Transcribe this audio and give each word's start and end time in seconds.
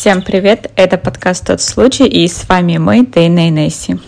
Всем 0.00 0.22
привет, 0.22 0.70
это 0.76 0.96
подкаст 0.96 1.46
«Тот 1.46 1.60
случай» 1.60 2.06
и 2.06 2.26
с 2.26 2.48
вами 2.48 2.78
мы, 2.78 3.04
Дейна 3.04 3.48
и 3.48 3.50
Несси. 3.50 3.98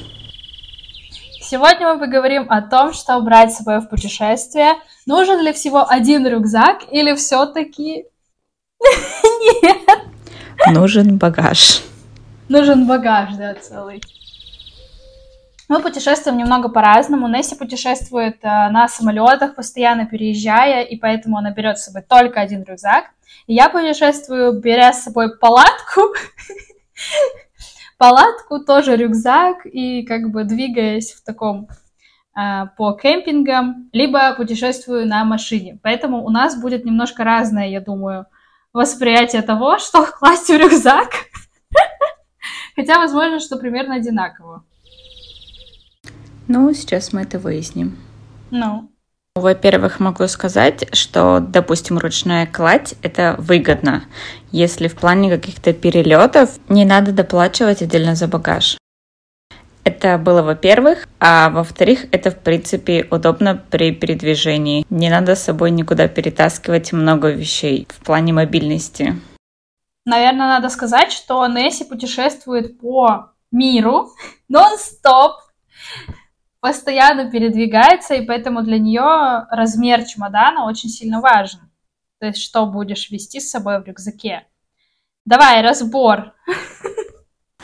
Сегодня 1.43 1.93
мы 1.93 2.01
поговорим 2.01 2.47
о 2.49 2.63
том, 2.63 2.95
что 2.95 3.21
брать 3.21 3.53
с 3.53 3.59
собой 3.59 3.81
в 3.81 3.91
путешествие. 3.91 4.77
Нужен 5.05 5.43
ли 5.43 5.53
всего 5.53 5.87
один 5.87 6.27
рюкзак 6.27 6.85
или 6.91 7.15
все-таки 7.15 8.07
нет? 9.63 9.77
Нужен 10.69 11.19
багаж. 11.19 11.83
Нужен 12.49 12.87
багаж, 12.87 13.35
да, 13.35 13.53
целый. 13.53 14.01
Мы 15.69 15.83
путешествуем 15.83 16.39
немного 16.39 16.71
по-разному. 16.71 17.29
Несси 17.29 17.55
путешествует 17.55 18.39
э, 18.43 18.47
на 18.47 18.89
самолетах, 18.89 19.55
постоянно 19.57 20.07
переезжая, 20.07 20.85
и 20.85 20.97
поэтому 20.97 21.37
она 21.37 21.51
берет 21.51 21.77
с 21.77 21.85
собой 21.85 22.01
только 22.01 22.41
один 22.41 22.63
рюкзак. 22.63 23.11
И 23.47 23.55
я 23.55 23.69
путешествую, 23.69 24.61
беря 24.61 24.93
с 24.93 25.05
собой 25.05 25.37
палатку, 25.39 26.15
палатку, 27.99 28.61
тоже 28.61 28.97
рюкзак, 28.97 29.67
и 29.67 30.05
как 30.05 30.31
бы 30.31 30.45
двигаясь 30.45 31.13
в 31.13 31.25
таком 31.25 31.69
э, 32.37 32.67
по 32.77 32.93
кемпингам, 32.93 33.89
либо 33.93 34.35
путешествую 34.35 35.07
на 35.07 35.25
машине. 35.25 35.79
Поэтому 35.83 36.25
у 36.25 36.31
нас 36.31 36.61
будет 36.61 36.85
немножко 36.85 37.25
разное, 37.25 37.69
я 37.69 37.81
думаю, 37.81 38.27
восприятие 38.73 39.43
того, 39.43 39.79
что 39.81 40.07
класть 40.07 40.49
в 40.49 40.57
рюкзак. 40.57 41.11
Хотя, 42.77 42.99
возможно, 42.99 43.39
что 43.41 43.57
примерно 43.57 43.97
одинаково. 43.97 44.65
Ну, 46.49 46.73
сейчас 46.75 47.13
мы 47.13 47.23
это 47.23 47.39
выясним. 47.39 47.97
Ну. 48.51 48.92
Во-первых, 49.35 49.99
могу 49.99 50.27
сказать, 50.29 50.95
что, 50.95 51.41
допустим, 51.41 51.97
ручная 51.99 52.47
кладь– 52.47 52.95
это 53.03 53.35
выгодно, 53.39 54.05
если 54.51 54.89
в 54.89 54.95
плане 54.95 55.31
каких-то 55.31 55.73
перелетов 55.73 56.51
не 56.69 56.85
надо 56.85 57.13
доплачивать 57.13 57.81
отдельно 57.81 58.15
за 58.15 58.29
багаж. 58.29 58.77
Это 59.85 60.19
было 60.19 60.43
во-первых, 60.43 61.09
а 61.19 61.49
во-вторых, 61.49 62.07
это 62.13 62.31
в 62.31 62.39
принципе 62.39 63.09
удобно 63.11 63.57
при 63.71 63.93
передвижении. 63.93 64.85
Не 64.91 65.09
надо 65.09 65.35
с 65.35 65.45
собой 65.45 65.71
никуда 65.71 66.09
перетаскивать 66.09 66.93
много 66.93 67.31
вещей 67.31 67.89
в 67.91 68.05
плане 68.05 68.35
мобильности. 68.35 69.19
Наверное, 70.05 70.49
надо 70.49 70.69
сказать, 70.69 71.11
что 71.11 71.47
Несси 71.47 71.85
путешествует 71.85 72.79
по 72.79 73.33
миру 73.51 74.11
нон-стоп 74.49 75.37
постоянно 76.63 77.29
передвигается, 77.29 78.15
и 78.15 78.25
поэтому 78.25 78.63
для 78.63 78.79
нее 78.79 79.47
размер 79.51 80.05
чемодана 80.05 80.65
очень 80.65 80.89
сильно 80.89 81.21
важен. 81.21 81.59
То 82.21 82.27
есть, 82.27 82.41
что 82.41 82.67
будешь 82.67 83.11
вести 83.11 83.41
с 83.41 83.51
собой 83.51 83.83
в 83.83 83.87
рюкзаке. 83.87 84.47
Давай, 85.25 85.61
разбор. 85.61 86.35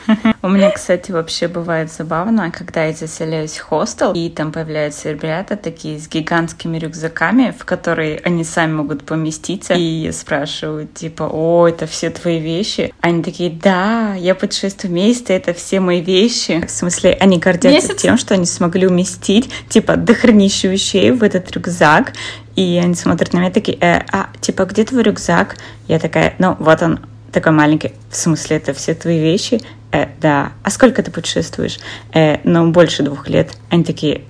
У 0.41 0.49
меня, 0.49 0.71
кстати, 0.71 1.11
вообще 1.11 1.47
бывает 1.47 1.91
забавно, 1.91 2.51
когда 2.51 2.85
я 2.85 2.93
заселяюсь 2.93 3.57
в 3.57 3.63
хостел, 3.63 4.13
и 4.13 4.29
там 4.29 4.51
появляются 4.51 5.11
ребята 5.11 5.55
такие 5.55 5.99
с 5.99 6.07
гигантскими 6.07 6.77
рюкзаками, 6.77 7.53
в 7.57 7.65
которые 7.65 8.19
они 8.23 8.43
сами 8.43 8.73
могут 8.73 9.03
поместиться. 9.03 9.73
И 9.73 9.81
я 9.81 10.13
спрашиваю, 10.13 10.87
типа, 10.87 11.29
о, 11.31 11.67
это 11.67 11.87
все 11.87 12.09
твои 12.09 12.39
вещи? 12.39 12.93
Они 13.01 13.23
такие, 13.23 13.49
да, 13.49 14.13
я 14.15 14.35
путешествую 14.35 14.91
вместе, 14.91 15.33
это 15.33 15.53
все 15.53 15.79
мои 15.79 16.01
вещи. 16.01 16.65
В 16.65 16.71
смысле, 16.71 17.17
они 17.19 17.37
гордятся 17.37 17.89
Месяц? 17.89 18.01
тем, 18.01 18.17
что 18.17 18.33
они 18.33 18.45
смогли 18.45 18.87
уместить, 18.87 19.49
типа, 19.69 19.95
дохренища 19.95 20.67
вещей 20.67 21.11
в 21.11 21.23
этот 21.23 21.51
рюкзак. 21.51 22.13
И 22.55 22.79
они 22.83 22.95
смотрят 22.95 23.33
на 23.33 23.39
меня 23.39 23.51
такие, 23.51 23.77
э, 23.79 24.01
а, 24.11 24.29
типа, 24.41 24.65
где 24.65 24.83
твой 24.83 25.03
рюкзак? 25.03 25.55
Я 25.87 25.99
такая, 25.99 26.35
ну, 26.39 26.55
вот 26.59 26.81
он, 26.81 26.99
такой 27.31 27.51
маленький. 27.51 27.93
В 28.09 28.15
смысле, 28.15 28.57
это 28.57 28.73
все 28.73 28.93
твои 28.93 29.19
вещи? 29.19 29.61
Э, 29.91 30.07
да. 30.21 30.51
А 30.63 30.69
сколько 30.69 31.01
ты 31.01 31.11
путешествуешь? 31.11 31.79
Э, 32.13 32.37
ну, 32.43 32.71
больше 32.71 33.03
двух 33.03 33.27
лет. 33.27 33.51
Они 33.69 33.83
такие, 33.83 34.23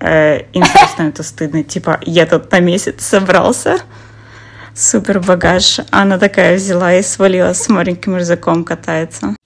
э, 0.00 0.42
им 0.52 0.64
просто 0.72 1.04
это 1.04 1.22
стыдно. 1.22 1.62
Типа, 1.62 2.00
я 2.02 2.26
тут 2.26 2.50
на 2.50 2.60
месяц 2.60 3.04
собрался. 3.04 3.78
Супер 4.74 5.20
багаж. 5.20 5.80
Она 5.90 6.18
такая 6.18 6.56
взяла 6.56 6.94
и 6.94 7.02
свалила 7.02 7.52
с 7.52 7.68
маленьким 7.68 8.16
рюкзаком 8.16 8.64
катается. 8.64 9.36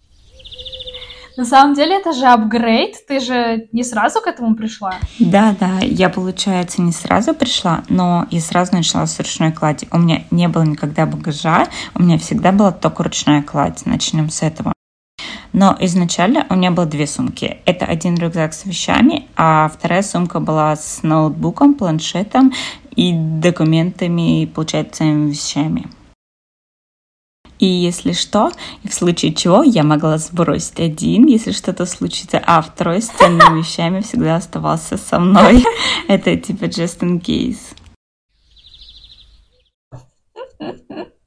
На 1.36 1.44
самом 1.44 1.74
деле 1.74 2.00
это 2.00 2.12
же 2.12 2.26
апгрейд, 2.26 2.96
ты 3.06 3.20
же 3.20 3.68
не 3.70 3.84
сразу 3.84 4.20
к 4.20 4.26
этому 4.26 4.56
пришла? 4.56 4.94
Да, 5.20 5.54
да, 5.60 5.78
я, 5.82 6.08
получается, 6.08 6.82
не 6.82 6.90
сразу 6.90 7.32
пришла, 7.32 7.84
но 7.88 8.26
и 8.28 8.40
сразу 8.40 8.74
начала 8.74 9.06
с 9.06 9.16
ручной 9.20 9.52
клади. 9.52 9.86
У 9.92 9.98
меня 9.98 10.24
не 10.32 10.48
было 10.48 10.64
никогда 10.64 11.06
багажа, 11.06 11.68
у 11.94 12.02
меня 12.02 12.18
всегда 12.18 12.50
была 12.50 12.72
только 12.72 13.04
ручная 13.04 13.42
кладь. 13.42 13.86
Начнем 13.86 14.30
с 14.30 14.42
этого. 14.42 14.72
Но 15.52 15.76
изначально 15.80 16.46
у 16.50 16.54
меня 16.54 16.70
было 16.70 16.86
две 16.86 17.06
сумки. 17.06 17.58
Это 17.64 17.86
один 17.86 18.16
рюкзак 18.16 18.52
с 18.52 18.64
вещами, 18.64 19.26
а 19.36 19.68
вторая 19.68 20.02
сумка 20.02 20.40
была 20.40 20.76
с 20.76 21.02
ноутбуком, 21.02 21.74
планшетом 21.74 22.52
и 22.94 23.12
документами, 23.12 24.46
получается, 24.46 25.04
вещами. 25.04 25.86
И 27.58 27.66
если 27.66 28.12
что, 28.12 28.52
в 28.84 28.92
случае 28.92 29.34
чего 29.34 29.62
я 29.64 29.82
могла 29.82 30.18
сбросить 30.18 30.78
один, 30.78 31.26
если 31.26 31.50
что-то 31.50 31.86
случится, 31.86 32.40
а 32.44 32.62
второй 32.62 33.02
с 33.02 33.08
ценными 33.08 33.58
вещами 33.62 34.00
всегда 34.00 34.36
оставался 34.36 34.96
со 34.96 35.18
мной. 35.18 35.64
Это 36.08 36.36
типа 36.36 36.64
just 36.64 37.00
in 37.00 37.20
case. 37.20 37.74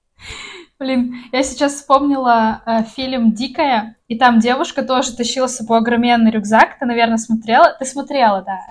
Блин, 0.81 1.23
я 1.31 1.43
сейчас 1.43 1.75
вспомнила 1.75 2.63
э, 2.65 2.83
фильм 2.95 3.33
«Дикая», 3.33 3.97
и 4.07 4.17
там 4.17 4.39
девушка 4.39 4.81
тоже 4.81 5.15
тащила 5.15 5.45
с 5.45 5.57
собой 5.57 5.77
огроменный 5.77 6.31
рюкзак. 6.31 6.79
Ты, 6.79 6.87
наверное, 6.87 7.19
смотрела? 7.19 7.75
Ты 7.77 7.85
смотрела, 7.85 8.41
да. 8.41 8.61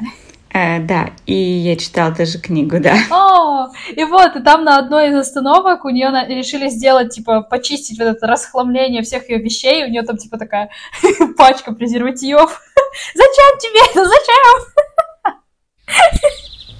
Э, 0.52 0.80
да, 0.80 1.10
и 1.26 1.32
я 1.32 1.76
читала 1.76 2.10
даже 2.10 2.40
книгу, 2.40 2.80
да. 2.80 2.96
О, 3.12 3.68
и 3.94 4.02
вот, 4.02 4.34
и 4.34 4.42
там 4.42 4.64
на 4.64 4.78
одной 4.78 5.10
из 5.10 5.14
остановок 5.14 5.84
у 5.84 5.90
нее 5.90 6.10
на... 6.10 6.26
решили 6.26 6.68
сделать, 6.68 7.14
типа, 7.14 7.42
почистить 7.42 8.00
вот 8.00 8.06
это 8.06 8.26
расхламление 8.26 9.02
всех 9.02 9.30
ее 9.30 9.38
вещей. 9.38 9.84
У 9.84 9.88
нее 9.88 10.02
там, 10.02 10.16
типа, 10.16 10.36
такая 10.36 10.70
пачка 11.38 11.72
презервативов. 11.72 12.60
Зачем 13.14 13.58
тебе 13.60 13.80
это? 13.88 14.04
Зачем? 14.04 14.80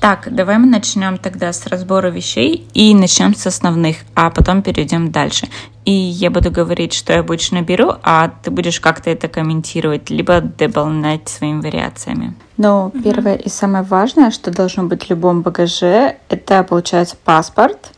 Так, 0.00 0.34
давай 0.34 0.56
мы 0.56 0.66
начнем 0.66 1.18
тогда 1.18 1.52
с 1.52 1.66
разбора 1.66 2.08
вещей 2.08 2.66
и 2.72 2.94
начнем 2.94 3.34
с 3.34 3.46
основных, 3.46 3.98
а 4.14 4.30
потом 4.30 4.62
перейдем 4.62 5.12
дальше. 5.12 5.48
И 5.84 5.92
я 5.92 6.30
буду 6.30 6.50
говорить, 6.50 6.94
что 6.94 7.12
я 7.12 7.20
обычно 7.20 7.60
беру, 7.60 7.92
а 8.02 8.32
ты 8.42 8.50
будешь 8.50 8.80
как-то 8.80 9.10
это 9.10 9.28
комментировать, 9.28 10.08
либо 10.08 10.40
дополнять 10.40 11.28
своими 11.28 11.60
вариациями. 11.60 12.34
Но 12.56 12.90
mm-hmm. 12.94 13.02
первое 13.02 13.34
и 13.34 13.50
самое 13.50 13.84
важное, 13.84 14.30
что 14.30 14.50
должно 14.50 14.84
быть 14.84 15.04
в 15.04 15.10
любом 15.10 15.42
багаже, 15.42 16.16
это 16.30 16.64
получается 16.64 17.16
паспорт, 17.22 17.92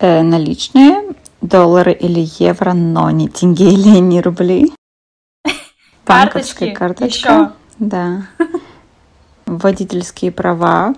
э, 0.00 0.22
наличные, 0.22 1.14
доллары 1.42 1.92
или 1.92 2.26
евро, 2.40 2.72
но 2.72 3.08
не 3.10 3.28
деньги 3.28 3.62
или 3.72 3.98
не 3.98 4.20
рубли. 4.20 4.72
Банковская 6.04 6.72
карточка. 6.74 7.28
Еще. 7.28 7.50
Да. 7.78 8.26
Водительские 9.46 10.32
права, 10.32 10.94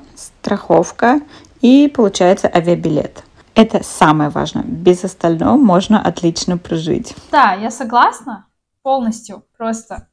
страховка 0.49 1.21
и, 1.61 1.89
получается, 1.95 2.51
авиабилет. 2.53 3.23
Это 3.55 3.83
самое 3.83 4.31
важное. 4.31 4.63
Без 4.63 5.05
остального 5.05 5.57
можно 5.57 6.01
отлично 6.01 6.57
прожить. 6.57 7.15
Да, 7.31 7.53
я 7.53 7.71
согласна 7.71 8.47
полностью, 8.83 9.45
просто. 9.59 10.09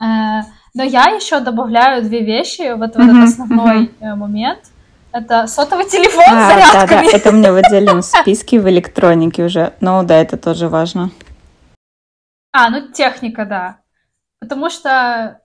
Э, 0.00 0.42
но 0.74 0.82
я 0.82 1.04
еще 1.04 1.40
добавляю 1.40 2.02
две 2.02 2.22
вещи 2.22 2.74
вот 2.76 2.96
в 2.96 2.98
этот 2.98 3.24
основной 3.28 3.90
э, 4.00 4.14
момент. 4.14 4.60
Это 5.12 5.46
сотовый 5.46 5.86
телефон 5.86 6.24
а, 6.28 6.50
с 6.50 6.52
зарядками. 6.52 7.06
Да, 7.06 7.10
да, 7.10 7.16
это 7.16 7.30
у 7.30 7.32
меня 7.32 7.52
в 7.52 7.56
отдельном 7.64 8.02
списке 8.02 8.60
в 8.60 8.68
электронике 8.68 9.44
уже. 9.44 9.72
Ну 9.80 10.02
да, 10.02 10.16
это 10.16 10.36
тоже 10.36 10.68
важно. 10.68 11.10
А, 12.52 12.68
ну 12.68 12.88
техника, 12.92 13.46
да. 13.46 13.78
Потому 14.40 14.68
что 14.68 15.40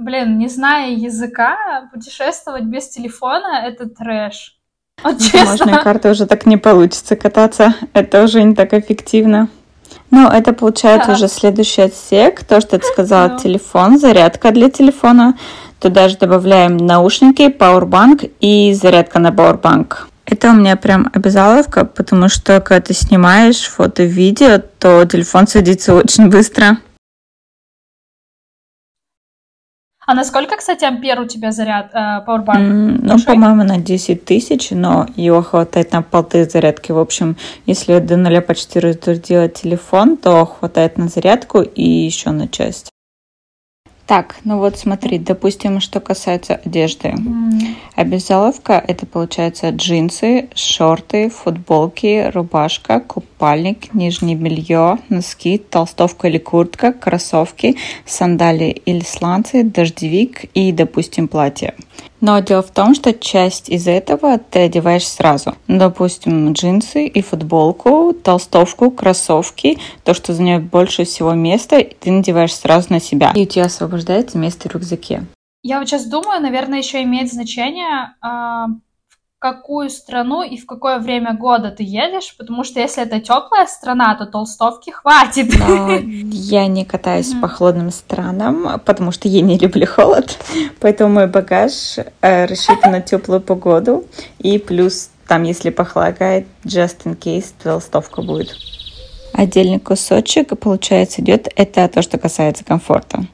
блин, 0.00 0.38
не 0.38 0.48
зная 0.48 0.90
языка, 0.90 1.88
путешествовать 1.92 2.64
без 2.64 2.88
телефона— 2.88 3.62
это 3.66 3.88
трэш. 3.88 4.56
Вот 5.02 5.20
честно. 5.20 5.78
карты 5.82 6.10
уже 6.10 6.26
так 6.26 6.46
не 6.46 6.56
получится 6.56 7.16
кататься. 7.16 7.74
Это 7.92 8.24
уже 8.24 8.42
не 8.42 8.54
так 8.54 8.72
эффективно. 8.72 9.48
Ну, 10.10 10.28
это 10.28 10.52
получается 10.52 11.08
да. 11.08 11.14
уже 11.14 11.28
следующий 11.28 11.82
отсек. 11.82 12.44
То, 12.44 12.60
что 12.60 12.78
ты 12.78 12.86
сказала, 12.86 13.28
no. 13.28 13.42
телефон, 13.42 13.98
зарядка 13.98 14.52
для 14.52 14.70
телефона. 14.70 15.34
Туда 15.80 16.08
же 16.08 16.16
добавляем 16.16 16.76
наушники, 16.78 17.48
пауэрбанк 17.48 18.22
и 18.40 18.72
зарядка 18.72 19.18
на 19.18 19.32
пауэрбанк. 19.32 20.08
Это 20.24 20.50
у 20.50 20.54
меня 20.54 20.76
прям 20.76 21.10
обязаловка, 21.12 21.84
потому 21.84 22.28
что 22.28 22.60
когда 22.60 22.80
ты 22.80 22.94
снимаешь 22.94 23.68
фото-видео, 23.68 24.60
то 24.78 25.04
телефон 25.04 25.46
садится 25.46 25.94
очень 25.94 26.28
быстро. 26.28 26.78
А 30.06 30.14
насколько, 30.14 30.56
кстати, 30.56 30.84
ампер 30.84 31.20
у 31.20 31.26
тебя 31.26 31.50
заряд 31.50 31.90
э, 31.92 31.98
Powerbank? 32.24 32.58
Mm, 32.58 32.98
ну, 33.02 33.20
по-моему, 33.20 33.64
на 33.64 33.78
10 33.78 34.24
тысяч, 34.24 34.70
но 34.70 35.06
его 35.16 35.42
хватает 35.42 35.90
на 35.90 36.02
полторы 36.02 36.48
зарядки. 36.48 36.92
В 36.92 36.98
общем, 36.98 37.36
если 37.66 37.98
до 37.98 38.16
нуля 38.16 38.40
почти 38.40 38.78
разрядила 38.78 39.48
телефон, 39.48 40.16
то 40.16 40.46
хватает 40.46 40.96
на 40.96 41.08
зарядку 41.08 41.60
и 41.60 41.82
еще 41.82 42.30
на 42.30 42.46
часть. 42.46 42.90
Так, 44.06 44.36
ну 44.44 44.58
вот 44.58 44.78
смотри, 44.78 45.18
допустим, 45.18 45.80
что 45.80 45.98
касается 45.98 46.54
одежды. 46.64 47.08
Mm. 47.08 47.74
Обязаловка 47.96 48.74
это 48.86 49.04
получается 49.06 49.70
джинсы, 49.70 50.48
шорты, 50.54 51.28
футболки, 51.28 52.30
рубашка, 52.32 53.00
купальник, 53.36 53.92
нижнее 53.92 54.34
белье, 54.34 54.98
носки, 55.10 55.58
толстовка 55.58 56.28
или 56.28 56.38
куртка, 56.38 56.92
кроссовки, 56.92 57.76
сандалии 58.06 58.70
или 58.70 59.04
сланцы, 59.04 59.62
дождевик 59.62 60.44
и, 60.54 60.72
допустим, 60.72 61.28
платье. 61.28 61.74
Но 62.22 62.38
дело 62.38 62.62
в 62.62 62.70
том, 62.70 62.94
что 62.94 63.12
часть 63.12 63.68
из 63.68 63.86
этого 63.86 64.38
ты 64.38 64.60
одеваешь 64.60 65.06
сразу. 65.06 65.54
Допустим, 65.68 66.52
джинсы 66.52 67.06
и 67.06 67.20
футболку, 67.20 68.14
толстовку, 68.14 68.90
кроссовки, 68.90 69.78
то, 70.02 70.14
что 70.14 70.32
занимает 70.32 70.64
больше 70.64 71.04
всего 71.04 71.34
места, 71.34 71.84
ты 72.00 72.10
надеваешь 72.10 72.54
сразу 72.54 72.86
на 72.90 73.00
себя. 73.00 73.32
И 73.34 73.42
у 73.42 73.46
тебя 73.46 73.66
освобождается 73.66 74.38
место 74.38 74.68
в 74.68 74.72
рюкзаке. 74.72 75.24
Я 75.62 75.78
вот 75.78 75.88
сейчас 75.88 76.06
думаю, 76.06 76.40
наверное, 76.40 76.78
еще 76.78 77.02
имеет 77.02 77.30
значение, 77.30 78.14
а, 78.22 78.66
какую 79.52 79.90
страну 79.90 80.42
и 80.42 80.56
в 80.56 80.66
какое 80.66 80.98
время 80.98 81.34
года 81.34 81.70
ты 81.70 81.82
едешь, 81.82 82.34
потому 82.36 82.64
что 82.64 82.80
если 82.80 83.02
это 83.02 83.20
теплая 83.20 83.66
страна, 83.66 84.14
то 84.16 84.26
толстовки 84.26 84.90
хватит. 84.90 85.54
Но 85.58 85.96
я 86.32 86.66
не 86.66 86.84
катаюсь 86.84 87.32
mm-hmm. 87.32 87.40
по 87.40 87.48
холодным 87.48 87.90
странам, 87.90 88.80
потому 88.84 89.12
что 89.12 89.28
я 89.28 89.40
не 89.42 89.58
люблю 89.58 89.86
холод, 89.86 90.38
поэтому 90.80 91.14
мой 91.14 91.26
багаж 91.26 91.98
э, 92.20 92.46
рассчитан 92.46 92.92
на 92.92 93.00
теплую 93.00 93.40
погоду 93.40 94.04
и 94.38 94.58
плюс 94.58 95.10
там, 95.28 95.42
если 95.42 95.70
похлагает, 95.70 96.46
just 96.64 97.04
in 97.04 97.18
case, 97.18 97.46
толстовка 97.62 98.22
будет. 98.22 98.54
Отдельный 99.36 99.78
кусочек, 99.78 100.58
получается, 100.58 101.20
идет, 101.20 101.48
это 101.56 101.86
то, 101.88 102.00
что 102.00 102.16
касается 102.16 102.64
комфорта. 102.64 103.26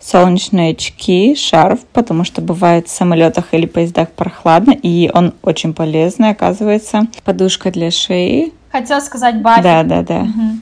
Солнечные 0.00 0.70
очки, 0.70 1.34
шарф, 1.34 1.80
потому 1.92 2.22
что 2.22 2.40
бывает 2.40 2.86
в 2.86 2.90
самолетах 2.90 3.46
или 3.52 3.66
поездах 3.66 4.10
прохладно, 4.10 4.70
и 4.70 5.10
он 5.12 5.34
очень 5.42 5.74
полезный, 5.74 6.30
оказывается. 6.30 7.08
Подушка 7.24 7.72
для 7.72 7.90
шеи. 7.90 8.52
Хотела 8.70 9.00
сказать 9.00 9.42
бафик. 9.42 9.64
Да, 9.64 9.82
да, 9.82 10.02
да. 10.02 10.20
Угу. 10.20 10.58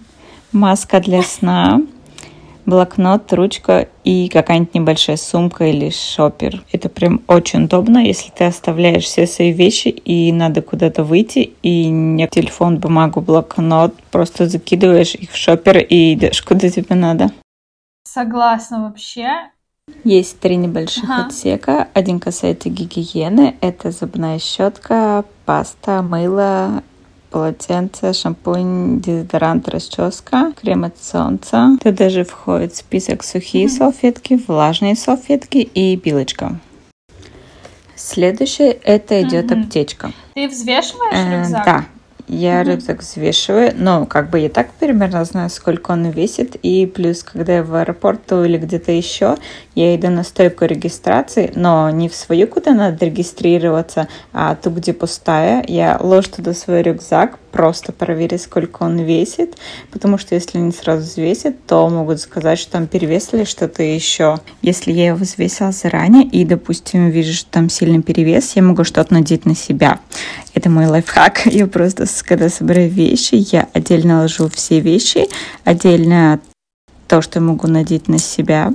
Маска 0.53 1.01
для 1.01 1.23
сна 1.23 1.83
блокнот, 2.67 3.33
ручка 3.33 3.89
и 4.05 4.29
какая-нибудь 4.29 4.75
небольшая 4.75 5.17
сумка 5.17 5.65
или 5.65 5.91
шопер. 5.91 6.63
Это 6.73 6.89
прям 6.89 7.23
очень 7.29 7.65
удобно, 7.65 7.99
если 7.99 8.31
ты 8.31 8.45
оставляешь 8.45 9.05
все 9.05 9.27
свои 9.27 9.53
вещи 9.53 9.89
и 9.89 10.33
надо 10.33 10.63
куда-то 10.63 11.05
выйти, 11.05 11.55
и 11.63 11.87
нет 11.87 12.31
телефон, 12.31 12.79
бумагу, 12.79 13.21
блокнот, 13.21 13.95
просто 14.11 14.47
закидываешь 14.47 15.15
их 15.15 15.31
в 15.31 15.37
шопер 15.37 15.79
и 15.79 16.15
идешь 16.15 16.43
куда 16.43 16.69
тебе 16.69 16.95
надо. 16.95 17.31
Согласна 18.05 18.83
вообще. 18.85 19.29
Есть 20.03 20.41
три 20.41 20.57
небольших 20.57 21.05
ага. 21.05 21.27
отсека. 21.27 21.89
Один 21.95 22.19
касается 22.19 22.69
гигиены. 22.69 23.57
Это 23.61 23.93
зубная 23.93 24.39
щетка, 24.41 25.25
паста, 25.45 26.03
мыло, 26.03 26.83
полотенце, 27.37 28.15
шампунь, 28.15 29.03
дезодорант, 29.03 29.69
расческа, 29.69 30.55
крем 30.59 30.85
от 30.85 30.97
солнца. 30.99 31.77
Тут 31.83 31.95
даже 31.95 32.25
входит 32.25 32.75
список 32.75 33.23
сухие 33.23 33.69
салфетки, 33.69 34.41
влажные 34.49 34.97
салфетки 34.97 35.59
и 35.59 35.99
пилочка. 35.99 36.59
Следующее 37.95 38.73
это 38.73 39.21
идет 39.21 39.53
аптечка. 39.53 40.13
Ты 40.35 40.49
взвешиваешь 40.49 41.13
э, 41.13 41.39
рюкзак? 41.39 41.65
Да, 41.67 41.85
я 42.29 42.61
mm-hmm. 42.61 42.65
рюкзак 42.65 43.01
взвешиваю, 43.01 43.73
но 43.77 44.07
как 44.07 44.31
бы 44.31 44.41
я 44.41 44.49
так 44.49 44.73
примерно 44.73 45.25
знаю, 45.25 45.51
сколько 45.51 45.93
он 45.93 46.11
весит. 46.11 46.57
И 46.57 46.87
плюс, 46.87 47.23
когда 47.23 47.57
я 47.57 47.63
в 47.63 47.75
аэропорту 47.75 48.45
или 48.45 48.59
где-то 48.59 48.93
еще, 48.93 49.37
я 49.75 49.95
иду 49.95 50.09
на 50.09 50.25
стойку 50.25 50.65
регистрации, 50.65 51.53
но 51.55 51.91
не 51.91 52.09
в 52.09 52.15
свою, 52.15 52.47
куда 52.49 52.73
надо 52.73 53.07
регистрироваться, 53.07 54.09
а 54.33 54.55
ту, 54.57 54.71
где 54.71 54.93
пустая. 54.93 55.65
Я 55.69 55.99
ложу 56.01 56.31
туда 56.37 56.55
свой 56.55 56.83
рюкзак, 56.83 57.39
просто 57.57 57.91
проверить, 57.91 58.43
сколько 58.43 58.83
он 58.83 58.99
весит, 58.99 59.57
потому 59.91 60.19
что 60.19 60.35
если 60.35 60.59
они 60.59 60.73
сразу 60.73 61.05
взвесят, 61.05 61.65
то 61.65 61.89
могут 61.89 62.21
сказать, 62.21 62.59
что 62.59 62.73
там 62.73 62.87
перевес 62.87 63.33
или 63.33 63.45
что-то 63.45 63.83
еще. 63.83 64.41
Если 64.61 64.93
я 64.93 65.07
его 65.07 65.17
взвесила 65.17 65.73
заранее 65.73 66.25
и, 66.25 66.45
допустим, 66.45 67.09
вижу, 67.09 67.33
что 67.33 67.51
там 67.51 67.71
сильный 67.71 68.03
перевес, 68.03 68.57
я 68.57 68.63
могу 68.63 68.85
что-то 68.85 69.15
надеть 69.15 69.47
на 69.47 69.57
себя. 69.57 70.01
Это 70.53 70.69
мой 70.69 70.85
лайфхак. 70.87 71.47
Я 71.47 71.67
просто, 71.67 72.05
когда 72.27 72.51
собираю 72.51 72.91
вещи, 72.91 73.37
я 73.37 73.69
отдельно 73.73 74.21
ложу 74.21 74.51
все 74.53 74.81
вещи, 74.81 75.27
отдельно 75.65 76.41
то, 77.09 77.23
что 77.23 77.39
я 77.39 77.45
могу 77.45 77.69
надеть 77.69 78.09
на 78.09 78.19
себя, 78.19 78.73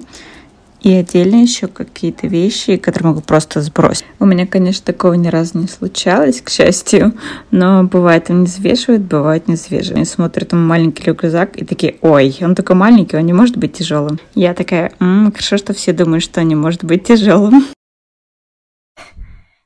и 0.81 0.93
отдельно 0.93 1.35
еще 1.35 1.67
какие-то 1.67 2.27
вещи, 2.27 2.77
которые 2.77 3.09
могу 3.09 3.21
просто 3.21 3.61
сбросить. 3.61 4.05
У 4.19 4.25
меня, 4.25 4.47
конечно, 4.47 4.83
такого 4.83 5.13
ни 5.13 5.27
разу 5.27 5.59
не 5.59 5.67
случалось, 5.67 6.41
к 6.41 6.49
счастью, 6.49 7.13
но 7.51 7.83
бывает 7.83 8.29
они 8.29 8.45
взвешивают, 8.45 9.03
бывает 9.03 9.47
не 9.47 9.55
взвешивают. 9.55 9.97
Они 9.97 10.05
смотрят, 10.05 10.49
там 10.49 10.65
маленький 10.65 11.03
рюкзак 11.03 11.57
и 11.57 11.65
такие, 11.65 11.97
ой, 12.01 12.35
он 12.41 12.55
такой 12.55 12.75
маленький, 12.75 13.15
он 13.15 13.25
не 13.25 13.33
может 13.33 13.57
быть 13.57 13.73
тяжелым. 13.73 14.19
Я 14.33 14.53
такая, 14.53 14.91
м-м, 14.99 15.31
хорошо, 15.31 15.57
что 15.57 15.73
все 15.73 15.93
думают, 15.93 16.23
что 16.23 16.41
он 16.41 16.47
не 16.47 16.55
может 16.55 16.83
быть 16.83 17.03
тяжелым. 17.03 17.65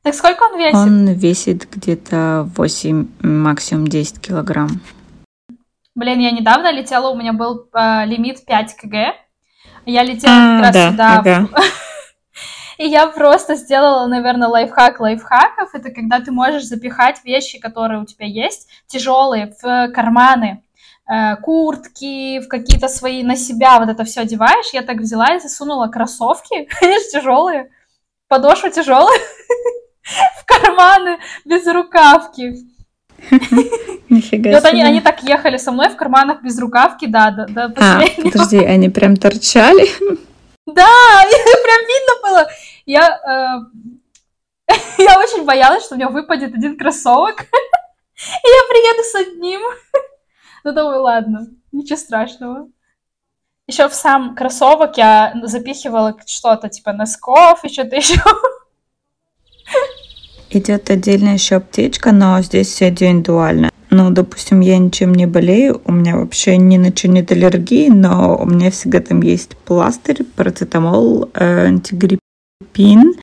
Так 0.03 0.13
сколько 0.13 0.43
он 0.43 0.59
весит? 0.59 0.75
Он 0.75 1.07
весит 1.13 1.67
где-то 1.71 2.49
8, 2.55 3.07
максимум 3.21 3.87
10 3.87 4.19
килограмм. 4.19 4.81
Блин, 5.95 6.19
я 6.19 6.31
недавно 6.31 6.73
летела, 6.73 7.09
у 7.09 7.17
меня 7.17 7.31
был 7.31 7.69
э, 7.73 8.05
лимит 8.05 8.45
5 8.45 8.75
кг, 8.75 9.13
я 9.85 10.03
летела 10.03 10.33
а, 10.33 10.55
как 10.55 10.61
раз 10.61 10.73
да, 10.73 10.91
сюда. 10.91 11.13
Ага. 11.19 11.49
И 12.77 12.87
я 12.87 13.07
просто 13.07 13.55
сделала, 13.55 14.05
наверное, 14.07 14.49
лайфхак 14.49 14.99
лайфхаков. 14.99 15.73
Это 15.73 15.91
когда 15.91 16.19
ты 16.19 16.31
можешь 16.31 16.65
запихать 16.65 17.23
вещи, 17.23 17.59
которые 17.59 18.01
у 18.01 18.05
тебя 18.05 18.25
есть, 18.25 18.67
тяжелые, 18.87 19.55
в 19.61 19.89
карманы 19.93 20.63
э, 21.09 21.37
куртки, 21.37 22.39
в 22.39 22.47
какие-то 22.47 22.87
свои 22.89 23.23
на 23.23 23.37
себя 23.37 23.79
вот 23.79 23.89
это 23.89 24.03
все 24.03 24.21
одеваешь. 24.21 24.73
Я 24.73 24.81
так 24.81 24.97
взяла 24.97 25.35
и 25.35 25.39
засунула 25.39 25.87
кроссовки, 25.87 26.67
же 26.81 27.11
тяжелые, 27.11 27.71
подошва 28.27 28.69
тяжелая, 28.69 29.19
в 30.41 30.45
карманы 30.45 31.19
без 31.45 31.65
рукавки. 31.67 32.74
Нифига 34.09 34.49
себе. 34.49 34.55
Вот 34.55 34.65
они, 34.65 34.83
они 34.83 35.01
так 35.01 35.23
ехали 35.23 35.57
со 35.57 35.71
мной 35.71 35.89
в 35.89 35.95
карманах 35.95 36.41
без 36.41 36.59
рукавки, 36.59 37.05
да, 37.05 37.31
да, 37.31 37.45
да. 37.47 37.73
А, 37.77 38.01
подожди, 38.21 38.63
они 38.63 38.89
прям 38.89 39.17
торчали? 39.17 39.87
Да, 40.65 41.23
прям 41.63 41.81
видно 41.87 42.13
было. 42.23 42.47
Я, 42.85 43.67
э, 44.69 44.73
я 44.99 45.19
очень 45.19 45.45
боялась, 45.45 45.83
что 45.83 45.95
у 45.95 45.97
меня 45.97 46.09
выпадет 46.09 46.53
один 46.53 46.77
кроссовок, 46.77 47.41
и 47.41 48.47
я 48.47 48.61
приеду 48.69 49.03
с 49.03 49.15
одним. 49.15 49.61
Ну, 50.63 50.71
думаю, 50.71 51.01
ладно, 51.01 51.47
ничего 51.71 51.97
страшного. 51.97 52.67
Еще 53.67 53.87
в 53.89 53.93
сам 53.95 54.35
кроссовок 54.35 54.97
я 54.97 55.33
запихивала 55.43 56.15
что-то 56.25 56.69
типа 56.69 56.93
носков 56.93 57.63
и 57.63 57.69
что-то 57.69 57.95
еще. 57.95 58.21
Идет 60.55 60.89
отдельная 60.89 61.33
еще 61.33 61.55
аптечка, 61.55 62.13
но 62.13 62.41
здесь 62.41 62.69
все 62.69 62.87
индивидуально. 62.87 63.71
Ну, 63.89 64.09
допустим, 64.09 64.61
я 64.61 64.77
ничем 64.77 65.13
не 65.13 65.25
болею, 65.25 65.81
у 65.83 65.91
меня 65.91 66.15
вообще 66.15 66.55
ни 66.55 66.77
на 66.77 66.95
что 66.95 67.09
нет 67.09 67.29
аллергии, 67.29 67.89
но 67.89 68.37
у 68.37 68.45
меня 68.45 68.71
всегда 68.71 69.01
там 69.01 69.21
есть 69.21 69.57
пластырь, 69.57 70.23
парацетамол, 70.23 71.29
э, 71.33 71.65
антигриппин, 71.65 73.15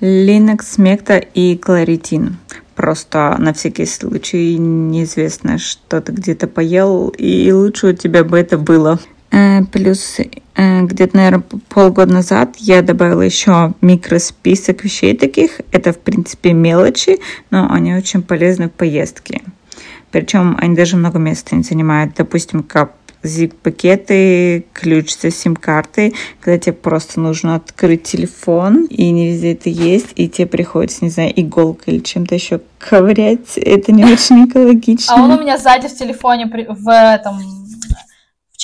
линокс, 0.00 0.76
мекта 0.76 1.16
и 1.16 1.56
кларитин. 1.56 2.36
Просто 2.74 3.34
на 3.38 3.54
всякий 3.54 3.86
случай 3.86 4.58
неизвестно, 4.58 5.56
что 5.56 6.02
ты 6.02 6.12
где-то 6.12 6.48
поел, 6.48 7.08
и 7.16 7.50
лучше 7.50 7.86
у 7.86 7.92
тебя 7.94 8.24
бы 8.24 8.38
это 8.38 8.58
было. 8.58 9.00
Плюс 9.72 10.18
где-то, 10.56 11.16
наверное, 11.16 11.42
полгода 11.68 12.12
назад 12.12 12.56
я 12.58 12.82
добавила 12.82 13.22
еще 13.22 13.74
микросписок 13.80 14.84
вещей 14.84 15.16
таких. 15.16 15.60
Это, 15.72 15.92
в 15.92 15.98
принципе, 15.98 16.52
мелочи, 16.52 17.18
но 17.50 17.66
они 17.70 17.94
очень 17.94 18.22
полезны 18.22 18.68
в 18.68 18.72
поездке. 18.72 19.42
Причем 20.12 20.56
они 20.60 20.76
даже 20.76 20.96
много 20.96 21.18
места 21.18 21.56
не 21.56 21.64
занимают. 21.64 22.14
Допустим, 22.16 22.62
как 22.62 22.92
zip-пакеты, 23.24 24.66
ключ 24.72 25.14
со 25.14 25.30
сим-картой, 25.30 26.14
когда 26.40 26.58
тебе 26.58 26.74
просто 26.74 27.20
нужно 27.20 27.56
открыть 27.56 28.02
телефон, 28.04 28.84
и 28.84 29.10
не 29.10 29.32
везде 29.32 29.54
это 29.54 29.70
есть, 29.70 30.12
и 30.14 30.28
тебе 30.28 30.46
приходится, 30.46 31.04
не 31.04 31.10
знаю, 31.10 31.32
иголкой 31.34 31.94
или 31.94 32.02
чем-то 32.02 32.34
еще 32.34 32.60
ковырять. 32.78 33.56
Это 33.56 33.92
не 33.92 34.04
очень 34.04 34.44
экологично. 34.48 35.14
А 35.14 35.22
он 35.22 35.32
у 35.32 35.40
меня 35.40 35.58
сзади 35.58 35.88
в 35.88 35.94
телефоне, 35.96 36.46
в 36.46 36.88
этом, 36.88 37.40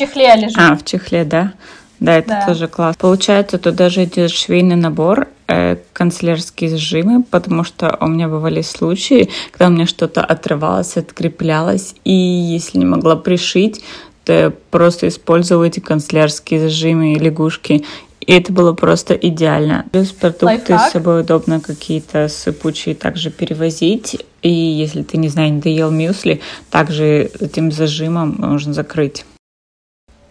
чехле 0.00 0.34
лежит. 0.36 0.58
А, 0.58 0.74
в 0.76 0.84
чехле, 0.84 1.24
да. 1.24 1.52
Да, 2.00 2.16
это 2.16 2.28
да. 2.28 2.46
тоже 2.46 2.66
класс. 2.66 2.96
Получается, 2.96 3.58
тут 3.58 3.74
даже 3.74 4.04
идет 4.04 4.30
швейный 4.30 4.76
набор, 4.76 5.28
э, 5.48 5.76
канцелярские 5.92 6.76
сжимы, 6.76 7.22
потому 7.22 7.62
что 7.62 7.96
у 8.00 8.06
меня 8.06 8.26
бывали 8.26 8.62
случаи, 8.62 9.28
когда 9.50 9.68
у 9.68 9.70
меня 9.70 9.86
что-то 9.86 10.24
отрывалось, 10.24 10.96
откреплялось, 10.96 11.94
и 12.04 12.12
если 12.12 12.78
не 12.78 12.86
могла 12.86 13.16
пришить, 13.16 13.82
то 14.24 14.52
просто 14.70 15.08
использовала 15.08 15.64
эти 15.64 15.80
канцелярские 15.80 16.60
зажимы 16.60 17.12
и 17.12 17.18
лягушки. 17.18 17.84
И 18.20 18.32
это 18.32 18.52
было 18.52 18.72
просто 18.72 19.14
идеально. 19.14 19.86
Плюс 19.92 20.12
продукты 20.12 20.46
Лайфхак. 20.46 20.88
с 20.88 20.92
собой 20.92 21.22
удобно 21.22 21.60
какие-то 21.60 22.28
сыпучие 22.28 22.94
также 22.94 23.30
перевозить. 23.30 24.24
И 24.42 24.50
если 24.50 25.02
ты, 25.02 25.16
не 25.16 25.28
знаю, 25.28 25.54
не 25.54 25.60
доел 25.60 25.90
мюсли, 25.90 26.40
также 26.70 27.30
этим 27.40 27.72
зажимом 27.72 28.36
можно 28.38 28.72
закрыть. 28.72 29.24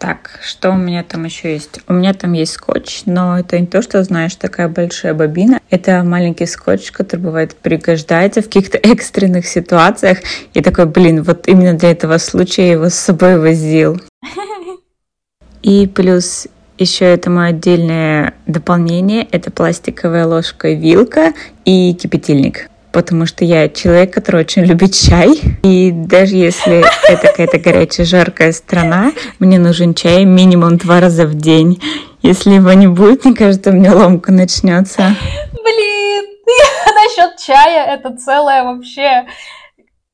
Так, 0.00 0.40
что 0.42 0.70
у 0.70 0.76
меня 0.76 1.04
там 1.04 1.24
еще 1.24 1.52
есть? 1.52 1.80
У 1.86 1.92
меня 1.92 2.14
там 2.14 2.32
есть 2.32 2.52
скотч, 2.52 3.02
но 3.04 3.38
это 3.38 3.60
не 3.60 3.66
то, 3.66 3.82
что, 3.82 4.02
знаешь, 4.02 4.34
такая 4.34 4.66
большая 4.66 5.12
бобина. 5.12 5.60
Это 5.68 6.02
маленький 6.02 6.46
скотч, 6.46 6.90
который 6.90 7.20
бывает 7.20 7.54
пригождается 7.54 8.40
в 8.40 8.46
каких-то 8.46 8.78
экстренных 8.82 9.46
ситуациях. 9.46 10.20
И 10.54 10.62
такой, 10.62 10.86
блин, 10.86 11.22
вот 11.22 11.46
именно 11.48 11.74
для 11.74 11.90
этого 11.90 12.16
случая 12.16 12.68
я 12.68 12.72
его 12.72 12.88
с 12.88 12.94
собой 12.94 13.38
возил. 13.38 14.00
И 15.62 15.86
плюс 15.86 16.46
еще 16.78 17.04
это 17.04 17.28
мое 17.28 17.48
отдельное 17.48 18.32
дополнение. 18.46 19.28
Это 19.30 19.50
пластиковая 19.50 20.26
ложка 20.26 20.68
и 20.68 20.76
вилка 20.76 21.34
и 21.66 21.92
кипятильник 21.92 22.69
потому 22.92 23.26
что 23.26 23.44
я 23.44 23.68
человек, 23.68 24.12
который 24.12 24.42
очень 24.42 24.64
любит 24.64 24.94
чай. 24.94 25.40
И 25.62 25.90
даже 25.90 26.36
если 26.36 26.84
это 27.08 27.28
какая-то 27.28 27.58
горячая, 27.58 28.06
жаркая 28.06 28.52
страна, 28.52 29.12
мне 29.38 29.58
нужен 29.58 29.94
чай 29.94 30.24
минимум 30.24 30.78
два 30.78 31.00
раза 31.00 31.26
в 31.26 31.34
день. 31.34 31.82
Если 32.22 32.50
его 32.50 32.72
не 32.72 32.86
будет, 32.86 33.24
мне 33.24 33.34
кажется, 33.34 33.70
у 33.70 33.72
меня 33.72 33.94
ломка 33.94 34.32
начнется. 34.32 35.16
Блин, 35.52 36.24
насчет 36.94 37.36
чая 37.38 37.96
это 37.96 38.16
целое 38.16 38.64
вообще. 38.64 39.26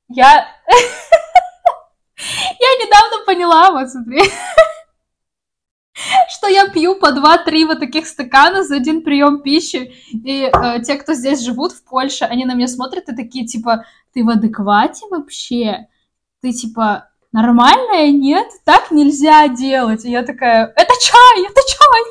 Я... 0.08 0.46
Я 2.18 2.86
недавно 2.86 3.24
поняла, 3.26 3.70
вот 3.72 3.90
смотри 3.90 4.22
что 6.28 6.48
я 6.48 6.68
пью 6.68 6.96
по 6.96 7.06
2-3 7.06 7.66
вот 7.66 7.80
таких 7.80 8.06
стакана 8.06 8.62
за 8.62 8.76
один 8.76 9.02
прием 9.02 9.40
пищи. 9.40 9.94
И 10.12 10.50
э, 10.52 10.82
те, 10.82 10.96
кто 10.96 11.14
здесь 11.14 11.40
живут 11.40 11.72
в 11.72 11.84
Польше, 11.84 12.24
они 12.24 12.44
на 12.44 12.54
меня 12.54 12.68
смотрят 12.68 13.08
и 13.08 13.16
такие, 13.16 13.46
типа, 13.46 13.84
ты 14.12 14.24
в 14.24 14.30
адеквате 14.30 15.06
вообще? 15.10 15.86
Ты, 16.42 16.52
типа, 16.52 17.08
нормальная? 17.32 18.10
Нет? 18.10 18.46
Так 18.64 18.90
нельзя 18.90 19.48
делать. 19.48 20.04
И 20.04 20.10
я 20.10 20.22
такая, 20.22 20.72
это 20.76 20.92
чай, 21.00 21.46
это 21.48 21.60
чай! 21.66 22.02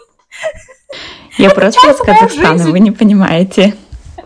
Я 1.38 1.50
просто 1.50 1.92
из 1.92 1.98
Казахстана, 1.98 2.63
вы 2.72 2.80
не 2.80 2.92
понимаете. 2.92 3.75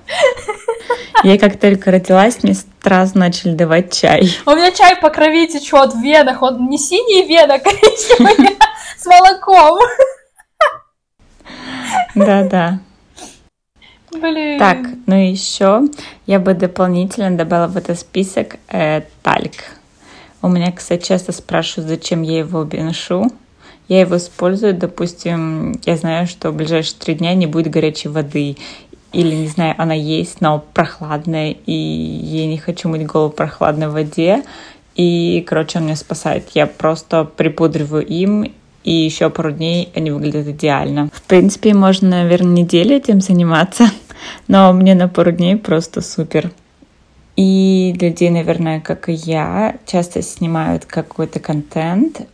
Я 1.23 1.37
как 1.37 1.59
только 1.59 1.91
родилась, 1.91 2.43
мне 2.43 2.55
сразу 2.83 3.17
начали 3.17 3.53
давать 3.53 3.93
чай. 3.93 4.29
У 4.45 4.51
меня 4.51 4.71
чай 4.71 4.95
по 4.95 5.09
крови 5.09 5.47
течет 5.47 5.93
в 5.93 6.01
венах, 6.01 6.41
он 6.41 6.69
не 6.69 6.77
синий 6.77 7.27
вена, 7.27 7.55
а 7.55 7.59
коричневый 7.59 8.57
с 8.99 9.05
молоком. 9.05 9.79
Да-да. 12.15 12.79
Блин. 14.11 14.59
Так, 14.59 14.77
ну 15.05 15.15
еще 15.15 15.83
я 16.25 16.39
бы 16.39 16.53
дополнительно 16.53 17.37
добавила 17.37 17.67
в 17.67 17.77
этот 17.77 17.99
список 17.99 18.57
э, 18.67 19.01
тальк. 19.21 19.53
У 20.41 20.47
меня, 20.47 20.71
кстати, 20.71 21.05
часто 21.05 21.31
спрашивают, 21.31 21.89
зачем 21.89 22.23
я 22.23 22.39
его 22.39 22.63
ношу. 22.63 23.31
Я 23.87 24.01
его 24.01 24.17
использую, 24.17 24.73
допустим, 24.73 25.79
я 25.85 25.95
знаю, 25.95 26.27
что 26.27 26.51
в 26.51 26.55
ближайшие 26.55 26.97
три 26.99 27.15
дня 27.15 27.33
не 27.33 27.47
будет 27.47 27.71
горячей 27.71 28.09
воды. 28.09 28.57
Или, 29.11 29.35
не 29.35 29.47
знаю, 29.47 29.75
она 29.77 29.93
есть, 29.93 30.41
но 30.41 30.63
прохладная, 30.73 31.55
и 31.65 31.71
я 31.71 32.45
не 32.45 32.57
хочу 32.57 32.89
мыть 32.89 33.05
голову 33.07 33.31
в 33.31 33.35
прохладной 33.35 33.89
воде. 33.89 34.43
И, 34.95 35.43
короче, 35.47 35.79
он 35.79 35.85
меня 35.85 35.95
спасает. 35.95 36.49
Я 36.53 36.67
просто 36.67 37.23
припудриваю 37.23 38.05
им 38.05 38.53
и 38.83 38.91
еще 38.91 39.29
пару 39.29 39.51
дней 39.51 39.89
они 39.95 40.11
выглядят 40.11 40.47
идеально. 40.47 41.09
В 41.13 41.21
принципе, 41.23 41.73
можно, 41.73 42.09
наверное, 42.09 42.63
неделю 42.63 42.95
этим 42.95 43.21
заниматься, 43.21 43.91
но 44.47 44.71
мне 44.73 44.95
на 44.95 45.07
пару 45.07 45.31
дней 45.31 45.57
просто 45.57 46.01
супер. 46.01 46.51
И 47.35 47.95
людей, 48.01 48.29
наверное, 48.29 48.81
как 48.81 49.07
и 49.07 49.13
я, 49.13 49.77
часто 49.85 50.21
снимают 50.21 50.85
какой-то 50.85 51.39
контент. 51.39 52.27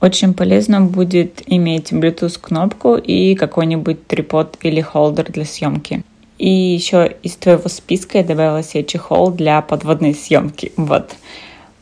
Очень 0.00 0.34
полезно 0.34 0.80
будет 0.80 1.42
иметь 1.46 1.92
Bluetooth-кнопку 1.92 2.96
и 2.96 3.34
какой-нибудь 3.34 4.06
трипод 4.06 4.58
или 4.62 4.80
холдер 4.80 5.32
для 5.32 5.44
съемки. 5.44 6.04
И 6.38 6.48
еще 6.48 7.16
из 7.22 7.36
твоего 7.36 7.68
списка 7.68 8.18
я 8.18 8.24
добавила 8.24 8.62
себе 8.62 8.84
чехол 8.84 9.30
для 9.30 9.62
подводной 9.62 10.14
съемки. 10.14 10.72
Вот. 10.76 11.16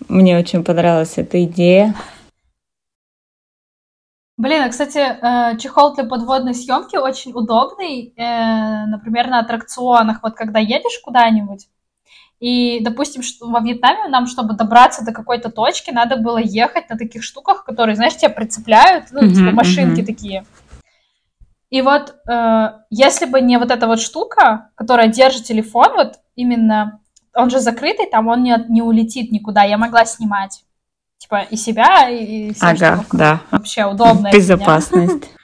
Мне 0.09 0.39
очень 0.39 0.63
понравилась 0.63 1.15
эта 1.17 1.43
идея. 1.45 1.95
Блин, 4.39 4.63
а, 4.63 4.69
кстати, 4.71 4.99
э, 4.99 5.59
чехол 5.59 5.95
для 5.95 6.05
подводной 6.05 6.55
съемки 6.55 6.97
очень 6.97 7.33
удобный, 7.33 8.15
э, 8.17 8.87
например, 8.87 9.29
на 9.29 9.41
аттракционах, 9.41 10.23
вот 10.23 10.35
когда 10.35 10.59
едешь 10.59 11.01
куда-нибудь, 11.05 11.69
и, 12.41 12.81
допустим, 12.81 13.23
что 13.23 13.49
во 13.49 13.61
Вьетнаме 13.61 14.09
нам, 14.09 14.27
чтобы 14.27 14.55
добраться 14.55 15.05
до 15.05 15.13
какой-то 15.13 15.49
точки, 15.49 15.93
надо 15.93 16.17
было 16.17 16.39
ехать 16.39 16.91
на 16.91 16.99
таких 16.99 17.23
штуках, 17.23 17.65
которые, 17.65 17.95
знаешь, 17.95 18.17
тебя 18.17 18.31
прицепляют, 18.31 19.13
ну, 19.13 19.23
mm-hmm, 19.23 19.35
типа 19.35 19.51
машинки 19.53 20.01
mm-hmm. 20.01 20.07
такие. 20.07 20.45
И 21.71 21.83
вот 21.83 22.17
э, 22.29 22.73
если 22.91 23.27
бы 23.27 23.41
не 23.41 23.59
вот 23.59 23.71
эта 23.71 23.87
вот 23.87 24.01
штука, 24.01 24.71
которая 24.75 25.07
держит 25.07 25.45
телефон, 25.45 25.93
вот 25.95 26.15
именно, 26.35 27.01
он 27.33 27.49
же 27.49 27.61
закрытый, 27.61 28.07
там 28.11 28.27
он 28.27 28.43
не, 28.43 28.57
не 28.69 28.83
улетит 28.83 29.31
никуда, 29.31 29.63
я 29.63 29.79
могла 29.79 30.05
снимать 30.05 30.65
типа 31.23 31.47
и 31.51 31.57
себя, 31.57 32.11
и 32.11 32.53
все, 32.53 32.67
ага, 32.67 33.05
да. 33.13 33.41
вообще 33.51 33.85
удобно. 33.85 34.31
Безопасность. 34.33 35.31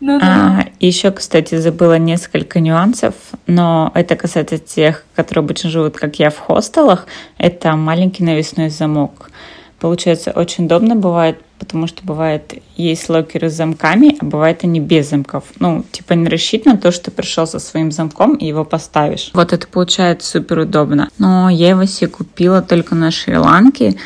Ну, 0.00 0.18
да. 0.18 0.26
а, 0.26 0.64
еще, 0.80 1.12
кстати, 1.12 1.54
забыла 1.54 1.96
несколько 1.96 2.58
нюансов, 2.58 3.14
но 3.46 3.92
это 3.94 4.16
касается 4.16 4.58
тех, 4.58 5.04
которые 5.14 5.44
обычно 5.44 5.70
живут, 5.70 5.96
как 5.96 6.18
я, 6.18 6.30
в 6.30 6.38
хостелах. 6.38 7.06
Это 7.38 7.76
маленький 7.76 8.24
навесной 8.24 8.68
замок. 8.70 9.30
Получается, 9.78 10.32
очень 10.32 10.64
удобно 10.64 10.96
бывает, 10.96 11.40
потому 11.60 11.86
что 11.86 12.04
бывает, 12.04 12.54
есть 12.76 13.08
локеры 13.08 13.48
с 13.48 13.54
замками, 13.54 14.16
а 14.18 14.24
бывает 14.24 14.64
они 14.64 14.80
без 14.80 15.10
замков. 15.10 15.44
Ну, 15.60 15.84
типа 15.92 16.14
не 16.14 16.28
рассчитано 16.28 16.74
на 16.74 16.80
то, 16.80 16.90
что 16.90 17.04
ты 17.04 17.10
пришел 17.12 17.46
со 17.46 17.60
своим 17.60 17.92
замком 17.92 18.34
и 18.34 18.46
его 18.46 18.64
поставишь. 18.64 19.30
Вот 19.34 19.52
это 19.52 19.68
получается 19.68 20.28
супер 20.28 20.58
удобно. 20.58 21.10
Но 21.18 21.48
я 21.48 21.68
его 21.68 21.84
себе 21.84 22.08
купила 22.08 22.60
только 22.60 22.96
на 22.96 23.12
Шри-Ланке, 23.12 23.96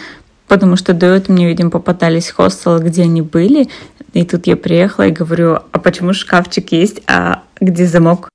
потому 0.50 0.74
что 0.74 0.94
до 0.94 1.06
этого 1.06 1.36
мне, 1.36 1.46
видимо, 1.46 1.70
попадались 1.70 2.30
хостелы, 2.30 2.80
где 2.82 3.02
они 3.02 3.22
были, 3.22 3.68
и 4.14 4.24
тут 4.24 4.48
я 4.48 4.56
приехала 4.56 5.06
и 5.06 5.12
говорю, 5.12 5.60
а 5.70 5.78
почему 5.78 6.12
шкафчик 6.12 6.72
есть, 6.72 7.02
а 7.06 7.44
где 7.60 7.86
замок? 7.86 8.28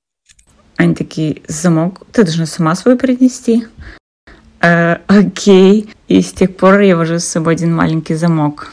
Они 0.76 0.94
такие, 0.94 1.42
замок 1.46 2.06
ты 2.12 2.24
должна 2.24 2.46
сама 2.46 2.74
свой 2.74 2.96
принести. 2.96 3.66
Э, 4.62 4.96
окей. 5.08 5.90
И 6.08 6.22
с 6.22 6.32
тех 6.32 6.56
пор 6.56 6.80
я 6.80 6.96
вожу 6.96 7.18
с 7.18 7.24
собой 7.24 7.52
один 7.52 7.74
маленький 7.74 8.14
замок. 8.14 8.72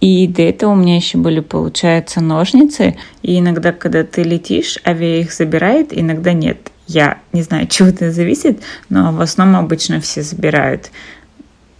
И 0.00 0.26
до 0.26 0.40
этого 0.40 0.72
у 0.72 0.76
меня 0.76 0.96
еще 0.96 1.18
были, 1.18 1.40
получается, 1.40 2.22
ножницы. 2.22 2.96
И 3.20 3.38
иногда, 3.38 3.72
когда 3.72 4.04
ты 4.04 4.22
летишь, 4.22 4.78
авиа 4.86 5.20
их 5.20 5.34
забирает, 5.34 5.88
иногда 5.90 6.32
нет. 6.32 6.70
Я 6.86 7.18
не 7.34 7.42
знаю, 7.42 7.66
чего 7.66 7.88
это 7.88 8.10
зависит, 8.10 8.62
но 8.88 9.12
в 9.12 9.20
основном 9.20 9.66
обычно 9.66 10.00
все 10.00 10.22
забирают 10.22 10.90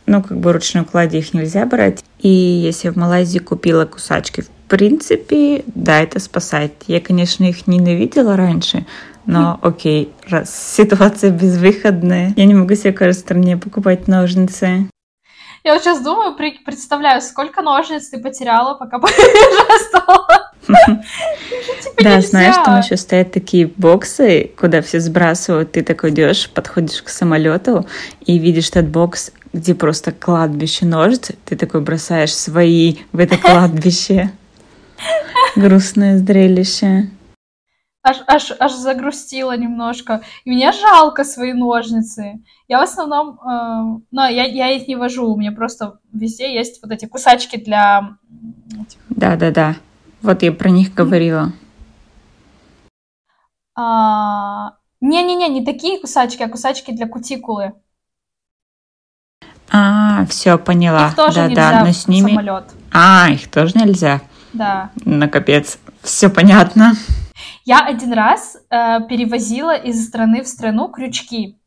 ну, 0.06 0.23
как 0.23 0.38
бы 0.38 0.52
ручной 0.52 0.85
клади 0.85 1.18
их 1.18 1.35
нельзя 1.35 1.64
брать. 1.66 2.04
И 2.18 2.28
если 2.28 2.88
в 2.88 2.97
Малайзии 2.97 3.38
купила 3.38 3.85
кусачки, 3.85 4.42
в 4.42 4.49
принципе, 4.68 5.64
да, 5.66 6.00
это 6.00 6.18
спасает. 6.18 6.73
Я, 6.87 7.00
конечно, 7.00 7.44
их 7.44 7.66
ненавидела 7.66 8.37
раньше, 8.37 8.87
но 9.26 9.59
окей, 9.62 10.12
раз 10.28 10.75
ситуация 10.75 11.30
безвыходная, 11.30 12.32
я 12.37 12.44
не 12.44 12.54
могу 12.54 12.75
себе 12.75 12.92
в 12.92 12.97
каждой 12.97 13.21
стране 13.21 13.56
покупать 13.56 14.09
ножницы. 14.09 14.88
Я 15.64 15.75
вот 15.75 15.82
сейчас 15.82 16.02
думаю, 16.02 16.35
представляю, 16.35 17.23
сколько 17.23 17.62
ножниц 17.62 18.09
ты 18.09 18.18
потеряла, 18.18 18.75
пока 18.75 18.99
путешествовала. 19.00 20.50
Да, 22.02 22.21
знаешь, 22.21 22.56
там 22.64 22.80
еще 22.80 22.97
стоят 22.97 23.32
такие 23.32 23.66
боксы, 23.76 24.50
куда 24.59 24.82
все 24.82 24.99
сбрасывают. 24.99 25.73
Ты 25.73 25.82
такой 25.82 26.11
идешь, 26.11 26.50
подходишь 26.50 27.02
к 27.02 27.09
самолету 27.09 27.87
и 28.25 28.38
видишь 28.38 28.71
этот 28.71 28.88
бокс, 28.88 29.30
где 29.52 29.75
просто 29.75 30.12
кладбище 30.12 30.87
ножниц. 30.87 31.32
Ты 31.44 31.56
такой 31.56 31.80
бросаешь 31.80 32.35
свои 32.35 32.97
в 33.12 33.18
это 33.18 33.37
кладбище. 33.38 34.30
Грустное 35.56 36.18
зрелище 36.18 37.11
аж, 38.02 38.23
аж, 38.26 38.52
аж 38.59 38.73
загрустила 38.73 39.56
немножко. 39.56 40.23
И 40.44 40.50
мне 40.50 40.73
жалко 40.73 41.25
свои 41.25 41.52
ножницы. 41.52 42.42
Я 42.68 42.80
в 42.80 42.82
основном, 42.82 43.38
э, 43.40 44.00
но 44.11 44.26
я, 44.26 44.44
я 44.44 44.71
их 44.71 44.88
не 44.88 44.97
вожу, 44.97 45.32
у 45.32 45.37
меня 45.37 45.52
просто 45.52 45.99
везде 46.12 46.52
есть 46.52 46.82
вот 46.82 46.92
эти 46.92 47.06
кусачки 47.06 47.56
для... 47.56 48.16
Да-да-да. 49.09 49.76
Вот 50.21 50.42
я 50.42 50.52
про 50.52 50.71
них 50.71 50.94
говорила. 50.94 51.52
А, 53.75 54.76
Не-не-не, 55.00 55.49
не 55.49 55.64
такие 55.64 55.99
кусачки, 55.99 56.42
а 56.42 56.49
кусачки 56.49 56.92
для 56.92 57.09
кутикулы. 57.09 57.73
А, 59.72 60.26
все, 60.26 60.58
поняла. 60.58 61.08
Их 61.08 61.14
тоже 61.14 61.36
да, 61.36 61.46
нельзя 61.48 61.70
да, 61.70 61.80
но 61.80 61.86
в 61.86 61.92
с 61.94 62.06
ними. 62.06 62.28
самолет. 62.30 62.64
А, 62.92 63.30
их 63.30 63.50
тоже 63.50 63.72
нельзя. 63.74 64.20
Да. 64.52 64.90
Ну, 65.04 65.28
капец. 65.30 65.78
Все 66.02 66.28
понятно. 66.28 66.92
Я 67.64 67.86
один 67.86 68.12
раз 68.12 68.58
э, 68.70 68.98
перевозила 69.08 69.74
из 69.74 70.06
страны 70.06 70.42
в 70.42 70.48
страну 70.48 70.88
крючки. 70.88 71.58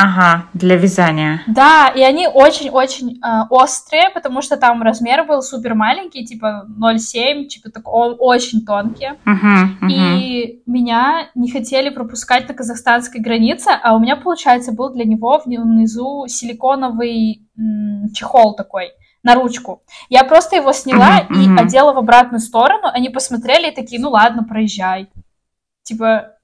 Ага, 0.00 0.44
для 0.54 0.76
вязания. 0.76 1.42
Да, 1.48 1.88
и 1.88 2.00
они 2.02 2.28
очень-очень 2.28 3.18
э, 3.20 3.42
острые, 3.50 4.10
потому 4.14 4.42
что 4.42 4.56
там 4.56 4.80
размер 4.82 5.24
был 5.24 5.42
супер 5.42 5.74
маленький, 5.74 6.24
типа 6.24 6.66
0,7, 6.68 7.46
типа 7.46 7.70
так, 7.70 7.88
о- 7.88 8.14
очень 8.18 8.64
тонкие. 8.64 9.16
Угу, 9.26 9.86
угу. 9.86 9.90
И 9.92 10.62
меня 10.66 11.28
не 11.34 11.50
хотели 11.50 11.88
пропускать 11.90 12.46
на 12.48 12.54
казахстанской 12.54 13.20
границе, 13.20 13.70
а 13.82 13.96
у 13.96 13.98
меня, 13.98 14.14
получается, 14.14 14.70
был 14.72 14.90
для 14.90 15.04
него 15.04 15.42
вни- 15.44 15.58
внизу 15.58 16.26
силиконовый 16.28 17.42
м, 17.58 18.12
чехол 18.14 18.54
такой 18.54 18.92
на 19.24 19.34
ручку. 19.34 19.82
Я 20.08 20.22
просто 20.22 20.54
его 20.56 20.72
сняла 20.72 21.24
Мгм, 21.28 21.40
и 21.42 21.48
мгм. 21.48 21.58
одела 21.58 21.92
в 21.92 21.98
обратную 21.98 22.40
сторону. 22.40 22.88
Они 22.92 23.08
посмотрели 23.10 23.70
и 23.72 23.74
такие, 23.74 24.00
ну 24.00 24.10
ладно, 24.10 24.44
проезжай. 24.44 25.08
Типа, 25.82 26.34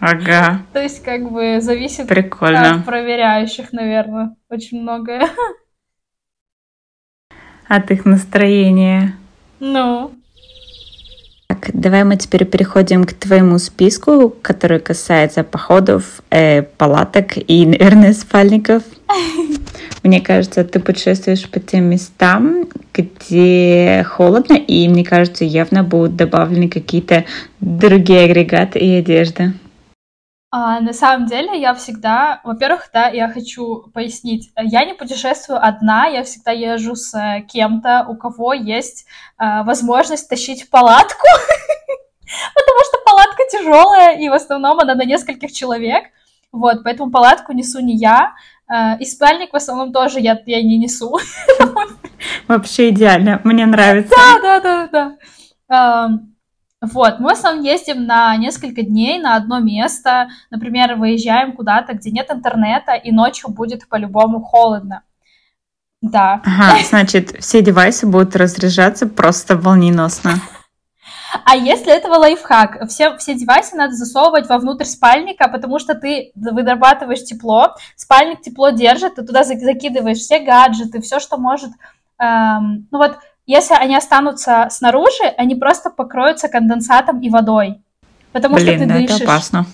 Ага, 0.00 0.62
то 0.72 0.80
есть 0.82 1.02
как 1.02 1.30
бы 1.30 1.60
зависит 1.60 2.08
прикольно. 2.08 2.76
от 2.76 2.86
проверяющих, 2.86 3.72
наверное, 3.72 4.34
очень 4.48 4.80
многое. 4.80 5.28
От 7.68 7.90
их 7.92 8.04
настроения. 8.04 9.14
Ну, 9.60 10.10
Так, 11.46 11.70
давай 11.72 12.02
мы 12.02 12.16
теперь 12.16 12.44
переходим 12.44 13.04
к 13.04 13.12
твоему 13.12 13.58
списку, 13.58 14.30
который 14.42 14.80
касается 14.80 15.44
походов, 15.44 16.20
э, 16.30 16.62
палаток 16.62 17.36
и, 17.36 17.66
наверное, 17.66 18.12
спальников. 18.12 18.82
Мне 20.02 20.20
кажется, 20.20 20.64
ты 20.64 20.80
путешествуешь 20.80 21.48
по 21.48 21.60
тем 21.60 21.84
местам, 21.84 22.68
где 22.94 24.04
холодно, 24.08 24.54
и 24.54 24.88
мне 24.88 25.04
кажется, 25.04 25.44
явно 25.44 25.84
будут 25.84 26.16
добавлены 26.16 26.68
какие-то 26.68 27.24
другие 27.60 28.24
агрегаты 28.24 28.78
и 28.78 28.94
одежда. 28.94 29.52
А, 30.52 30.80
на 30.80 30.92
самом 30.92 31.26
деле 31.26 31.60
я 31.60 31.74
всегда, 31.74 32.40
во-первых, 32.42 32.90
да, 32.92 33.06
я 33.08 33.28
хочу 33.28 33.88
пояснить, 33.94 34.50
я 34.56 34.84
не 34.84 34.94
путешествую 34.94 35.64
одна, 35.64 36.06
я 36.06 36.24
всегда 36.24 36.50
езжу 36.50 36.96
с 36.96 37.14
э, 37.14 37.42
кем-то, 37.42 38.04
у 38.08 38.16
кого 38.16 38.52
есть 38.52 39.06
э, 39.38 39.62
возможность 39.62 40.28
тащить 40.28 40.68
палатку, 40.68 41.24
потому 42.54 42.80
что 42.84 42.98
палатка 43.04 43.44
тяжелая, 43.48 44.18
и 44.18 44.28
в 44.28 44.32
основном 44.32 44.80
она 44.80 44.96
на 44.96 45.04
нескольких 45.04 45.52
человек, 45.52 46.06
вот, 46.50 46.82
поэтому 46.82 47.12
палатку 47.12 47.52
несу 47.52 47.78
не 47.78 47.94
я, 47.94 48.34
э, 48.68 48.98
и 48.98 49.04
спальник 49.04 49.52
в 49.52 49.56
основном 49.56 49.92
тоже 49.92 50.18
я, 50.18 50.36
я 50.46 50.62
не 50.62 50.78
несу. 50.78 51.16
Вообще 52.48 52.88
идеально, 52.88 53.40
мне 53.44 53.66
нравится. 53.66 54.12
Да, 54.16 54.60
да, 54.60 54.88
да, 54.88 55.16
да. 55.68 56.20
Вот, 56.80 57.20
мы 57.20 57.28
в 57.28 57.32
основном 57.32 57.62
ездим 57.62 58.06
на 58.06 58.34
несколько 58.36 58.82
дней 58.82 59.18
на 59.18 59.36
одно 59.36 59.60
место. 59.60 60.30
Например, 60.50 60.94
выезжаем 60.96 61.52
куда-то, 61.52 61.92
где 61.92 62.10
нет 62.10 62.30
интернета, 62.30 62.92
и 62.92 63.12
ночью 63.12 63.50
будет 63.50 63.86
по-любому 63.88 64.40
холодно. 64.40 65.02
Да. 66.00 66.40
Ага, 66.44 66.78
значит, 66.88 67.36
все 67.40 67.60
девайсы 67.60 68.06
будут 68.06 68.34
разряжаться 68.34 69.06
просто 69.06 69.56
волниносно. 69.56 70.40
А 71.44 71.54
если 71.54 71.92
этого 71.92 72.14
лайфхак? 72.14 72.88
Все, 72.88 73.16
все 73.18 73.34
девайсы 73.34 73.76
надо 73.76 73.94
засовывать 73.94 74.48
вовнутрь 74.48 74.84
спальника, 74.84 75.48
потому 75.48 75.78
что 75.78 75.94
ты 75.94 76.32
вырабатываешь 76.34 77.22
тепло, 77.24 77.74
спальник 77.94 78.40
тепло 78.40 78.70
держит, 78.70 79.16
ты 79.16 79.22
туда 79.22 79.44
за- 79.44 79.58
закидываешь 79.58 80.18
все 80.18 80.40
гаджеты, 80.40 81.00
все, 81.00 81.20
что 81.20 81.36
может... 81.36 81.70
эм, 82.18 82.88
ну 82.90 82.98
вот, 82.98 83.18
если 83.50 83.74
они 83.74 83.96
останутся 83.96 84.68
снаружи, 84.70 85.24
они 85.36 85.56
просто 85.56 85.90
покроются 85.90 86.48
конденсатом 86.48 87.20
и 87.20 87.28
водой. 87.30 87.80
Потому 88.32 88.56
что 88.58 88.66
Блин, 88.66 88.78
ты 88.78 88.86
да, 88.86 88.94
дышишь. 88.94 89.16
это 89.16 89.24
опасно. 89.24 89.66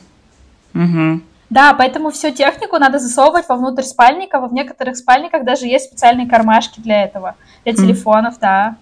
Угу. 0.75 1.21
Да, 1.51 1.75
поэтому 1.75 2.11
всю 2.11 2.33
технику 2.33 2.79
надо 2.79 2.99
засовывать 2.99 3.49
вовнутрь 3.49 3.83
спальника. 3.83 4.41
В 4.41 4.53
некоторых 4.53 4.97
спальниках 4.97 5.45
даже 5.45 5.67
есть 5.67 5.87
специальные 5.87 6.27
кармашки 6.27 6.81
для 6.81 7.05
этого. 7.05 7.37
Для 7.65 7.75
телефонов, 7.75 8.39
да. 8.41 8.77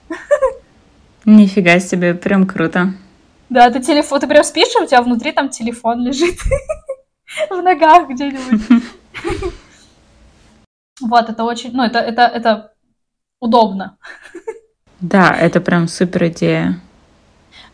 Нифига 1.24 1.80
себе, 1.80 2.14
прям 2.14 2.46
круто. 2.46 2.94
Да, 3.50 3.70
ты 3.70 3.80
телефон, 3.80 4.20
ты 4.20 4.28
прям 4.28 4.44
спишь, 4.44 4.74
и 4.78 4.82
у 4.82 4.86
тебя 4.86 5.02
внутри 5.02 5.32
там 5.32 5.48
телефон 5.48 6.02
лежит 6.06 6.38
в 7.50 7.62
ногах 7.62 8.08
где-нибудь. 8.08 8.82
Вот, 11.00 11.28
это 11.28 11.42
очень, 11.42 11.72
ну, 11.72 11.82
это, 11.82 11.98
это, 11.98 12.22
это 12.22 12.72
удобно. 13.40 13.98
Да, 15.00 15.34
это 15.36 15.60
прям 15.60 15.88
супер 15.88 16.26
идея. 16.28 16.80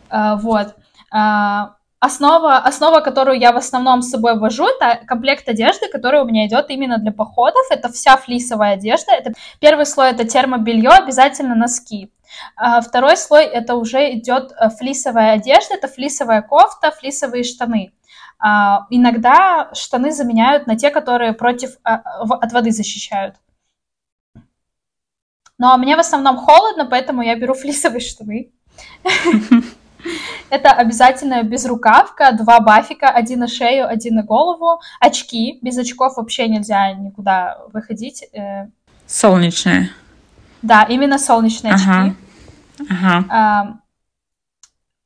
А, 0.09 0.35
Вот. 0.35 0.75
А, 1.11 1.75
Основа, 2.03 2.57
основа, 2.57 2.99
которую 3.01 3.39
я 3.39 3.51
в 3.51 3.57
основном 3.57 4.01
с 4.01 4.09
собой 4.09 4.35
вожу, 4.39 4.65
это 4.67 5.05
комплект 5.05 5.47
одежды, 5.47 5.87
который 5.87 6.19
у 6.21 6.25
меня 6.25 6.47
идет 6.47 6.71
именно 6.71 6.97
для 6.97 7.11
походов. 7.11 7.61
Это 7.69 7.89
вся 7.91 8.17
флисовая 8.17 8.73
одежда. 8.73 9.11
Это 9.11 9.33
первый 9.59 9.85
слой 9.85 10.09
это 10.09 10.25
термобелье, 10.25 10.89
обязательно 10.89 11.53
носки. 11.53 12.11
А 12.55 12.81
второй 12.81 13.17
слой 13.17 13.45
это 13.45 13.75
уже 13.75 14.13
идет 14.13 14.51
э, 14.59 14.69
флисовая 14.71 15.33
одежда, 15.33 15.75
это 15.75 15.87
флисовая 15.87 16.41
кофта, 16.41 16.89
флисовые 16.89 17.43
штаны. 17.43 17.91
А, 18.39 18.87
иногда 18.89 19.69
штаны 19.75 20.11
заменяют 20.11 20.65
на 20.65 20.75
те, 20.75 20.89
которые 20.89 21.33
против 21.33 21.77
а, 21.83 22.01
в- 22.25 22.33
от 22.33 22.51
воды 22.51 22.71
защищают. 22.71 23.35
Но 25.61 25.77
мне 25.77 25.95
в 25.95 25.99
основном 25.99 26.37
холодно, 26.37 26.87
поэтому 26.87 27.21
я 27.21 27.35
беру 27.35 27.53
флисовые 27.61 28.01
штаны. 28.01 28.51
Это 30.49 30.71
обязательно 30.71 31.43
безрукавка, 31.43 32.31
два 32.31 32.59
бафика, 32.59 33.09
один 33.09 33.41
на 33.41 33.47
шею, 33.47 33.87
один 33.87 34.15
на 34.15 34.23
голову, 34.23 34.81
очки. 34.99 35.59
Без 35.61 35.77
очков 35.77 36.17
вообще 36.17 36.47
нельзя 36.47 36.91
никуда 36.93 37.59
выходить. 37.71 38.23
Э, 38.33 38.69
Солнечная. 39.05 39.91
Да, 40.63 40.81
именно 40.89 41.19
солнечные 41.19 41.75
очки. 41.75 42.15
Ага. 42.89 43.25
А, 43.29 43.77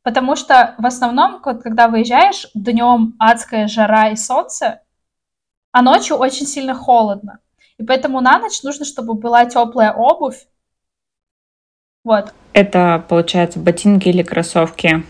Потому 0.04 0.38
что 0.38 0.76
в 0.78 0.86
основном, 0.86 1.42
вот 1.44 1.64
когда 1.64 1.90
выезжаешь, 1.90 2.48
днем 2.54 3.16
адская 3.20 3.68
жара 3.68 4.10
и 4.12 4.16
солнце, 4.16 4.80
а 5.74 5.82
ночью 5.82 6.16
очень 6.16 6.46
сильно 6.46 6.74
холодно. 6.74 7.40
И 7.78 7.84
поэтому 7.84 8.22
на 8.22 8.40
ночь 8.40 8.64
нужно, 8.64 8.86
чтобы 8.86 9.14
была 9.16 9.46
теплая 9.46 9.92
обувь. 9.92 10.48
Вот. 12.04 12.34
Это, 12.54 13.04
получается, 13.10 13.60
ботинки 13.60 14.08
или 14.08 14.24
кроссовки? 14.24 15.04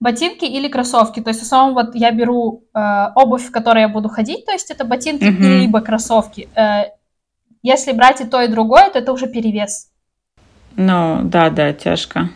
Ботинки 0.00 0.44
или 0.44 0.68
кроссовки. 0.68 1.20
То 1.20 1.30
есть, 1.30 1.40
в 1.40 1.44
основном, 1.44 1.74
вот 1.74 1.94
я 1.94 2.10
беру 2.10 2.64
э, 2.74 3.06
обувь, 3.14 3.46
в 3.46 3.50
которой 3.50 3.82
я 3.82 3.88
буду 3.88 4.08
ходить, 4.08 4.44
то 4.44 4.52
есть 4.52 4.70
это 4.70 4.84
ботинки 4.84 5.24
Мгм. 5.24 5.42
или 5.42 5.60
либо 5.62 5.80
кроссовки. 5.80 6.48
Э, 6.56 6.90
если 7.62 7.92
брать 7.92 8.20
и 8.20 8.24
то, 8.24 8.42
и 8.42 8.48
другое, 8.48 8.90
то 8.90 8.98
это 8.98 9.12
уже 9.12 9.26
перевес. 9.26 9.90
Ну, 10.76 11.20
да, 11.22 11.50
да, 11.50 11.72
тяжко. 11.72 12.28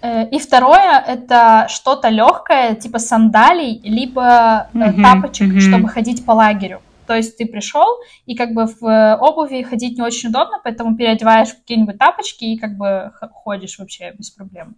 Э, 0.00 0.26
И 0.30 0.38
второе 0.38 0.98
это 1.06 1.66
что-то 1.68 2.08
легкое, 2.08 2.74
типа 2.74 2.98
сандалий, 2.98 3.80
либо 3.84 4.68
Мгм, 4.72 5.02
тапочек, 5.02 5.48
мгм. 5.48 5.60
чтобы 5.60 5.88
ходить 5.88 6.24
по 6.24 6.32
лагерю. 6.32 6.80
То 7.06 7.14
есть 7.14 7.36
ты 7.36 7.46
пришел, 7.46 7.86
и 8.26 8.34
как 8.34 8.52
бы 8.54 8.66
в 8.66 8.84
э, 8.84 9.16
обуви 9.16 9.62
ходить 9.62 9.96
не 9.96 10.02
очень 10.02 10.30
удобно, 10.30 10.60
поэтому 10.62 10.96
переодеваешь 10.96 11.52
какие-нибудь 11.52 11.98
тапочки 11.98 12.44
и 12.44 12.58
как 12.58 12.76
бы 12.76 13.12
ходишь 13.32 13.78
вообще 13.78 14.12
без 14.12 14.30
проблем. 14.30 14.76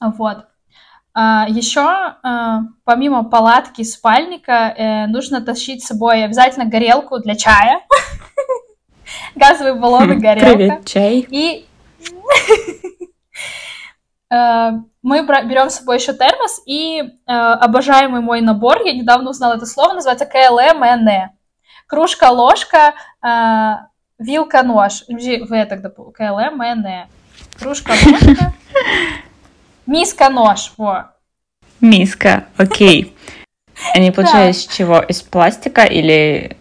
Вот. 0.00 0.46
А, 1.12 1.46
еще, 1.48 1.80
а, 1.82 2.60
помимо 2.84 3.24
палатки, 3.24 3.82
спальника, 3.82 4.74
э, 4.76 5.06
нужно 5.06 5.40
тащить 5.40 5.82
с 5.82 5.88
собой 5.88 6.24
обязательно 6.24 6.66
горелку 6.66 7.18
для 7.18 7.34
чая. 7.34 7.80
Газовый 9.34 9.78
баллон 9.78 10.12
и 10.12 10.16
Хм, 10.16 10.20
горелка. 10.20 10.54
Привет, 10.54 10.86
чай. 10.86 11.26
И 11.28 11.66
э, 12.00 12.79
мы 14.30 15.22
бра- 15.24 15.42
берем 15.42 15.70
с 15.70 15.76
собой 15.76 15.96
еще 15.96 16.12
термос 16.12 16.62
и 16.66 17.00
э, 17.00 17.32
обожаемый 17.32 18.20
мой 18.20 18.40
набор, 18.40 18.82
я 18.84 18.92
недавно 18.92 19.30
узнала 19.30 19.54
это 19.54 19.66
слово, 19.66 19.94
называется 19.94 20.26
КЛМН. 20.26 21.30
Кружка, 21.86 22.30
ложка, 22.30 22.94
э, 23.22 23.72
вилка, 24.18 24.62
нож. 24.62 25.04
В 25.08 25.66
тогда. 25.66 25.90
КЛМН. 25.90 27.08
Кружка, 27.58 27.92
ложка. 27.92 28.52
Миска, 29.86 30.28
нож. 30.28 30.72
Во. 30.76 31.10
Миска, 31.80 32.44
окей. 32.56 33.16
Они 33.94 34.10
получаются 34.10 34.68
из 34.68 34.72
чего? 34.72 35.00
Из 35.00 35.22
пластика 35.22 35.84
или... 35.84 36.56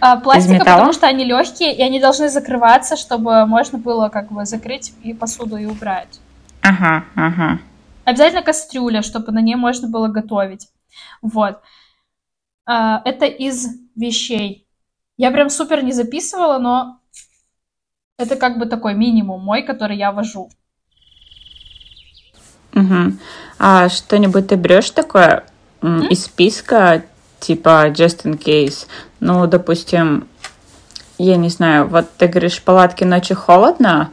А, 0.00 0.16
пластика, 0.16 0.60
потому 0.60 0.92
что 0.92 1.06
они 1.06 1.24
легкие, 1.24 1.76
и 1.76 1.82
они 1.82 2.00
должны 2.00 2.28
закрываться, 2.28 2.96
чтобы 2.96 3.44
можно 3.46 3.78
было 3.78 4.08
как 4.08 4.32
бы 4.32 4.44
закрыть 4.46 4.92
и 5.02 5.12
посуду 5.12 5.56
и 5.56 5.66
убрать. 5.66 6.20
Ага, 6.62 7.04
ага. 7.14 7.58
Обязательно 8.04 8.42
кастрюля, 8.42 9.02
чтобы 9.02 9.32
на 9.32 9.40
ней 9.40 9.56
можно 9.56 9.88
было 9.88 10.08
готовить. 10.08 10.68
Вот. 11.22 11.60
А, 12.66 13.02
это 13.04 13.26
из 13.26 13.68
вещей. 13.94 14.66
Я 15.16 15.30
прям 15.30 15.50
супер 15.50 15.84
не 15.84 15.92
записывала, 15.92 16.58
но 16.58 17.00
это 18.18 18.36
как 18.36 18.58
бы 18.58 18.66
такой 18.66 18.94
минимум 18.94 19.42
мой, 19.42 19.62
который 19.62 19.96
я 19.96 20.12
вожу. 20.12 20.50
Угу. 22.74 23.12
А 23.58 23.88
что-нибудь 23.88 24.48
ты 24.48 24.54
берешь 24.54 24.90
такое 24.90 25.44
mm? 25.82 26.08
из 26.08 26.24
списка, 26.24 27.02
типа 27.40 27.88
just 27.88 28.24
in 28.24 28.38
case? 28.38 28.86
Ну, 29.18 29.46
допустим, 29.46 30.28
я 31.18 31.36
не 31.36 31.48
знаю, 31.48 31.88
вот 31.88 32.10
ты 32.16 32.28
говоришь, 32.28 32.58
в 32.58 32.62
палатке 32.62 33.04
ночью 33.04 33.36
холодно, 33.36 34.12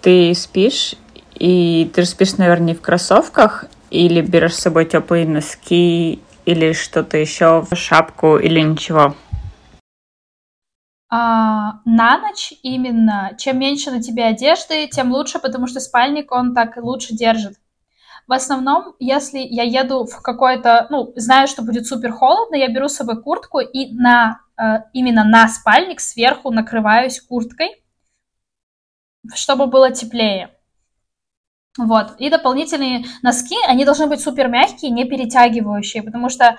ты 0.00 0.34
спишь, 0.34 0.94
и 1.34 1.90
ты 1.94 2.04
спишь, 2.04 2.36
наверное, 2.36 2.68
не 2.68 2.74
в 2.74 2.80
кроссовках, 2.80 3.66
или 3.90 4.20
берешь 4.20 4.54
с 4.54 4.60
собой 4.60 4.86
теплые 4.86 5.26
носки, 5.26 6.20
или 6.44 6.72
что-то 6.72 7.16
еще, 7.16 7.66
шапку, 7.74 8.38
или 8.38 8.60
ничего? 8.60 9.14
А, 11.10 11.80
на 11.84 12.18
ночь 12.18 12.52
именно, 12.62 13.32
чем 13.38 13.58
меньше 13.58 13.90
на 13.90 14.02
тебе 14.02 14.24
одежды, 14.24 14.88
тем 14.88 15.12
лучше, 15.12 15.38
потому 15.38 15.66
что 15.66 15.80
спальник, 15.80 16.32
он 16.32 16.54
так 16.54 16.76
лучше 16.76 17.14
держит. 17.14 17.56
В 18.26 18.32
основном, 18.32 18.94
если 18.98 19.38
я 19.38 19.64
еду 19.64 20.06
в 20.06 20.22
какое-то, 20.22 20.86
ну, 20.90 21.12
знаю, 21.16 21.46
что 21.46 21.62
будет 21.62 21.86
супер 21.86 22.12
холодно, 22.12 22.56
я 22.56 22.68
беру 22.68 22.88
с 22.88 22.96
собой 22.96 23.22
куртку 23.22 23.60
и 23.60 23.92
на, 23.94 24.40
э, 24.56 24.82
именно 24.94 25.24
на 25.24 25.46
спальник 25.48 26.00
сверху 26.00 26.50
накрываюсь 26.50 27.20
курткой, 27.20 27.82
чтобы 29.34 29.66
было 29.66 29.90
теплее. 29.90 30.50
Вот. 31.76 32.14
И 32.18 32.30
дополнительные 32.30 33.04
носки, 33.22 33.56
они 33.66 33.84
должны 33.84 34.06
быть 34.06 34.22
супер 34.22 34.48
мягкие, 34.48 34.90
не 34.90 35.04
перетягивающие, 35.04 36.02
потому 36.02 36.30
что 36.30 36.44
э, 36.44 36.56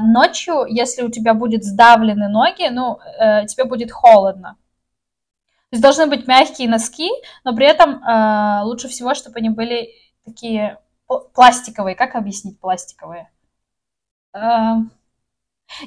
ночью, 0.00 0.64
если 0.66 1.02
у 1.02 1.10
тебя 1.10 1.34
будет 1.34 1.64
сдавлены 1.64 2.28
ноги, 2.28 2.68
ну, 2.70 3.00
э, 3.18 3.44
тебе 3.46 3.64
будет 3.64 3.90
холодно. 3.90 4.56
То 5.70 5.72
есть 5.72 5.82
должны 5.82 6.06
быть 6.06 6.28
мягкие 6.28 6.68
носки, 6.68 7.10
но 7.44 7.54
при 7.54 7.66
этом 7.66 8.02
э, 8.02 8.62
лучше 8.62 8.88
всего, 8.88 9.14
чтобы 9.14 9.40
они 9.40 9.50
были 9.50 9.90
такие 10.24 10.78
пластиковые. 11.06 11.94
Как 11.94 12.14
объяснить 12.14 12.60
пластиковые? 12.60 13.30
Эм, 14.34 14.90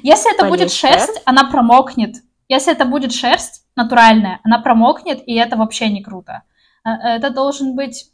если 0.02 0.34
это 0.34 0.46
будет 0.46 0.72
шерсть, 0.72 1.22
она 1.24 1.44
промокнет. 1.44 2.16
Если 2.48 2.72
это 2.72 2.84
будет 2.84 3.12
шерсть 3.12 3.64
натуральная, 3.76 4.40
она 4.44 4.58
промокнет, 4.58 5.22
и 5.26 5.34
это 5.34 5.56
вообще 5.56 5.88
не 5.88 6.02
круто. 6.02 6.42
Э, 6.84 6.90
это 7.16 7.30
должен 7.30 7.76
быть... 7.76 8.10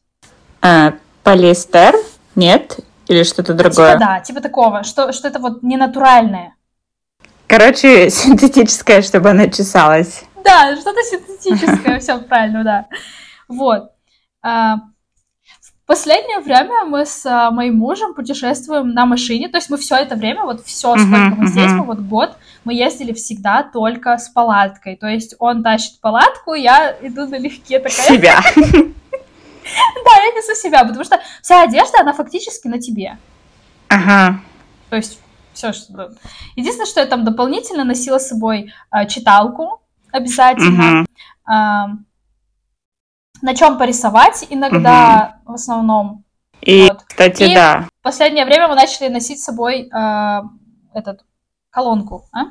А, 0.61 0.95
полиэстер? 1.23 1.95
Нет? 2.35 2.79
Или 3.09 3.23
что-то 3.23 3.55
другое? 3.55 3.93
Типа 3.93 3.99
да, 3.99 4.21
типа 4.21 4.41
такого, 4.41 4.83
что, 4.83 5.13
что 5.13 5.29
это 5.29 5.39
вот 5.39 5.63
не 5.63 5.77
натуральное. 5.77 6.55
Короче, 7.47 8.11
синтетическое, 8.11 9.03
чтобы 9.03 9.31
она 9.31 9.49
чесалась. 9.49 10.25
Да, 10.45 10.77
что-то 10.77 11.03
синтетическое, 11.03 11.99
все 12.01 12.19
правильно, 12.19 12.65
да. 12.65 12.87
Вот. 13.49 13.93
Последнее 15.87 16.41
время 16.41 16.85
мы 16.85 17.07
с 17.07 17.25
а, 17.25 17.53
моим 17.53 17.77
мужем 17.77 18.13
путешествуем 18.13 18.93
на 18.93 19.07
машине, 19.07 19.49
то 19.49 19.59
есть 19.59 19.71
мы 19.71 19.77
все 19.77 19.95
это 19.95 20.17
время, 20.17 20.43
вот 20.43 20.67
все, 20.67 20.97
сколько 20.97 21.15
uh-huh, 21.15 21.35
мы 21.37 21.45
uh-huh. 21.45 21.49
здесь, 21.49 21.71
мы 21.71 21.85
вот 21.85 22.01
год, 22.01 22.37
мы 22.65 22.75
ездили 22.75 23.13
всегда 23.13 23.63
только 23.63 24.19
с 24.19 24.29
палаткой, 24.29 24.97
то 24.97 25.07
есть 25.07 25.37
он 25.39 25.63
тащит 25.63 26.01
палатку, 26.01 26.55
я 26.55 26.97
иду 27.03 27.29
налегке 27.29 27.79
такая. 27.79 28.09
Себя. 28.09 28.41
Да, 30.05 30.23
я 30.23 30.31
несу 30.31 30.55
себя, 30.55 30.85
потому 30.85 31.03
что 31.03 31.21
вся 31.43 31.63
одежда, 31.63 31.99
она 32.01 32.13
фактически 32.13 32.69
на 32.69 32.81
тебе. 32.81 33.19
Ага. 33.89 34.41
То 34.91 34.97
есть 34.97 35.19
все, 35.53 35.73
что... 35.73 36.13
Единственное, 36.55 36.87
что 36.87 37.01
я 37.01 37.07
там 37.07 37.25
дополнительно 37.25 37.83
носила 37.83 38.19
с 38.19 38.29
собой 38.29 38.73
а, 38.91 39.07
читалку 39.07 39.83
обязательно 40.13 41.05
на 43.43 43.55
чем 43.55 43.79
порисовать 43.79 44.47
иногда 44.51 45.39
угу. 45.45 45.53
в 45.53 45.55
основном. 45.55 46.25
И, 46.61 46.89
вот. 46.89 47.05
кстати, 47.07 47.45
и 47.45 47.55
да. 47.55 47.87
В 48.01 48.03
последнее 48.03 48.45
время 48.45 48.69
мы 48.69 48.75
начали 48.75 49.09
носить 49.09 49.41
с 49.41 49.45
собой 49.45 49.89
э, 49.89 50.41
этот 50.95 51.25
колонку, 51.71 52.25
а? 52.33 52.47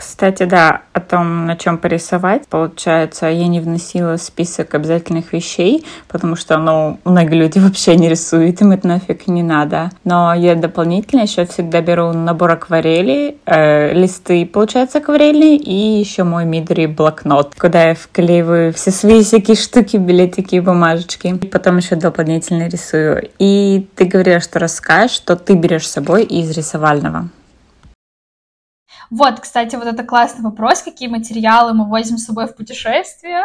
Кстати, 0.00 0.44
да, 0.44 0.80
о 0.94 1.00
том, 1.00 1.44
на 1.44 1.56
чем 1.56 1.76
порисовать. 1.76 2.48
Получается, 2.48 3.26
я 3.26 3.46
не 3.48 3.60
вносила 3.60 4.16
список 4.16 4.74
обязательных 4.74 5.34
вещей, 5.34 5.84
потому 6.08 6.36
что, 6.36 6.56
ну, 6.56 6.98
многие 7.04 7.34
люди 7.34 7.58
вообще 7.60 7.96
не 7.96 8.08
рисуют, 8.08 8.62
им 8.62 8.72
это 8.72 8.88
нафиг 8.88 9.26
не 9.26 9.42
надо. 9.42 9.90
Но 10.04 10.32
я 10.32 10.54
дополнительно 10.54 11.20
еще 11.20 11.44
всегда 11.44 11.82
беру 11.82 12.14
набор 12.14 12.52
акварели, 12.52 13.36
э, 13.44 13.92
листы, 13.92 14.46
получается, 14.46 14.98
акварельные, 14.98 15.56
и 15.56 16.00
еще 16.00 16.24
мой 16.24 16.46
Мидори 16.46 16.86
блокнот, 16.86 17.54
куда 17.58 17.90
я 17.90 17.94
вклеиваю 17.94 18.72
все 18.72 18.92
свои 18.92 19.22
всякие 19.22 19.58
штуки, 19.58 19.98
билетики 19.98 20.54
и 20.54 20.60
бумажечки. 20.60 21.26
И 21.26 21.46
потом 21.46 21.76
еще 21.76 21.96
дополнительно 21.96 22.68
рисую. 22.68 23.28
И 23.38 23.86
ты 23.96 24.06
говоришь, 24.06 24.44
что 24.44 24.60
расскажешь, 24.60 25.16
что 25.16 25.36
ты 25.36 25.52
берешь 25.56 25.86
с 25.86 25.92
собой 25.92 26.24
из 26.24 26.50
рисовального. 26.56 27.28
Вот, 29.10 29.40
кстати, 29.40 29.74
вот 29.74 29.86
это 29.86 30.04
классный 30.04 30.44
вопрос, 30.44 30.82
какие 30.82 31.08
материалы 31.08 31.74
мы 31.74 31.88
возим 31.88 32.16
с 32.16 32.24
собой 32.24 32.46
в 32.46 32.54
путешествие. 32.54 33.44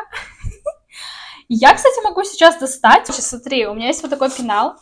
Я, 1.50 1.74
кстати, 1.74 2.04
могу 2.04 2.24
сейчас 2.24 2.58
достать. 2.58 3.08
Сейчас 3.08 3.30
смотри, 3.30 3.66
у 3.66 3.74
меня 3.74 3.88
есть 3.88 4.02
вот 4.02 4.12
такой 4.12 4.30
пенал. 4.30 4.78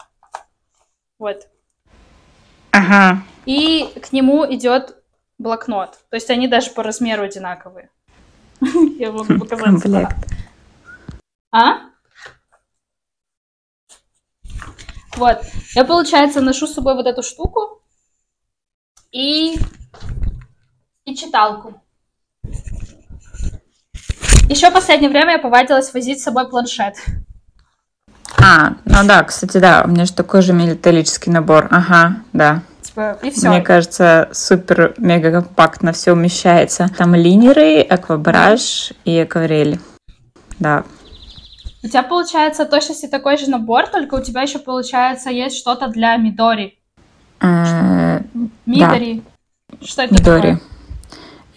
Вот. 1.20 1.48
Ага. 2.72 3.24
И 3.46 3.94
к 4.02 4.12
нему 4.12 4.46
идет 4.54 4.98
блокнот. 5.38 6.00
То 6.10 6.16
есть 6.16 6.30
они 6.30 6.48
даже 6.48 6.72
по 6.72 6.84
размеру 6.84 7.24
одинаковые. 7.24 7.90
Я 9.00 9.12
могу 9.12 9.40
показать. 9.40 9.66
Комплект. 9.66 10.16
А? 11.52 11.82
Вот. 15.16 15.42
Я, 15.76 15.86
получается, 15.86 16.42
ношу 16.42 16.68
с 16.68 16.74
собой 16.74 16.96
вот 16.96 17.06
эту 17.06 17.24
штуку. 17.24 17.82
И 19.12 19.58
и 21.14 21.18
читалку. 21.18 21.82
Еще 24.50 24.70
в 24.70 24.74
последнее 24.74 25.10
время 25.10 25.34
я 25.34 25.40
повадилась 25.40 25.94
возить 25.94 26.20
с 26.20 26.24
собой 26.24 26.50
планшет. 26.50 26.96
А, 28.38 28.76
ну 28.86 29.06
да, 29.06 29.24
кстати, 29.24 29.58
да, 29.58 29.84
у 29.86 29.90
меня 29.90 30.06
же 30.06 30.14
такой 30.14 30.42
же 30.42 30.54
металлический 30.54 31.30
набор. 31.30 31.68
Ага, 31.72 32.18
да. 32.34 32.62
Типа, 32.82 33.18
и 33.24 33.32
все. 33.32 33.50
Мне 33.50 33.62
кажется, 33.62 34.30
супер 34.34 34.94
мега 34.98 35.32
компактно 35.32 35.94
все 35.94 36.12
умещается. 36.12 36.90
Там 36.98 37.16
линеры, 37.16 37.82
аквабраш 37.82 38.92
и 39.06 39.18
акварель. 39.20 39.80
Да. 40.60 40.84
У 41.84 41.88
тебя 41.88 42.04
получается 42.04 42.66
точности 42.66 43.08
такой 43.08 43.38
же 43.38 43.50
набор, 43.50 43.88
только 43.88 44.16
у 44.16 44.22
тебя 44.22 44.42
еще 44.42 44.60
получается 44.60 45.30
есть 45.30 45.58
что-то 45.58 45.88
для 45.88 46.16
Мидори. 46.18 46.80
Мидори. 48.66 49.24
Что 49.82 50.04
это 50.04 50.14
Мидори. 50.14 50.60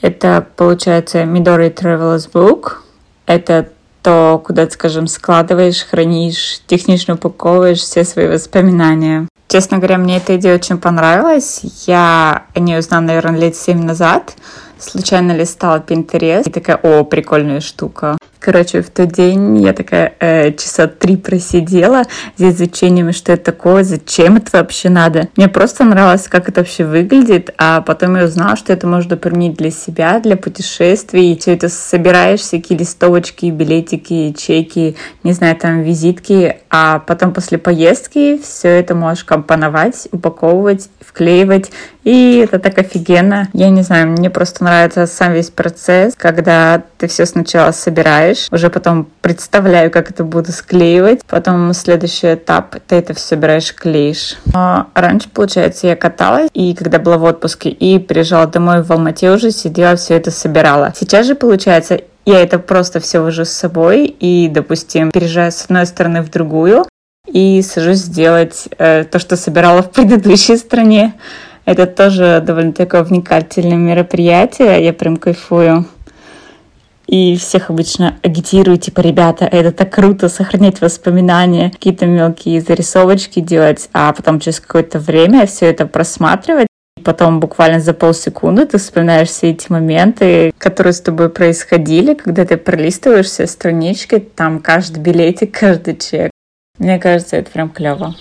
Это, 0.00 0.46
получается, 0.56 1.22
Midori 1.22 1.74
Travelers 1.74 2.30
Book. 2.30 2.78
Это 3.26 3.68
то, 4.02 4.40
куда 4.44 4.66
ты, 4.66 4.72
скажем, 4.72 5.06
складываешь, 5.08 5.84
хранишь, 5.84 6.60
технично 6.66 7.14
упаковываешь 7.14 7.80
все 7.80 8.04
свои 8.04 8.28
воспоминания. 8.28 9.26
Честно 9.48 9.78
говоря, 9.78 9.98
мне 9.98 10.18
эта 10.18 10.36
идея 10.36 10.54
очень 10.56 10.78
понравилась. 10.78 11.60
Я 11.86 12.44
о 12.54 12.60
ней 12.60 12.78
узнала, 12.78 13.02
наверное, 13.02 13.40
лет 13.40 13.56
семь 13.56 13.82
назад. 13.82 14.34
Случайно 14.78 15.32
листала 15.32 15.78
Pinterest 15.80 16.48
и 16.48 16.52
такая, 16.52 16.76
о, 16.76 17.04
прикольная 17.04 17.60
штука. 17.60 18.18
Короче, 18.40 18.82
в 18.82 18.90
тот 18.90 19.12
день 19.12 19.60
я 19.62 19.72
такая 19.72 20.14
э, 20.20 20.52
часа 20.52 20.86
три 20.86 21.16
просидела 21.16 22.04
за 22.36 22.50
изучением, 22.50 23.12
что 23.12 23.32
это 23.32 23.52
такое, 23.52 23.82
зачем 23.82 24.36
это 24.36 24.58
вообще 24.58 24.88
надо. 24.88 25.28
Мне 25.36 25.48
просто 25.48 25.84
нравилось, 25.84 26.28
как 26.28 26.48
это 26.48 26.60
вообще 26.60 26.84
выглядит, 26.84 27.54
а 27.58 27.80
потом 27.80 28.16
я 28.16 28.24
узнала, 28.24 28.56
что 28.56 28.72
это 28.72 28.86
можно 28.86 29.16
применить 29.16 29.56
для 29.56 29.70
себя, 29.70 30.20
для 30.20 30.36
путешествий. 30.36 31.36
Все 31.38 31.54
это 31.54 31.68
собираешь, 31.68 32.40
всякие 32.40 32.78
листовочки, 32.78 33.46
билетики, 33.46 34.34
чеки, 34.36 34.96
не 35.22 35.32
знаю, 35.32 35.56
там 35.56 35.82
визитки, 35.82 36.58
а 36.70 36.98
потом 36.98 37.32
после 37.32 37.58
поездки 37.58 38.38
все 38.42 38.68
это 38.68 38.94
можешь 38.94 39.24
компоновать, 39.24 40.08
упаковывать, 40.12 40.88
вклеивать, 41.00 41.70
и 42.04 42.40
это 42.44 42.58
так 42.58 42.78
офигенно. 42.78 43.48
Я 43.52 43.70
не 43.70 43.82
знаю, 43.82 44.08
мне 44.08 44.30
просто 44.30 44.62
нравится 44.62 45.06
сам 45.06 45.32
весь 45.32 45.50
процесс, 45.50 46.14
когда 46.16 46.82
ты 46.98 47.08
все 47.08 47.26
сначала 47.26 47.72
собираешь, 47.72 48.25
собираешь. 48.26 48.48
Уже 48.50 48.70
потом 48.70 49.08
представляю, 49.20 49.90
как 49.90 50.10
это 50.10 50.24
буду 50.24 50.52
склеивать. 50.52 51.20
Потом 51.28 51.72
следующий 51.72 52.34
этап, 52.34 52.76
ты 52.86 52.96
это 52.96 53.14
все 53.14 53.26
собираешь, 53.26 53.74
клеишь. 53.74 54.36
А 54.54 54.86
раньше, 54.94 55.28
получается, 55.28 55.86
я 55.86 55.96
каталась, 55.96 56.48
и 56.54 56.74
когда 56.74 56.98
была 56.98 57.18
в 57.18 57.24
отпуске, 57.24 57.70
и 57.70 57.98
приезжала 57.98 58.46
домой 58.46 58.82
в 58.82 58.90
Алмате 58.90 59.30
уже 59.30 59.50
сидела, 59.50 59.96
все 59.96 60.14
это 60.14 60.30
собирала. 60.30 60.92
Сейчас 60.96 61.26
же, 61.26 61.34
получается, 61.34 62.00
я 62.24 62.40
это 62.40 62.58
просто 62.58 63.00
все 63.00 63.20
вожу 63.20 63.44
с 63.44 63.50
собой 63.50 64.06
и, 64.06 64.48
допустим, 64.48 65.10
переезжаю 65.10 65.52
с 65.52 65.64
одной 65.64 65.86
стороны 65.86 66.22
в 66.22 66.30
другую 66.30 66.84
и 67.26 67.62
сажусь 67.62 67.98
сделать 67.98 68.68
э, 68.78 69.04
то, 69.04 69.18
что 69.18 69.36
собирала 69.36 69.82
в 69.82 69.90
предыдущей 69.90 70.56
стране. 70.56 71.14
Это 71.64 71.86
тоже 71.86 72.42
довольно 72.46 72.72
такое 72.72 73.02
вникательное 73.02 73.76
мероприятие, 73.76 74.84
я 74.84 74.92
прям 74.92 75.16
кайфую. 75.16 75.86
И 77.06 77.36
всех 77.36 77.70
обычно 77.70 78.18
агитирую, 78.22 78.78
типа, 78.78 79.00
ребята, 79.00 79.44
это 79.44 79.70
так 79.70 79.92
круто, 79.92 80.28
сохранять 80.28 80.80
воспоминания, 80.80 81.70
какие-то 81.70 82.06
мелкие 82.06 82.60
зарисовочки 82.60 83.40
делать, 83.40 83.88
а 83.92 84.12
потом 84.12 84.40
через 84.40 84.58
какое-то 84.58 84.98
время 84.98 85.46
все 85.46 85.66
это 85.66 85.86
просматривать. 85.86 86.66
И 86.96 87.02
потом 87.02 87.38
буквально 87.38 87.78
за 87.78 87.94
полсекунды 87.94 88.66
ты 88.66 88.78
вспоминаешь 88.78 89.28
все 89.28 89.50
эти 89.50 89.70
моменты, 89.70 90.52
которые 90.58 90.92
с 90.92 91.00
тобой 91.00 91.28
происходили, 91.28 92.14
когда 92.14 92.44
ты 92.44 92.56
пролистываешь 92.56 93.26
все 93.26 93.46
странички, 93.46 94.18
там 94.18 94.60
каждый 94.60 95.00
билетик, 95.00 95.56
каждый 95.56 95.96
чек. 95.96 96.30
Мне 96.78 96.98
кажется, 96.98 97.36
это 97.36 97.50
прям 97.50 97.70
клево. 97.70 98.14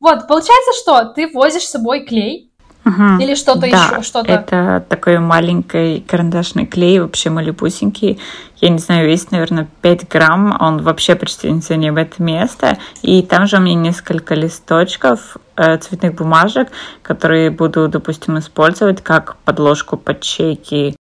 Вот, 0.00 0.26
получается, 0.26 0.72
что 0.80 1.04
ты 1.14 1.28
возишь 1.28 1.64
с 1.64 1.70
собой 1.70 2.04
клей, 2.04 2.49
Угу. 2.84 3.20
Или 3.20 3.34
что-то 3.34 3.60
да, 3.60 3.66
еще, 3.66 4.02
что-то. 4.02 4.30
Это 4.30 4.84
такой 4.88 5.18
маленький 5.18 6.00
карандашный 6.00 6.66
клей, 6.66 6.98
вообще 7.00 7.30
малюпусенький. 7.30 8.18
Я 8.56 8.68
не 8.70 8.78
знаю, 8.78 9.08
весит, 9.08 9.32
наверное, 9.32 9.68
5 9.82 10.08
грамм. 10.08 10.56
Он 10.60 10.82
вообще 10.82 11.14
почти 11.14 11.50
не 11.50 11.60
занимает 11.60 12.18
место. 12.18 12.78
И 13.02 13.22
там 13.22 13.46
же 13.46 13.58
у 13.58 13.60
меня 13.60 13.74
несколько 13.74 14.34
листочков 14.34 15.36
э, 15.56 15.76
цветных 15.78 16.14
бумажек, 16.14 16.68
которые 17.02 17.50
буду, 17.50 17.88
допустим, 17.88 18.38
использовать 18.38 19.02
как 19.02 19.36
подложку 19.44 19.96
под 19.96 20.20
чеки 20.20 20.96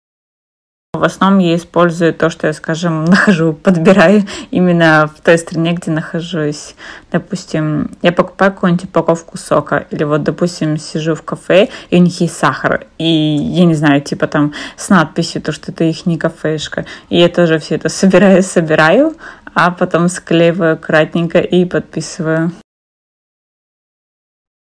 в 0.94 1.04
основном 1.04 1.40
я 1.40 1.56
использую 1.56 2.16
то, 2.16 2.32
что 2.32 2.48
я, 2.48 2.54
скажем, 2.54 3.06
нахожу, 3.06 3.54
подбираю 3.54 4.24
именно 4.50 5.08
в 5.08 5.22
той 5.22 5.38
стране, 5.38 5.74
где 5.74 5.92
нахожусь. 5.92 6.76
Допустим, 7.12 7.92
я 8.02 8.12
покупаю 8.12 8.52
какую-нибудь 8.52 8.86
упаковку 8.86 9.38
сока, 9.38 9.86
или 9.92 10.04
вот, 10.04 10.24
допустим, 10.24 10.78
сижу 10.78 11.14
в 11.14 11.22
кафе, 11.22 11.70
и 11.92 11.98
у 11.98 12.02
них 12.02 12.20
есть 12.22 12.36
сахар, 12.36 12.88
и 12.98 13.06
я 13.06 13.66
не 13.66 13.76
знаю, 13.76 14.02
типа 14.02 14.28
там 14.28 14.54
с 14.78 14.90
надписью, 14.90 15.42
то, 15.42 15.52
что 15.52 15.72
это 15.72 15.84
их 15.84 16.08
не 16.08 16.18
кафешка. 16.18 16.86
И 17.10 17.20
я 17.20 17.30
тоже 17.30 17.60
все 17.60 17.76
это 17.76 17.90
собираю, 17.90 18.42
собираю, 18.44 19.16
а 19.54 19.70
потом 19.72 20.10
склеиваю 20.10 20.74
аккуратненько 20.74 21.40
и 21.40 21.66
подписываю. 21.66 22.52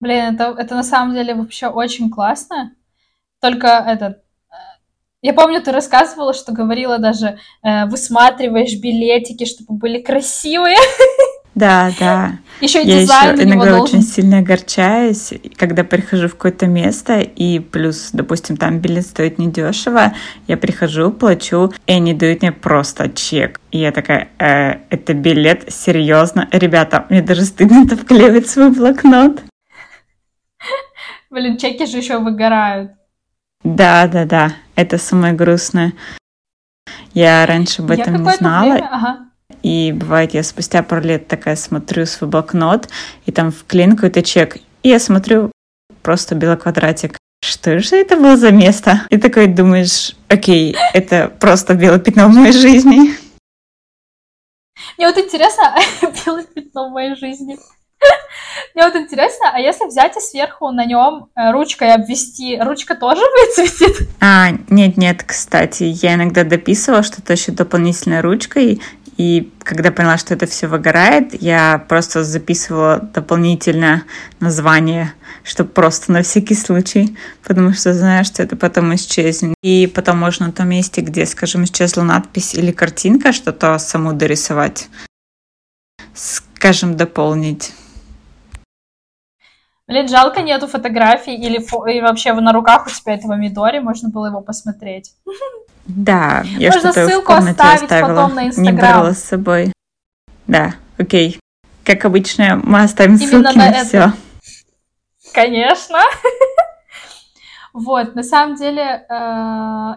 Блин, 0.01 0.35
это, 0.35 0.55
это 0.59 0.75
на 0.75 0.83
самом 0.83 1.15
деле 1.15 1.35
вообще 1.35 1.67
очень 1.67 2.11
классно. 2.11 2.73
Только 3.41 3.69
этот 3.69 4.24
я 5.25 5.33
помню, 5.33 5.63
ты 5.63 5.73
рассказывала, 5.73 6.35
что 6.35 6.53
говорила 6.53 6.99
даже, 6.99 7.39
э, 7.63 7.87
высматриваешь 7.87 8.79
билетики, 8.79 9.47
чтобы 9.47 9.79
были 9.79 10.03
красивые. 10.03 10.77
Да, 11.55 11.93
да. 12.01 12.33
Еще 12.61 12.83
и 12.83 12.87
Я 12.89 13.01
еще 13.03 13.45
иногда 13.45 13.77
должен... 13.77 14.01
очень 14.01 14.03
сильно 14.03 14.39
огорчаюсь, 14.39 15.33
когда 15.57 15.85
прихожу 15.85 16.27
в 16.27 16.33
какое-то 16.33 16.67
место, 16.67 17.21
и 17.21 17.61
плюс, 17.61 18.11
допустим, 18.13 18.57
там 18.57 18.81
билет 18.81 19.07
стоит 19.07 19.39
недешево, 19.39 20.15
я 20.49 20.57
прихожу, 20.57 21.13
плачу, 21.13 21.73
и 21.87 21.93
они 21.93 22.13
дают 22.13 22.43
мне 22.43 22.51
просто 22.51 23.09
чек. 23.09 23.61
И 23.71 23.79
я 23.79 23.93
такая, 23.93 24.31
э, 24.41 24.81
это 24.91 25.15
билет, 25.15 25.73
серьезно? 25.73 26.49
Ребята, 26.51 27.07
мне 27.09 27.23
даже 27.23 27.45
стыдно 27.45 27.85
это 27.85 27.97
вклеивать 27.97 28.47
в 28.47 28.51
свой 28.51 28.73
блокнот. 28.73 29.41
Блин, 31.31 31.57
чеки 31.57 31.87
же 31.87 31.99
еще 31.99 32.19
выгорают. 32.19 32.91
Да, 33.65 34.07
да, 34.07 34.25
да. 34.25 34.53
Это 34.77 34.99
самое 34.99 35.33
грустное. 35.33 35.95
Я 37.15 37.47
раньше 37.47 37.83
об 37.83 37.91
этом 37.91 38.23
не 38.23 38.31
знала. 38.37 38.73
Время... 38.73 38.89
Ага. 38.91 39.19
И 39.63 39.93
бывает, 39.93 40.35
я 40.35 40.43
спустя 40.43 40.83
пару 40.83 41.03
лет 41.03 41.27
такая 41.27 41.57
смотрю 41.57 42.05
свой 42.07 42.29
блокнот, 42.29 42.89
и 43.25 43.33
там 43.33 43.51
вклеен 43.51 43.97
какой-то 43.97 44.23
чек. 44.23 44.57
И 44.83 44.89
я 44.89 44.99
смотрю 44.99 45.51
просто 46.03 46.35
белый 46.35 46.59
квадратик. 46.59 47.17
Что 47.43 47.79
же 47.79 47.97
это 47.97 48.17
было 48.17 48.37
за 48.37 48.51
место? 48.53 49.07
И 49.11 49.17
такой 49.17 49.47
думаешь, 49.47 50.17
окей, 50.29 50.77
это 50.93 51.29
просто 51.29 51.75
белое 51.75 51.99
пятно 51.99 52.29
в 52.29 52.35
моей 52.35 52.53
жизни. 52.53 53.15
Мне 54.99 55.09
вот 55.09 55.19
интересно, 55.19 55.75
белое 56.27 56.45
пятно 56.45 56.89
в 56.89 56.93
моей 56.93 57.17
жизни. 57.17 57.59
Мне 58.75 58.85
вот 58.85 58.97
интересно, 58.97 59.51
а 59.53 59.61
если 59.61 59.87
взять 59.87 60.17
и 60.17 60.21
сверху 60.21 60.71
на 60.71 60.85
нем 60.85 61.29
э, 61.37 61.53
ручкой 61.53 61.95
обвести, 61.95 62.59
ручка 62.61 62.95
тоже 62.97 63.23
выцветит? 63.23 64.09
А, 64.21 64.49
нет-нет, 64.69 65.23
кстати, 65.23 65.85
я 65.85 66.15
иногда 66.15 66.45
дописывала 66.45 67.03
что-то 67.03 67.35
еще 67.35 67.53
дополнительной 67.53 68.21
ручкой, 68.21 68.81
и 69.17 69.53
когда 69.63 69.93
поняла, 69.93 70.19
что 70.19 70.35
это 70.35 70.47
все 70.47 70.67
выгорает, 70.67 71.41
я 71.41 71.85
просто 71.89 72.25
записывала 72.25 72.99
дополнительное 72.99 74.03
название, 74.41 75.15
чтобы 75.45 75.71
просто 75.71 76.11
на 76.11 76.23
всякий 76.23 76.55
случай, 76.55 77.17
потому 77.45 77.73
что 77.75 77.95
знаешь, 77.95 78.27
что 78.27 78.43
это 78.43 78.57
потом 78.57 78.95
исчезнет. 78.95 79.55
И 79.63 79.87
потом 79.87 80.19
можно 80.19 80.47
на 80.47 80.53
том 80.53 80.69
месте, 80.69 81.01
где, 81.01 81.27
скажем, 81.27 81.65
исчезла 81.65 82.03
надпись 82.03 82.55
или 82.55 82.73
картинка, 82.73 83.33
что-то 83.33 83.79
саму 83.79 84.15
дорисовать, 84.15 84.89
скажем, 86.15 86.97
дополнить. 86.97 87.73
Блин, 89.87 90.09
жалко 90.09 90.41
нету 90.41 90.67
фотографий 90.67 91.35
или, 91.35 91.59
фо... 91.59 91.87
или 91.87 92.01
вообще 92.01 92.33
на 92.33 92.53
руках 92.53 92.87
у 92.87 92.91
тебя 92.91 93.15
этого 93.15 93.35
Мидори, 93.35 93.81
можно 93.81 94.09
было 94.09 94.27
его 94.27 94.41
посмотреть. 94.41 95.13
Да, 95.87 96.43
я 96.59 96.73
Можно 96.73 96.93
ссылку 96.93 97.33
оставить 97.33 97.83
оставила. 97.83 98.09
потом 98.09 98.35
на 98.35 98.47
Инстаграм. 98.47 98.75
Не 98.75 98.81
брала 98.81 99.13
с 99.13 99.23
собой. 99.23 99.73
Да, 100.47 100.75
окей. 100.97 101.39
Как 101.85 102.07
обычно, 102.07 102.61
мы 102.65 102.83
оставим 102.83 103.17
Именно 103.17 103.53
ссылки 103.53 103.59
на, 103.59 103.71
на 103.71 103.85
все. 103.85 104.13
Конечно. 105.33 105.99
Вот, 107.75 108.15
на 108.15 108.23
самом 108.23 108.55
деле, 108.55 108.83
э, 108.83 109.05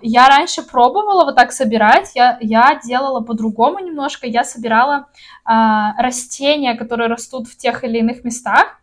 я 0.02 0.28
раньше 0.28 0.64
пробовала 0.64 1.26
вот 1.26 1.36
так 1.36 1.52
собирать, 1.52 2.10
я, 2.16 2.40
я 2.42 2.80
делала 2.84 3.22
по-другому 3.22 3.78
немножко, 3.78 4.26
я 4.26 4.44
собирала 4.44 5.06
э, 5.48 5.52
растения, 6.00 6.74
которые 6.74 7.08
растут 7.08 7.48
в 7.48 7.56
тех 7.56 7.84
или 7.84 8.00
иных 8.00 8.24
местах, 8.24 8.82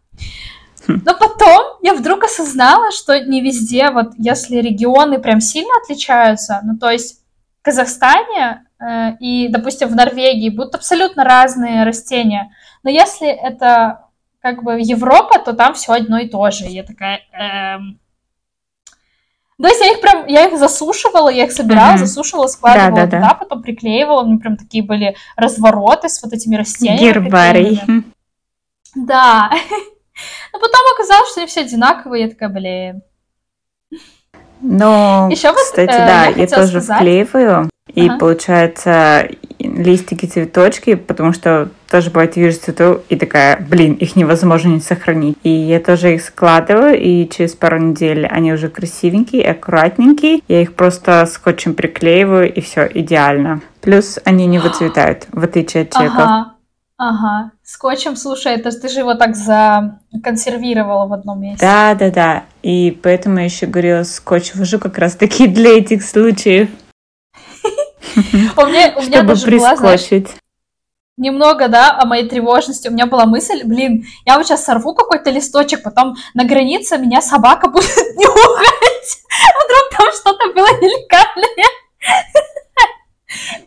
но 0.86 1.14
потом 1.14 1.78
я 1.82 1.94
вдруг 1.94 2.24
осознала, 2.24 2.90
что 2.92 3.18
не 3.18 3.40
везде, 3.40 3.90
вот 3.90 4.12
если 4.18 4.56
регионы 4.56 5.18
прям 5.18 5.40
сильно 5.40 5.72
отличаются, 5.82 6.60
ну 6.64 6.76
то 6.78 6.90
есть 6.90 7.20
в 7.60 7.64
Казахстане 7.64 8.66
э, 8.78 9.16
и, 9.20 9.48
допустим, 9.48 9.88
в 9.88 9.96
Норвегии 9.96 10.50
будут 10.50 10.74
абсолютно 10.74 11.24
разные 11.24 11.84
растения, 11.84 12.50
но 12.82 12.90
если 12.90 13.28
это 13.28 14.04
как 14.44 14.62
бы 14.62 14.78
Европа, 14.78 15.38
то 15.38 15.54
там 15.54 15.72
все 15.72 15.94
одно 15.94 16.18
и 16.18 16.28
то 16.28 16.50
же. 16.50 16.66
Я 16.66 16.82
такая... 16.82 17.20
Эм... 17.32 17.98
То 19.56 19.68
есть 19.68 19.80
я 19.80 19.92
их 19.92 20.02
прям, 20.02 20.26
я 20.26 20.44
их 20.44 20.58
засушивала, 20.58 21.30
я 21.30 21.44
их 21.44 21.52
собирала, 21.52 21.94
mm-hmm. 21.94 21.98
засушивала, 21.98 22.46
складывала 22.48 22.90
да, 22.90 23.06
да, 23.06 23.16
туда, 23.16 23.28
да. 23.30 23.34
потом 23.34 23.62
приклеивала, 23.62 24.22
у 24.22 24.26
меня 24.26 24.38
прям 24.38 24.58
такие 24.58 24.84
были 24.84 25.16
развороты 25.36 26.10
с 26.10 26.22
вот 26.22 26.34
этими 26.34 26.56
растениями. 26.56 27.00
Гербарий. 27.00 27.80
Да. 28.94 29.50
Но 30.52 30.58
потом 30.58 30.80
оказалось, 30.94 31.30
что 31.30 31.40
они 31.40 31.48
все 31.48 31.62
одинаковые, 31.62 32.24
я 32.24 32.30
такая, 32.30 32.48
блин. 32.48 33.02
Ну, 34.60 35.28
Еще 35.30 35.52
кстати, 35.52 35.90
вот, 35.90 35.94
э, 35.94 36.06
да, 36.06 36.24
я, 36.26 36.36
я 36.36 36.46
тоже 36.46 36.80
сказать... 36.80 36.96
вклеиваю, 36.96 37.68
и 37.94 38.08
ага. 38.08 38.18
получается 38.18 39.28
листики, 39.58 40.26
цветочки, 40.26 40.94
потому 40.94 41.32
что 41.32 41.68
тоже 41.90 42.10
бывает 42.10 42.36
вижу 42.36 42.58
цвету 42.58 43.02
и 43.08 43.16
такая, 43.16 43.58
блин, 43.60 43.94
их 43.94 44.16
невозможно 44.16 44.68
не 44.68 44.80
сохранить. 44.80 45.36
И 45.42 45.50
я 45.50 45.80
тоже 45.80 46.14
их 46.14 46.22
складываю, 46.22 46.98
и 46.98 47.28
через 47.28 47.54
пару 47.54 47.78
недель 47.78 48.26
они 48.26 48.52
уже 48.52 48.68
красивенькие, 48.68 49.50
аккуратненькие. 49.50 50.40
Я 50.48 50.62
их 50.62 50.74
просто 50.74 51.26
скотчем 51.26 51.74
приклеиваю, 51.74 52.52
и 52.52 52.60
все 52.60 52.88
идеально. 52.92 53.60
Плюс 53.80 54.18
они 54.24 54.46
не 54.46 54.58
выцветают, 54.60 55.26
в 55.30 55.44
отличие 55.44 55.82
от 55.82 55.90
чеков. 55.90 56.18
Ага. 56.18 56.53
Ага, 56.96 57.50
скотчем, 57.64 58.14
слушай, 58.14 58.52
это 58.52 58.70
ты 58.70 58.88
же 58.88 59.00
его 59.00 59.14
так 59.14 59.34
законсервировала 59.34 61.06
в 61.06 61.12
одном 61.12 61.40
месте. 61.40 61.66
Да, 61.66 61.94
да, 61.94 62.10
да. 62.10 62.44
И 62.62 62.92
поэтому 63.02 63.38
я 63.38 63.44
еще 63.46 63.66
говорила, 63.66 64.04
скотч 64.04 64.54
вожу 64.54 64.78
как 64.78 64.98
раз 64.98 65.16
таки 65.16 65.48
для 65.48 65.76
этих 65.78 66.04
случаев. 66.04 66.70
У 68.16 68.66
меня 68.66 69.22
даже 69.22 69.50
была, 69.50 69.74
немного, 71.16 71.68
да, 71.68 71.98
о 71.98 72.06
моей 72.06 72.28
тревожности. 72.28 72.88
У 72.88 72.92
меня 72.92 73.06
была 73.06 73.26
мысль, 73.26 73.62
блин, 73.64 74.06
я 74.24 74.36
вот 74.36 74.46
сейчас 74.46 74.64
сорву 74.64 74.94
какой-то 74.94 75.30
листочек, 75.30 75.82
потом 75.82 76.14
на 76.34 76.44
границе 76.44 76.98
меня 76.98 77.20
собака 77.20 77.68
будет 77.70 78.16
нюхать. 78.16 79.22
Вдруг 79.64 79.98
там 79.98 80.12
что-то 80.12 80.52
было 80.52 80.68
нелегальное. 80.80 81.68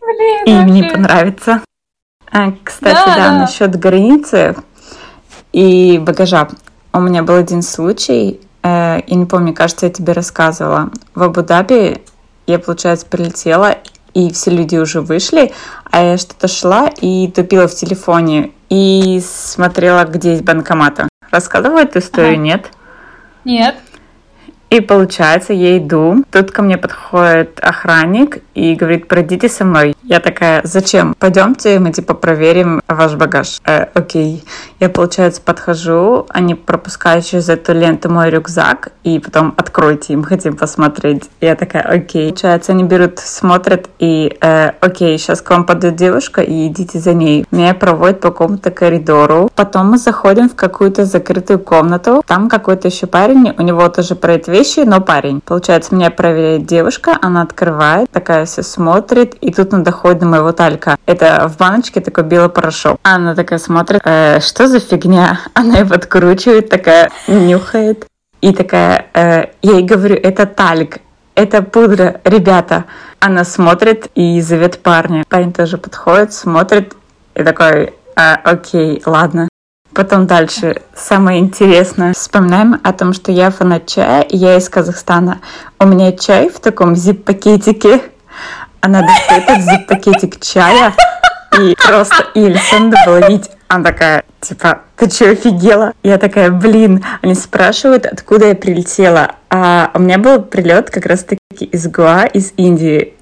Блин. 0.00 0.44
И 0.46 0.50
им 0.50 0.74
не 0.74 0.82
понравится. 0.82 1.62
А, 2.30 2.52
кстати, 2.62 2.94
да, 2.94 3.04
да, 3.06 3.16
да, 3.16 3.38
насчет 3.38 3.78
границы 3.78 4.56
и 5.52 5.98
багажа. 5.98 6.48
У 6.92 7.00
меня 7.00 7.22
был 7.22 7.36
один 7.36 7.62
случай, 7.62 8.40
э, 8.62 9.00
я 9.06 9.16
не 9.16 9.24
помню, 9.24 9.54
кажется, 9.54 9.86
я 9.86 9.92
тебе 9.92 10.12
рассказывала. 10.12 10.90
В 11.14 11.22
Абу-Даби 11.22 12.02
я, 12.46 12.58
получается, 12.58 13.06
прилетела, 13.06 13.76
и 14.14 14.32
все 14.32 14.50
люди 14.50 14.76
уже 14.76 15.00
вышли, 15.00 15.52
а 15.90 16.02
я 16.02 16.18
что-то 16.18 16.48
шла 16.48 16.88
и 17.00 17.28
тупила 17.28 17.68
в 17.68 17.74
телефоне 17.74 18.52
и 18.68 19.22
смотрела, 19.24 20.04
где 20.04 20.32
есть 20.32 20.44
банкоматы. 20.44 21.08
Рассказывала 21.30 21.80
эту 21.80 21.98
историю, 21.98 22.32
ага. 22.34 22.42
нет? 22.42 22.66
Нет. 23.44 23.76
И 24.70 24.80
получается, 24.80 25.54
я 25.54 25.78
иду, 25.78 26.24
тут 26.30 26.50
ко 26.50 26.62
мне 26.62 26.76
подходит 26.76 27.58
охранник 27.60 28.42
и 28.54 28.74
говорит, 28.74 29.08
пройдите 29.08 29.48
со 29.48 29.64
мной. 29.64 29.96
Я 30.02 30.20
такая, 30.20 30.60
зачем? 30.64 31.14
Пойдемте, 31.18 31.78
мы 31.78 31.90
типа 31.90 32.14
проверим 32.14 32.82
ваш 32.86 33.14
багаж. 33.14 33.60
Э, 33.64 33.86
окей. 33.94 34.44
Я, 34.78 34.90
получается, 34.90 35.40
подхожу, 35.40 36.26
они 36.28 36.54
пропускают 36.54 37.24
через 37.24 37.48
эту 37.48 37.72
ленту 37.72 38.10
мой 38.10 38.30
рюкзак, 38.30 38.92
и 39.04 39.18
потом 39.18 39.54
откройте, 39.56 40.12
им 40.12 40.22
хотим 40.22 40.56
посмотреть. 40.56 41.30
Я 41.40 41.56
такая, 41.56 41.82
окей. 41.82 42.28
Получается, 42.28 42.72
они 42.72 42.84
берут, 42.84 43.20
смотрят, 43.20 43.88
и 43.98 44.36
э, 44.40 44.72
окей, 44.80 45.16
сейчас 45.18 45.40
к 45.40 45.48
вам 45.48 45.64
подойдет 45.64 45.98
девушка, 45.98 46.42
и 46.42 46.66
идите 46.66 46.98
за 46.98 47.14
ней. 47.14 47.46
Меня 47.50 47.72
проводят 47.72 48.20
по 48.20 48.30
какому-то 48.30 48.70
коридору. 48.70 49.50
Потом 49.54 49.90
мы 49.90 49.98
заходим 49.98 50.50
в 50.50 50.54
какую-то 50.54 51.06
закрытую 51.06 51.58
комнату. 51.58 52.22
Там 52.26 52.50
какой-то 52.50 52.88
еще 52.88 53.06
парень, 53.06 53.54
у 53.56 53.62
него 53.62 53.88
тоже 53.88 54.14
про 54.14 54.34
это 54.34 54.57
вещи, 54.58 54.80
но 54.80 55.00
парень. 55.00 55.40
Получается, 55.40 55.94
меня 55.94 56.10
проверяет 56.10 56.66
девушка, 56.66 57.16
она 57.22 57.42
открывает, 57.42 58.10
такая 58.10 58.44
все 58.44 58.62
смотрит, 58.62 59.34
и 59.34 59.52
тут 59.52 59.72
она 59.72 59.84
доходит 59.84 60.18
до 60.18 60.26
моего 60.26 60.52
талька. 60.52 60.96
Это 61.06 61.48
в 61.48 61.56
баночке 61.56 62.00
такой 62.00 62.24
белый 62.24 62.48
порошок. 62.48 62.98
Она 63.04 63.34
такая 63.34 63.60
смотрит, 63.60 64.00
э, 64.04 64.40
что 64.40 64.66
за 64.66 64.80
фигня? 64.80 65.40
Она 65.54 65.78
его 65.78 65.94
откручивает, 65.94 66.68
такая 66.68 67.10
нюхает. 67.28 68.06
И 68.40 68.52
такая, 68.52 69.06
э, 69.14 69.46
я 69.62 69.72
ей 69.72 69.82
говорю, 69.82 70.16
это 70.16 70.46
тальк, 70.46 70.98
это 71.34 71.62
пудра, 71.62 72.20
ребята. 72.24 72.84
Она 73.20 73.44
смотрит 73.44 74.08
и 74.16 74.40
зовет 74.40 74.80
парня. 74.80 75.24
Парень 75.28 75.52
тоже 75.52 75.78
подходит, 75.78 76.32
смотрит 76.32 76.94
и 77.34 77.44
такой, 77.44 77.94
а, 78.16 78.34
окей, 78.42 79.02
ладно. 79.06 79.48
Потом 79.98 80.28
дальше. 80.28 80.82
Самое 80.94 81.40
интересное. 81.40 82.12
Вспоминаем 82.12 82.80
о 82.84 82.92
том, 82.92 83.12
что 83.12 83.32
я 83.32 83.50
фанат 83.50 83.86
чая, 83.86 84.22
и 84.22 84.36
я 84.36 84.56
из 84.56 84.68
Казахстана. 84.68 85.40
У 85.80 85.86
меня 85.86 86.12
чай 86.12 86.50
в 86.50 86.60
таком 86.60 86.94
зип-пакетике. 86.94 88.02
Она 88.80 89.02
достает 89.02 89.48
этот 89.48 89.64
зип-пакетик 89.64 90.40
чая, 90.40 90.94
и 91.58 91.74
просто 91.84 92.28
Ильса 92.34 92.78
надо 92.78 92.96
было 93.04 93.28
видеть. 93.28 93.50
Она 93.66 93.82
такая, 93.82 94.22
типа, 94.40 94.82
ты 94.94 95.10
что, 95.10 95.30
офигела? 95.30 95.92
Я 96.04 96.18
такая, 96.18 96.52
блин. 96.52 97.04
Они 97.20 97.34
спрашивают, 97.34 98.06
откуда 98.06 98.46
я 98.46 98.54
прилетела. 98.54 99.32
А 99.50 99.90
у 99.94 99.98
меня 99.98 100.18
был 100.18 100.42
прилет 100.42 100.90
как 100.90 101.06
раз-таки 101.06 101.64
из 101.64 101.88
Гуа, 101.88 102.24
из 102.26 102.52
Индии. 102.56 103.14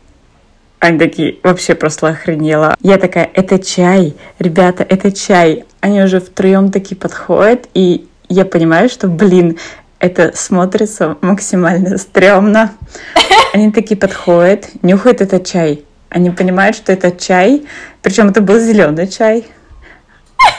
Они 0.79 0.99
такие, 0.99 1.39
вообще 1.43 1.75
просто 1.75 2.09
охренела. 2.09 2.77
Я 2.81 2.99
такая, 2.99 3.31
это 3.33 3.59
чай, 3.59 4.15
ребята, 4.39 4.85
это 4.89 5.11
чай. 5.11 5.65
Они 5.81 6.03
уже 6.03 6.21
втроем 6.21 6.71
такие 6.71 6.97
подходят, 6.97 7.69
и 7.75 8.07
я 8.29 8.45
понимаю, 8.45 8.89
что, 8.89 9.09
блин, 9.09 9.59
это 9.99 10.33
смотрится 10.37 11.17
максимально 11.23 11.97
стрёмно. 11.99 12.73
Они 13.53 13.73
такие 13.73 13.97
подходят, 13.99 14.69
нюхают 14.83 15.21
этот 15.21 15.47
чай. 15.47 15.85
Они 16.09 16.31
понимают, 16.31 16.77
что 16.77 16.93
это 16.93 17.11
чай, 17.11 17.67
причем 18.03 18.29
это 18.29 18.41
был 18.41 18.59
зеленый 18.59 19.09
чай. 19.09 19.47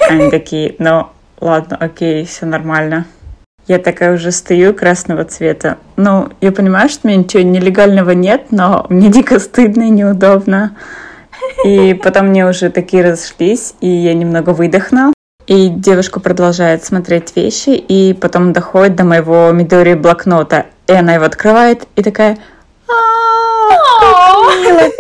Они 0.10 0.30
такие, 0.30 0.76
ну 0.80 1.10
ладно, 1.40 1.78
окей, 1.80 2.26
все 2.26 2.46
нормально. 2.46 3.06
Я 3.68 3.80
такая 3.80 4.14
уже 4.14 4.32
стою 4.32 4.74
красного 4.74 5.26
цвета. 5.26 5.78
Ну, 5.98 6.30
я 6.40 6.54
понимаю, 6.54 6.88
что 6.88 7.02
у 7.04 7.08
меня 7.10 7.20
ничего 7.20 7.44
нелегального 7.44 8.12
нет, 8.12 8.46
но 8.52 8.86
мне 8.90 9.10
дико 9.10 9.40
стыдно 9.40 9.84
и 9.84 9.90
неудобно. 9.90 10.76
И 11.66 11.94
потом 11.94 12.28
мне 12.28 12.48
уже 12.48 12.70
такие 12.70 13.04
разошлись, 13.04 13.74
и 13.82 13.90
я 13.90 14.14
немного 14.14 14.52
выдохнула. 14.52 15.14
И 15.48 15.70
девушка 15.70 16.20
продолжает 16.20 16.84
смотреть 16.84 17.36
вещи, 17.36 17.70
и 17.70 18.14
потом 18.14 18.54
доходит 18.54 18.96
до 18.96 19.04
моего 19.04 19.52
Мидори 19.52 19.96
блокнота. 19.96 20.66
И 20.88 20.94
она 20.94 21.16
его 21.16 21.26
открывает, 21.26 21.88
и 21.96 22.04
такая, 22.04 22.38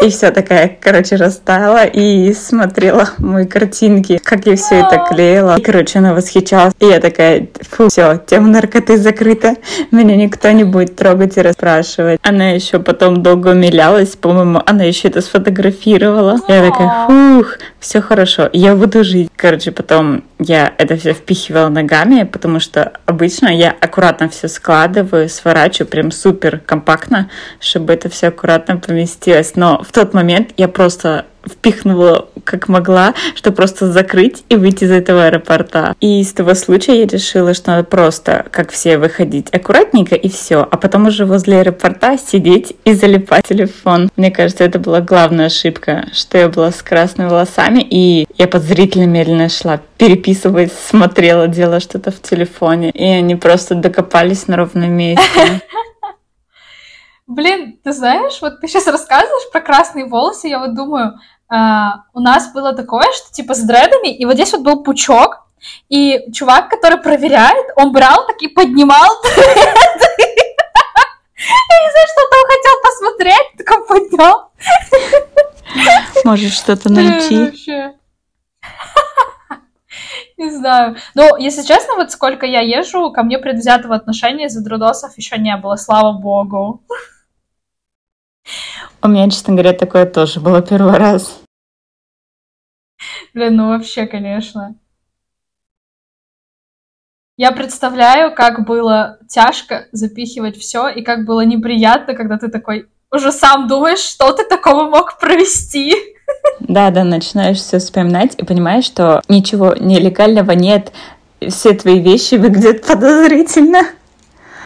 и 0.02 0.10
все 0.10 0.32
такая, 0.32 0.78
короче, 0.80 1.16
растаяла 1.16 1.86
и 1.86 2.34
смотрела 2.34 3.10
мои 3.18 3.46
картинки, 3.46 4.20
как 4.24 4.46
я 4.46 4.56
все 4.56 4.76
это 4.76 5.06
клеила. 5.10 5.58
И, 5.58 5.62
короче, 5.62 6.00
она 6.00 6.14
восхищалась. 6.14 6.74
И 6.80 6.86
я 6.86 7.00
такая, 7.00 7.48
фу, 7.62 7.90
все, 7.90 8.18
тема 8.26 8.48
наркоты 8.48 8.98
закрыта. 8.98 9.56
Меня 9.92 10.16
никто 10.16 10.50
не 10.52 10.64
будет 10.64 10.96
трогать 10.96 11.38
и 11.38 11.42
расспрашивать. 11.42 12.20
Она 12.24 12.50
еще 12.50 12.80
потом 12.80 13.24
долго 13.24 13.50
умилялась, 13.50 14.16
по-моему, 14.16 14.62
она 14.66 14.84
еще 14.84 15.08
это 15.08 15.22
сфотографировала. 15.22 16.40
Я 16.48 16.70
такая, 16.70 17.08
фух, 17.08 17.58
все 17.80 18.02
хорошо, 18.02 18.50
я 18.54 18.76
буду 18.76 19.04
жить. 19.04 19.30
Короче, 19.36 19.72
потом 19.72 20.24
я 20.40 20.74
это 20.78 20.98
все 20.98 21.14
впихивала 21.14 21.70
ногами, 21.70 22.24
потому 22.24 22.60
что 22.60 22.94
обычно 23.06 23.48
я 23.48 23.76
аккуратно 23.80 24.30
все 24.30 24.48
складываю, 24.48 25.30
сворачиваю 25.30 25.88
прям 25.88 26.12
супер 26.12 26.60
компактно, 26.60 27.30
чтобы 27.60 27.77
это 27.86 28.10
все 28.10 28.28
аккуратно 28.28 28.78
поместилось. 28.78 29.54
Но 29.56 29.84
в 29.84 29.92
тот 29.92 30.14
момент 30.14 30.52
я 30.58 30.68
просто 30.68 31.26
впихнула 31.48 32.28
как 32.44 32.68
могла, 32.68 33.14
чтобы 33.36 33.58
просто 33.58 33.92
закрыть 33.92 34.44
и 34.50 34.56
выйти 34.56 34.86
из 34.86 34.92
этого 34.92 35.26
аэропорта. 35.26 35.96
И 36.00 36.24
с 36.24 36.34
того 36.34 36.56
случая 36.56 37.02
я 37.02 37.08
решила, 37.08 37.54
что 37.54 37.72
надо 37.72 37.84
просто, 37.84 38.46
как 38.52 38.72
все, 38.72 38.98
выходить 38.98 39.54
аккуратненько 39.54 40.16
и 40.16 40.30
все, 40.30 40.68
а 40.70 40.78
потом 40.78 41.08
уже 41.08 41.26
возле 41.26 41.60
аэропорта 41.60 42.18
сидеть 42.18 42.74
и 42.86 42.94
залипать 42.94 43.48
телефон. 43.48 44.10
Мне 44.16 44.32
кажется, 44.32 44.64
это 44.64 44.80
была 44.80 45.02
главная 45.02 45.48
ошибка, 45.48 46.08
что 46.14 46.38
я 46.38 46.50
была 46.50 46.72
с 46.72 46.82
красными 46.82 47.30
волосами, 47.30 47.86
и 47.90 48.28
я 48.38 48.48
подозрительно 48.48 49.06
медленно 49.06 49.50
шла, 49.50 49.82
переписываясь, 49.98 50.72
смотрела, 50.72 51.48
делала 51.48 51.80
что-то 51.80 52.12
в 52.12 52.22
телефоне, 52.22 52.92
и 52.92 53.04
они 53.04 53.36
просто 53.36 53.76
докопались 53.76 54.48
на 54.48 54.58
ровном 54.58 54.92
месте. 54.92 55.62
Блин, 57.28 57.78
ты 57.84 57.92
знаешь, 57.92 58.42
вот 58.42 58.62
ты 58.62 58.68
сейчас 58.68 58.88
рассказываешь 58.88 59.52
про 59.52 59.60
красные 59.60 60.06
волосы, 60.06 60.48
я 60.48 60.60
вот 60.60 60.74
думаю, 60.76 61.20
а, 61.50 62.04
у 62.14 62.22
нас 62.22 62.54
было 62.54 62.74
такое, 62.74 63.12
что 63.12 63.34
типа 63.34 63.54
с 63.54 63.64
дредами, 63.64 64.16
и 64.16 64.26
вот 64.26 64.36
здесь 64.36 64.54
вот 64.54 64.62
был 64.62 64.82
пучок, 64.82 65.46
и 65.90 66.32
чувак, 66.32 66.70
который 66.70 67.00
проверяет, 67.00 67.66
он 67.76 67.92
брал 67.92 68.26
так 68.28 68.42
и 68.42 68.48
поднимал 68.48 69.10
дреды. 69.24 70.28
Я 71.40 71.84
не 71.84 71.92
знаю, 71.92 72.08
что 72.08 72.22
он 72.22 72.30
хотел 72.48 72.76
посмотреть, 72.84 73.48
так 73.58 73.72
он 73.72 73.88
поднял. 73.88 74.52
Может 76.24 76.54
что-то 76.54 76.92
найти. 76.92 77.52
Не 80.38 80.52
знаю. 80.52 80.98
Но, 81.16 81.36
если 81.38 81.64
честно, 81.64 81.96
вот 81.96 82.12
сколько 82.12 82.46
я 82.46 82.62
езжу, 82.62 83.12
ко 83.12 83.24
мне 83.24 83.40
предвзятого 83.40 83.96
отношения 83.96 84.46
из-за 84.46 84.62
еще 85.16 85.38
не 85.40 85.58
было, 85.58 85.78
слава 85.78 86.12
богу. 86.14 86.84
У 89.02 89.08
меня, 89.08 89.30
честно 89.30 89.54
говоря, 89.54 89.74
такое 89.74 90.06
тоже 90.06 90.40
было 90.40 90.62
первый 90.62 90.98
раз. 90.98 91.42
Блин, 93.34 93.56
ну 93.56 93.68
вообще, 93.70 94.06
конечно. 94.08 94.76
Я 97.38 97.52
представляю, 97.52 98.34
как 98.34 98.66
было 98.66 99.20
тяжко 99.30 99.88
запихивать 99.92 100.58
все, 100.58 100.90
и 100.90 101.04
как 101.04 101.26
было 101.26 101.46
неприятно, 101.46 102.16
когда 102.16 102.40
ты 102.40 102.48
такой 102.48 102.90
уже 103.12 103.32
сам 103.32 103.68
думаешь, 103.68 104.00
что 104.00 104.34
ты 104.34 104.44
такого 104.44 104.90
мог 104.90 105.20
провести. 105.20 105.94
Да, 106.60 106.90
да, 106.90 107.04
начинаешь 107.04 107.58
все 107.58 107.78
вспоминать 107.78 108.34
и 108.38 108.44
понимаешь, 108.44 108.86
что 108.86 109.22
ничего 109.30 109.76
нелегального 109.76 110.52
нет. 110.52 110.92
Все 111.48 111.74
твои 111.74 112.02
вещи 112.02 112.36
выглядят 112.36 112.86
подозрительно. 112.86 113.84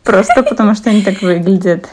Просто 0.04 0.42
потому 0.42 0.74
что 0.74 0.90
они 0.90 1.04
так 1.04 1.22
выглядят. 1.22 1.90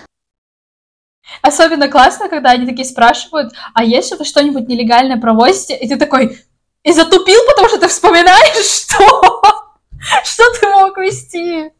Особенно 1.43 1.89
классно, 1.89 2.29
когда 2.29 2.51
они 2.51 2.67
такие 2.67 2.85
спрашивают, 2.85 3.53
а 3.75 3.85
если 3.85 4.17
вы 4.17 4.25
что-нибудь 4.25 4.69
нелегальное 4.69 5.19
провозите, 5.19 5.77
и 5.77 5.89
ты 5.89 5.97
такой, 5.97 6.39
и 6.83 6.93
затупил, 6.93 7.41
потому 7.49 7.69
что 7.69 7.79
ты 7.79 7.89
вспоминаешь, 7.89 8.65
что? 8.83 9.43
Что 10.25 10.45
ты 10.59 10.69
мог 10.69 10.97
вести? 10.99 11.73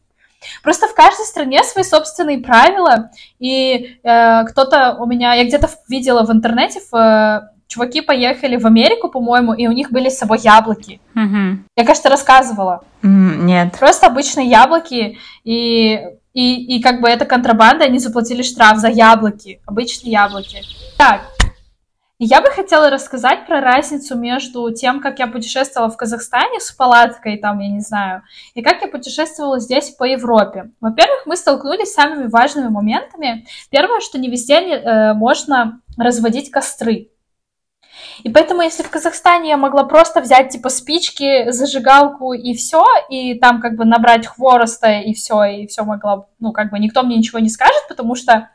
Просто 0.63 0.87
в 0.87 0.93
каждой 0.93 1.25
стране 1.25 1.63
свои 1.63 1.83
собственные 1.83 2.39
правила, 2.39 3.11
и 3.39 3.97
э, 4.03 4.45
кто-то 4.45 4.95
у 4.99 5.05
меня, 5.05 5.33
я 5.33 5.45
где-то 5.45 5.69
видела 5.87 6.25
в 6.25 6.31
интернете, 6.31 6.79
в, 6.91 6.95
э, 6.95 7.49
чуваки 7.67 8.01
поехали 8.01 8.57
в 8.57 8.65
Америку, 8.65 9.09
по-моему, 9.09 9.53
и 9.53 9.67
у 9.67 9.71
них 9.71 9.91
были 9.91 10.09
с 10.09 10.17
собой 10.17 10.39
яблоки. 10.39 10.99
Mm-hmm. 11.15 11.57
Я, 11.75 11.85
кажется, 11.85 12.09
рассказывала. 12.09 12.83
Mm, 13.03 13.43
нет. 13.43 13.77
Просто 13.77 14.07
обычные 14.07 14.47
яблоки, 14.47 15.17
и 15.43 16.01
и, 16.33 16.77
и 16.77 16.81
как 16.81 17.01
бы 17.01 17.09
это 17.09 17.25
контрабанда, 17.25 17.85
они 17.85 17.99
заплатили 17.99 18.41
штраф 18.41 18.77
за 18.77 18.89
яблоки, 18.89 19.61
обычные 19.65 20.11
яблоки. 20.11 20.61
Так, 20.97 21.21
Я 22.21 22.41
бы 22.41 22.49
хотела 22.49 22.89
рассказать 22.89 23.47
про 23.47 23.61
разницу 23.61 24.17
между 24.17 24.69
тем, 24.73 24.99
как 24.99 25.19
я 25.19 25.27
путешествовала 25.27 25.89
в 25.89 25.95
Казахстане 25.95 26.59
с 26.59 26.69
палаткой, 26.69 27.37
там, 27.37 27.59
я 27.59 27.69
не 27.69 27.79
знаю, 27.79 28.23
и 28.55 28.61
как 28.61 28.81
я 28.81 28.89
путешествовала 28.89 29.57
здесь 29.61 29.91
по 29.91 30.03
Европе. 30.03 30.69
Во-первых, 30.81 31.21
мы 31.25 31.37
столкнулись 31.37 31.91
с 31.91 31.93
самыми 31.93 32.27
важными 32.27 32.67
моментами. 32.67 33.45
Первое, 33.69 34.01
что 34.01 34.19
не 34.19 34.29
везде 34.29 34.55
э, 34.55 35.13
можно 35.13 35.79
разводить 35.97 36.51
костры. 36.51 37.07
И 38.23 38.29
поэтому, 38.29 38.61
если 38.61 38.83
в 38.83 38.89
Казахстане 38.89 39.49
я 39.49 39.57
могла 39.57 39.83
просто 39.83 40.21
взять, 40.21 40.49
типа, 40.49 40.69
спички, 40.69 41.49
зажигалку 41.51 42.33
и 42.33 42.53
все, 42.53 42.85
и 43.09 43.35
там 43.35 43.61
как 43.61 43.75
бы 43.75 43.85
набрать 43.85 44.27
хвороста 44.27 44.91
и 44.99 45.13
все, 45.13 45.43
и 45.43 45.67
все 45.67 45.83
могла, 45.83 46.25
ну, 46.39 46.51
как 46.51 46.71
бы 46.71 46.79
никто 46.79 47.03
мне 47.03 47.17
ничего 47.17 47.39
не 47.39 47.49
скажет, 47.49 47.87
потому 47.87 48.15
что 48.15 48.49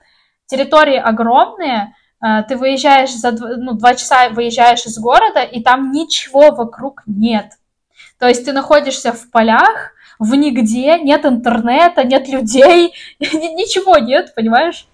территории 0.47 0.97
огромные, 0.97 1.95
э, 2.23 2.43
ты 2.49 2.57
выезжаешь 2.57 3.15
за 3.15 3.33
ну, 3.33 3.73
два 3.73 3.95
часа, 3.95 4.29
выезжаешь 4.29 4.85
из 4.87 4.99
города, 4.99 5.43
и 5.43 5.63
там 5.63 5.91
ничего 5.91 6.51
вокруг 6.51 7.03
нет. 7.07 7.53
То 8.19 8.29
есть 8.29 8.45
ты 8.45 8.53
находишься 8.53 9.13
в 9.13 9.31
полях, 9.31 9.93
в 10.19 10.35
нигде, 10.35 10.99
нет 10.99 11.25
интернета, 11.25 12.05
нет 12.05 12.29
людей, 12.29 12.95
ничего 13.21 13.99
нет, 13.99 14.35
понимаешь? 14.35 14.87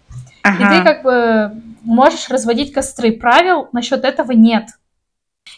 Ага. 0.42 0.64
И 0.64 0.78
ты 0.78 0.84
как 0.84 1.02
бы 1.02 1.62
можешь 1.82 2.28
разводить 2.28 2.72
костры. 2.72 3.12
Правил 3.12 3.68
насчет 3.72 4.04
этого 4.04 4.32
нет. 4.32 4.68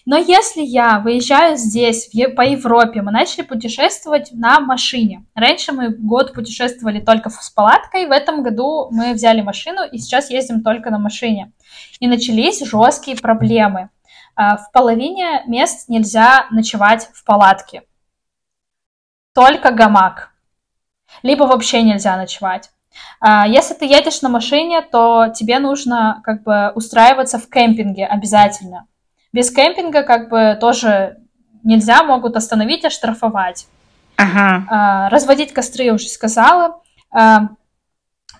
Но 0.05 0.17
если 0.17 0.63
я 0.63 0.99
выезжаю 0.99 1.57
здесь, 1.57 2.11
по 2.37 2.43
Европе, 2.43 3.03
мы 3.03 3.13
начали 3.13 3.43
путешествовать 3.43 4.31
на 4.33 4.61
машине. 4.61 5.25
Раньше 5.35 5.73
мы 5.73 5.91
год 5.91 6.33
путешествовали 6.33 7.01
только 7.01 7.31
с 7.31 7.51
палаткой, 7.51 8.07
в 8.07 8.11
этом 8.11 8.43
году 8.43 8.89
мы 8.91 9.13
взяли 9.13 9.43
машину 9.43 9.83
и 9.85 9.99
сейчас 9.99 10.31
ездим 10.31 10.63
только 10.63 10.91
на 10.91 10.99
машине. 10.99 11.53
И 12.01 12.09
начались 12.09 12.65
жесткие 12.65 13.17
проблемы. 13.17 13.91
А, 14.35 14.57
в 14.57 14.73
половине 14.73 15.43
мест 15.47 15.89
нельзя 15.89 16.47
ночевать 16.51 17.09
в 17.13 17.25
палатке. 17.25 17.83
Только 19.35 19.71
гамак. 19.71 20.33
Либо 21.23 21.45
вообще 21.45 21.83
нельзя 21.83 22.17
ночевать. 22.17 22.71
А, 23.21 23.47
если 23.47 23.75
ты 23.75 23.85
едешь 23.87 24.23
на 24.23 24.29
машине, 24.29 24.83
то 24.83 25.29
тебе 25.35 25.59
нужно 25.59 26.21
как 26.25 26.43
бы 26.43 26.73
устраиваться 26.75 27.39
в 27.39 27.49
кемпинге 27.49 28.07
обязательно. 28.07 28.87
Без 29.33 29.51
кемпинга 29.51 30.03
как 30.03 30.29
бы 30.29 30.57
тоже 30.61 31.19
нельзя, 31.65 32.03
могут 32.03 32.37
остановить, 32.37 32.85
оштрафовать. 32.85 33.67
Ага. 34.17 34.67
А, 34.69 35.09
разводить 35.11 35.53
костры, 35.53 35.85
я 35.85 35.95
уже 35.95 36.09
сказала. 36.09 36.81
А, 37.11 37.49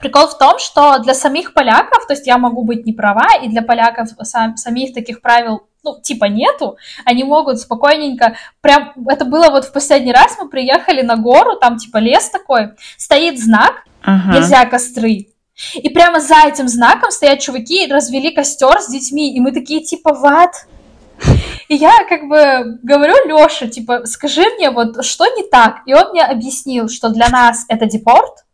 прикол 0.01 0.27
в 0.27 0.39
том, 0.39 0.59
что 0.59 0.99
для 0.99 1.15
самих 1.15 1.55
поляков, 1.55 2.07
то 2.07 2.13
есть 2.13 2.27
я 2.27 2.39
могу 2.39 2.65
быть 2.65 2.85
не 2.87 2.93
права, 2.93 3.37
и 3.43 3.49
для 3.49 3.63
поляков 3.63 4.09
сам, 4.23 4.57
самих 4.57 4.93
таких 4.93 5.23
правил 5.23 5.67
ну, 5.83 6.01
типа 6.01 6.27
нету, 6.27 6.77
они 7.05 7.25
могут 7.25 7.59
спокойненько, 7.59 8.37
прям, 8.61 8.93
это 9.09 9.25
было 9.25 9.51
вот 9.51 9.65
в 9.65 9.73
последний 9.73 10.13
раз, 10.13 10.37
мы 10.39 10.49
приехали 10.49 11.03
на 11.03 11.17
гору, 11.17 11.57
там 11.57 11.77
типа 11.77 11.99
лес 11.99 12.29
такой, 12.31 12.71
стоит 12.97 13.41
знак, 13.41 13.85
ага. 14.03 14.39
нельзя 14.39 14.65
костры. 14.67 15.29
И 15.75 15.89
прямо 15.91 16.21
за 16.21 16.47
этим 16.47 16.69
знаком 16.69 17.11
стоят 17.11 17.41
чуваки 17.41 17.85
и 17.85 17.93
развели 17.93 18.31
костер 18.31 18.81
с 18.81 18.89
детьми, 18.89 19.35
и 19.35 19.41
мы 19.41 19.53
такие 19.53 19.83
типа, 19.83 20.15
ват? 20.15 20.67
И 21.69 21.77
я 21.77 22.05
как 22.09 22.29
бы 22.29 22.79
говорю 22.83 23.15
Лёше, 23.27 23.69
типа, 23.69 24.07
скажи 24.07 24.43
мне, 24.57 24.71
вот 24.71 25.05
что 25.05 25.27
не 25.27 25.45
так? 25.49 25.83
И 25.87 25.95
он 25.95 26.11
мне 26.11 26.25
объяснил, 26.25 26.89
что 26.89 27.11
для 27.11 27.29
нас 27.29 27.65
это 27.69 27.87
депорт, 27.87 28.45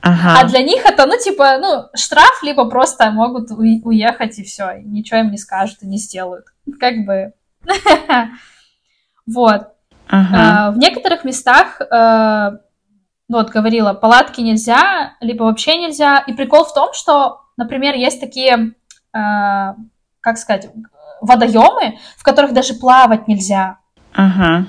ага. 0.00 0.40
а 0.40 0.44
для 0.44 0.62
них 0.62 0.84
это, 0.84 1.06
ну, 1.06 1.16
типа, 1.16 1.58
ну, 1.60 1.84
штраф, 1.94 2.42
либо 2.42 2.68
просто 2.68 3.10
могут 3.10 3.50
уехать 3.50 4.38
и 4.38 4.42
все, 4.42 4.80
ничего 4.84 5.20
им 5.20 5.30
не 5.30 5.38
скажут 5.38 5.78
и 5.82 5.86
не 5.86 5.98
сделают. 5.98 6.46
Как 6.78 7.04
бы. 7.04 7.32
Вот. 9.26 9.68
Ага. 10.08 10.68
А, 10.68 10.70
в 10.70 10.78
некоторых 10.78 11.22
местах 11.22 11.82
э, 11.82 12.50
ну, 13.28 13.36
вот 13.36 13.50
говорила, 13.50 13.92
палатки 13.92 14.40
нельзя, 14.40 15.16
либо 15.20 15.44
вообще 15.44 15.76
нельзя. 15.76 16.18
И 16.26 16.32
прикол 16.32 16.64
в 16.64 16.72
том, 16.72 16.94
что, 16.94 17.42
например, 17.58 17.94
есть 17.94 18.20
такие, 18.20 18.72
э, 19.12 19.74
как 20.20 20.38
сказать, 20.38 20.70
водоемы, 21.20 21.98
в 22.16 22.22
которых 22.22 22.54
даже 22.54 22.74
плавать 22.74 23.28
нельзя. 23.28 23.78
Ага. 24.14 24.66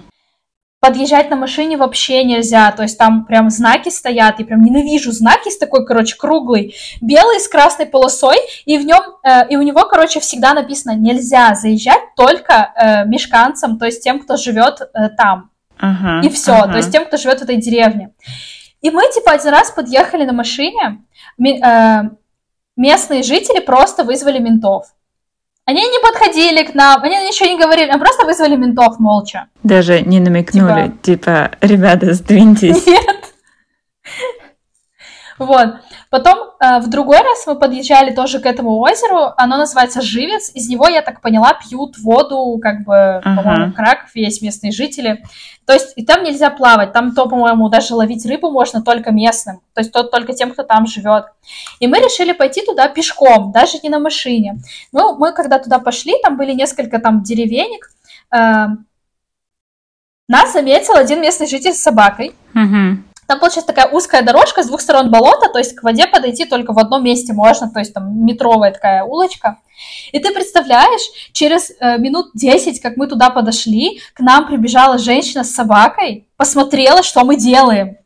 Подъезжать 0.82 1.30
на 1.30 1.36
машине 1.36 1.76
вообще 1.76 2.24
нельзя, 2.24 2.72
то 2.72 2.84
есть 2.84 2.98
там 2.98 3.26
прям 3.26 3.50
знаки 3.50 3.90
стоят, 3.90 4.40
и 4.40 4.46
прям 4.46 4.62
ненавижу 4.62 5.12
знаки 5.12 5.50
с 5.50 5.58
такой, 5.58 5.86
короче, 5.86 6.16
круглый, 6.16 6.74
белый 7.02 7.42
с 7.42 7.50
красной 7.50 7.86
полосой, 7.86 8.38
и 8.66 8.78
в 8.78 8.86
нем, 8.86 9.02
э, 9.24 9.50
и 9.50 9.58
у 9.58 9.62
него, 9.62 9.84
короче, 9.86 10.22
всегда 10.22 10.54
написано 10.54 10.96
нельзя 10.96 11.54
заезжать 11.56 12.16
только 12.16 12.72
э, 12.76 13.06
мешканцам, 13.06 13.78
то 13.78 13.86
есть 13.86 14.02
тем, 14.02 14.20
кто 14.20 14.38
живет 14.38 14.80
э, 14.82 15.10
там. 15.10 15.52
Ага, 15.78 16.26
и 16.26 16.30
все, 16.30 16.54
ага. 16.54 16.72
то 16.72 16.78
есть 16.78 16.92
тем, 16.92 17.06
кто 17.06 17.18
живет 17.18 17.40
в 17.40 17.44
этой 17.44 17.58
деревне. 17.58 18.12
И 18.82 18.90
мы, 18.90 19.04
типа, 19.14 19.34
один 19.34 19.50
раз 19.50 19.72
подъехали 19.72 20.24
на 20.24 20.34
машине, 20.34 21.04
э, 21.38 22.02
местные 22.78 23.24
жители 23.24 23.60
просто 23.60 24.06
вызвали 24.06 24.40
ментов. 24.40 24.86
Они 25.70 25.84
не 25.88 26.00
подходили 26.00 26.64
к 26.64 26.74
нам, 26.74 27.04
они 27.04 27.16
ничего 27.28 27.48
не 27.48 27.60
говорили, 27.60 27.92
они 27.92 28.00
просто 28.00 28.26
вызвали 28.26 28.56
ментов 28.56 28.98
молча. 28.98 29.50
Даже 29.62 30.02
не 30.02 30.20
намекнули, 30.20 30.94
типа, 31.04 31.52
типа 31.52 31.58
ребята, 31.62 32.16
сдвиньтесь. 32.16 32.88
Нет. 32.88 33.34
Вот. 35.38 35.76
Потом 36.10 36.40
э, 36.60 36.80
в 36.80 36.90
другой 36.90 37.20
раз 37.20 37.46
мы 37.46 37.56
подъезжали 37.56 38.12
тоже 38.12 38.40
к 38.40 38.46
этому 38.48 38.80
озеру, 38.80 39.32
оно 39.38 39.58
называется 39.58 40.02
Живец, 40.02 40.50
из 40.56 40.68
него, 40.68 40.88
я 40.88 41.04
так 41.04 41.22
поняла, 41.22 41.54
пьют 41.54 42.00
воду, 42.00 42.60
как 42.60 42.80
бы, 42.80 43.22
по-моему, 43.24 43.74
Краков, 43.74 44.16
весь 44.16 44.42
местные 44.42 44.72
жители. 44.72 45.24
То 45.66 45.74
есть 45.74 45.94
и 45.98 46.04
там 46.04 46.24
нельзя 46.24 46.50
плавать, 46.50 46.94
там 46.94 47.14
то, 47.14 47.30
по-моему, 47.30 47.70
даже 47.70 47.94
ловить 47.94 48.26
рыбу 48.26 48.50
можно 48.50 48.82
только 48.82 49.12
местным, 49.12 49.62
то 49.76 49.82
есть 49.82 49.92
то, 49.92 50.02
только 50.02 50.34
тем, 50.34 50.52
кто 50.52 50.64
там 50.64 50.88
живет. 50.88 51.26
И 51.80 51.86
мы 51.86 52.00
решили 52.00 52.32
пойти 52.32 52.66
туда 52.66 52.88
пешком, 52.88 53.52
даже 53.52 53.78
не 53.84 53.90
на 53.90 54.00
машине. 54.00 54.58
Ну, 54.92 55.16
мы 55.16 55.32
когда 55.32 55.60
туда 55.60 55.78
пошли, 55.78 56.16
там 56.24 56.38
были 56.38 56.54
несколько 56.54 56.98
там 56.98 57.22
деревенек, 57.22 57.92
э, 58.36 58.66
нас 60.28 60.54
заметил 60.54 60.96
один 60.96 61.22
местный 61.22 61.48
житель 61.48 61.74
с 61.74 61.82
собакой. 61.82 62.34
Угу. 62.56 63.04
Там 63.30 63.40
получается 63.40 63.68
такая 63.68 63.92
узкая 63.92 64.24
дорожка, 64.24 64.64
с 64.64 64.68
двух 64.68 64.82
сторон 64.82 65.12
болото, 65.12 65.50
то 65.54 65.60
есть 65.60 65.76
к 65.76 65.84
воде 65.84 66.08
подойти 66.08 66.46
только 66.46 66.74
в 66.74 66.80
одном 66.80 67.04
месте 67.04 67.32
можно, 67.32 67.70
то 67.70 67.78
есть 67.78 67.94
там 67.94 68.26
метровая 68.26 68.72
такая 68.72 69.04
улочка. 69.04 69.60
И 70.12 70.18
ты 70.18 70.34
представляешь, 70.34 71.04
через 71.32 71.70
э, 71.80 72.00
минут 72.00 72.32
10, 72.34 72.82
как 72.82 72.98
мы 72.98 73.06
туда 73.06 73.30
подошли, 73.30 74.02
к 74.16 74.20
нам 74.22 74.48
прибежала 74.48 74.98
женщина 74.98 75.44
с 75.44 75.52
собакой, 75.52 76.28
посмотрела, 76.38 77.04
что 77.04 77.24
мы 77.24 77.36
делаем. 77.36 77.98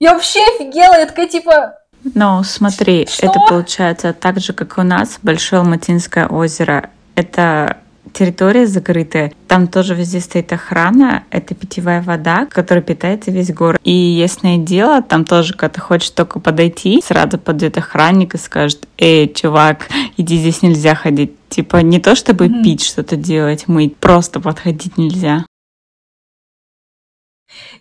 Я 0.00 0.12
вообще 0.12 0.40
офигела, 0.54 0.98
я 0.98 1.06
такая 1.06 1.26
типа... 1.26 1.78
Ну, 2.14 2.42
смотри, 2.44 3.06
что? 3.06 3.24
это 3.24 3.40
получается 3.48 4.12
так 4.12 4.38
же, 4.38 4.52
как 4.52 4.76
у 4.76 4.82
нас, 4.82 5.18
Большое 5.22 5.60
Алматинское 5.60 6.28
озеро. 6.28 6.90
Это 7.14 7.78
территория 8.12 8.66
закрытая. 8.66 9.32
Там 9.48 9.68
тоже 9.68 9.94
везде 9.94 10.20
стоит 10.20 10.52
охрана. 10.52 11.24
Это 11.30 11.54
питьевая 11.54 12.02
вода, 12.02 12.46
которая 12.46 12.82
питается 12.82 13.30
весь 13.30 13.52
город. 13.52 13.80
И 13.84 13.92
ясное 13.92 14.58
дело, 14.58 15.02
там 15.02 15.24
тоже, 15.24 15.54
когда 15.54 15.74
ты 15.74 15.80
хочешь 15.80 16.10
только 16.10 16.40
подойти, 16.40 17.02
сразу 17.04 17.38
подойдет 17.38 17.78
охранник 17.78 18.34
и 18.34 18.38
скажет, 18.38 18.86
эй, 18.98 19.32
чувак, 19.32 19.88
иди 20.16 20.36
здесь 20.36 20.62
нельзя 20.62 20.94
ходить. 20.94 21.32
Типа 21.48 21.78
не 21.78 21.98
то, 21.98 22.14
чтобы 22.14 22.46
mm-hmm. 22.46 22.62
пить, 22.62 22.84
что-то 22.84 23.16
делать, 23.16 23.66
мыть, 23.68 23.96
просто 23.96 24.40
подходить 24.40 24.98
нельзя. 24.98 25.44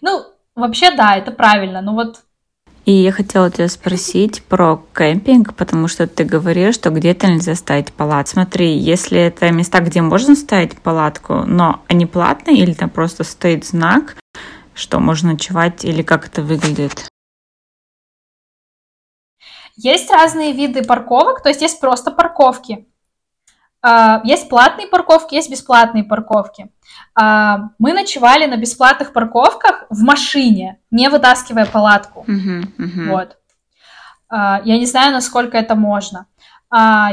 Ну, 0.01 0.26
вообще 0.55 0.95
да, 0.95 1.15
это 1.15 1.32
правильно. 1.32 1.82
Но 1.82 1.93
вот 1.93 2.24
и 2.89 3.03
я 3.03 3.11
хотела 3.11 3.51
тебя 3.51 3.67
спросить 3.67 4.41
про 4.41 4.83
кемпинг, 4.95 5.53
потому 5.53 5.87
что 5.87 6.07
ты 6.07 6.23
говоришь, 6.23 6.73
что 6.73 6.89
где-то 6.89 7.27
нельзя 7.27 7.53
ставить 7.53 7.93
палат. 7.93 8.29
Смотри, 8.29 8.75
если 8.75 9.19
это 9.19 9.51
места, 9.51 9.79
где 9.81 10.01
можно 10.01 10.35
ставить 10.35 10.75
палатку, 10.75 11.43
но 11.45 11.83
они 11.87 12.07
платные 12.07 12.57
или 12.57 12.73
там 12.73 12.89
просто 12.89 13.23
стоит 13.23 13.63
знак, 13.63 14.15
что 14.73 14.99
можно 14.99 15.33
ночевать 15.33 15.85
или 15.85 16.01
как 16.01 16.25
это 16.25 16.41
выглядит? 16.41 17.07
Есть 19.75 20.09
разные 20.09 20.53
виды 20.53 20.83
парковок, 20.83 21.43
то 21.43 21.49
есть 21.49 21.61
есть 21.61 21.79
просто 21.79 22.09
парковки. 22.09 22.87
А, 23.82 24.21
есть 24.23 24.49
платные 24.49 24.88
парковки, 24.88 25.36
есть 25.36 25.49
бесплатные 25.49 26.03
парковки. 26.03 26.69
А, 27.15 27.69
мы 27.80 27.93
ночевали 27.93 28.45
на 28.45 28.57
бесплатных 28.57 29.13
парковках 29.13 29.86
в 29.89 30.01
машине, 30.03 30.80
не 30.91 31.09
вытаскивая 31.09 31.65
палатку. 31.65 32.25
Uh-huh, 32.27 32.65
uh-huh. 32.77 33.09
Вот. 33.09 33.38
А, 34.27 34.61
я 34.65 34.77
не 34.77 34.86
знаю, 34.86 35.13
насколько 35.13 35.57
это 35.57 35.75
можно. 35.75 36.27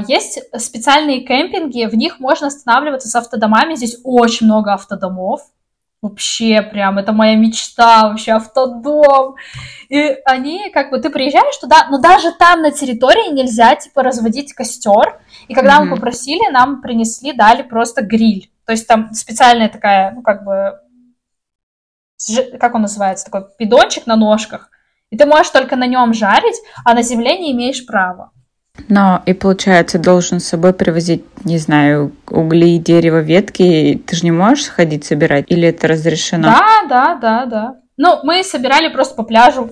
Есть 0.07 0.39
специальные 0.59 1.23
кемпинги, 1.23 1.87
в 1.87 1.95
них 1.95 2.21
можно 2.21 2.49
останавливаться 2.49 3.09
с 3.09 3.15
автодомами. 3.15 3.75
Здесь 3.75 3.97
очень 4.05 4.45
много 4.45 4.75
автодомов. 4.75 5.41
Вообще 6.09 6.63
прям, 6.63 6.99
это 6.99 7.13
моя 7.13 7.37
мечта, 7.37 8.09
вообще 8.09 8.33
автодом. 8.33 9.37
И 9.89 10.17
они, 10.25 10.71
как 10.71 10.91
бы, 10.91 10.99
ты 10.99 11.11
приезжаешь 11.11 11.57
туда, 11.59 11.87
но 11.91 11.99
даже 11.99 12.33
там 12.33 12.63
на 12.63 12.71
территории 12.71 13.33
нельзя, 13.33 13.77
типа, 13.77 14.03
разводить 14.03 14.53
костер. 14.53 15.21
И 15.49 15.55
когда 15.55 15.79
mm-hmm. 15.79 15.85
мы 15.85 15.97
попросили, 15.97 16.51
нам 16.51 16.81
принесли, 16.83 17.33
дали 17.33 17.63
просто 17.63 18.03
гриль. 18.03 18.51
То 18.65 18.73
есть 18.73 18.87
там 18.87 19.13
специальная 19.13 19.69
такая, 19.69 20.13
ну, 20.13 20.23
как 20.23 20.45
бы, 20.45 20.81
как 22.59 22.75
он 22.75 22.83
называется, 22.83 23.27
такой 23.27 23.47
бидончик 23.59 24.07
на 24.07 24.17
ножках. 24.17 24.71
И 25.11 25.17
ты 25.17 25.25
можешь 25.25 25.51
только 25.51 25.77
на 25.77 25.87
нем 25.87 26.13
жарить, 26.15 26.57
а 26.85 26.95
на 26.95 27.03
земле 27.03 27.39
не 27.39 27.53
имеешь 27.53 27.87
права. 27.87 28.33
Но 28.89 29.23
и 29.27 29.33
получается, 29.33 29.99
должен 29.99 30.39
с 30.41 30.49
собой 30.49 30.73
привозить, 30.73 31.25
не 31.45 31.59
знаю, 31.59 32.13
угли, 32.29 32.79
дерево, 32.79 33.21
ветки. 33.21 34.03
Ты 34.07 34.17
же 34.17 34.25
не 34.25 34.31
можешь 34.31 34.69
ходить 34.69 35.05
собирать? 35.05 35.47
Или 35.49 35.69
это 35.69 35.89
разрешено? 35.89 36.49
Да, 36.49 36.83
да, 36.89 37.15
да, 37.15 37.47
да. 37.47 37.77
Ну, 37.97 38.21
мы 38.23 38.45
собирали 38.45 38.89
просто 38.89 39.15
по 39.15 39.23
пляжу. 39.23 39.71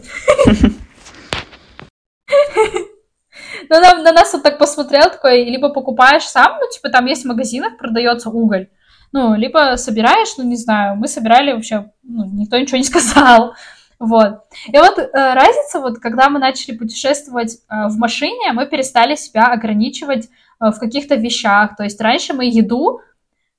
Ну, 3.71 3.81
на, 3.81 3.95
на 4.03 4.13
нас 4.13 4.33
вот 4.33 4.43
так 4.43 4.59
посмотрел, 4.59 5.11
такой, 5.11 5.45
либо 5.45 5.71
покупаешь 5.71 6.25
сам, 6.25 6.59
ну, 6.61 6.69
типа, 6.71 6.91
там 6.91 7.07
есть 7.07 7.25
в 7.25 7.29
магазинах, 7.29 7.79
продается 7.79 8.29
уголь, 8.29 8.69
ну, 9.13 9.35
либо 9.35 9.77
собираешь, 9.77 10.37
ну, 10.37 10.45
не 10.45 10.57
знаю, 10.57 10.97
мы 10.97 11.09
собирали 11.09 11.53
вообще, 11.53 11.91
ну, 12.03 12.25
никто 12.27 12.59
ничего 12.59 12.79
не 12.79 12.85
сказал, 12.85 13.55
вот. 13.99 14.41
И 14.67 14.79
вот 14.79 14.99
э, 14.99 15.11
разница, 15.13 15.81
вот 15.81 15.99
когда 15.99 16.29
мы 16.29 16.39
начали 16.39 16.77
путешествовать 16.77 17.55
э, 17.55 17.89
в 17.89 17.97
машине, 17.97 18.53
мы 18.53 18.67
перестали 18.67 19.15
себя 19.15 19.47
ограничивать 19.47 20.29
э, 20.61 20.71
в 20.71 20.79
каких-то 20.79 21.15
вещах. 21.15 21.77
То 21.77 21.85
есть 21.85 22.01
раньше 22.01 22.33
мы 22.35 22.47
еду, 22.47 23.01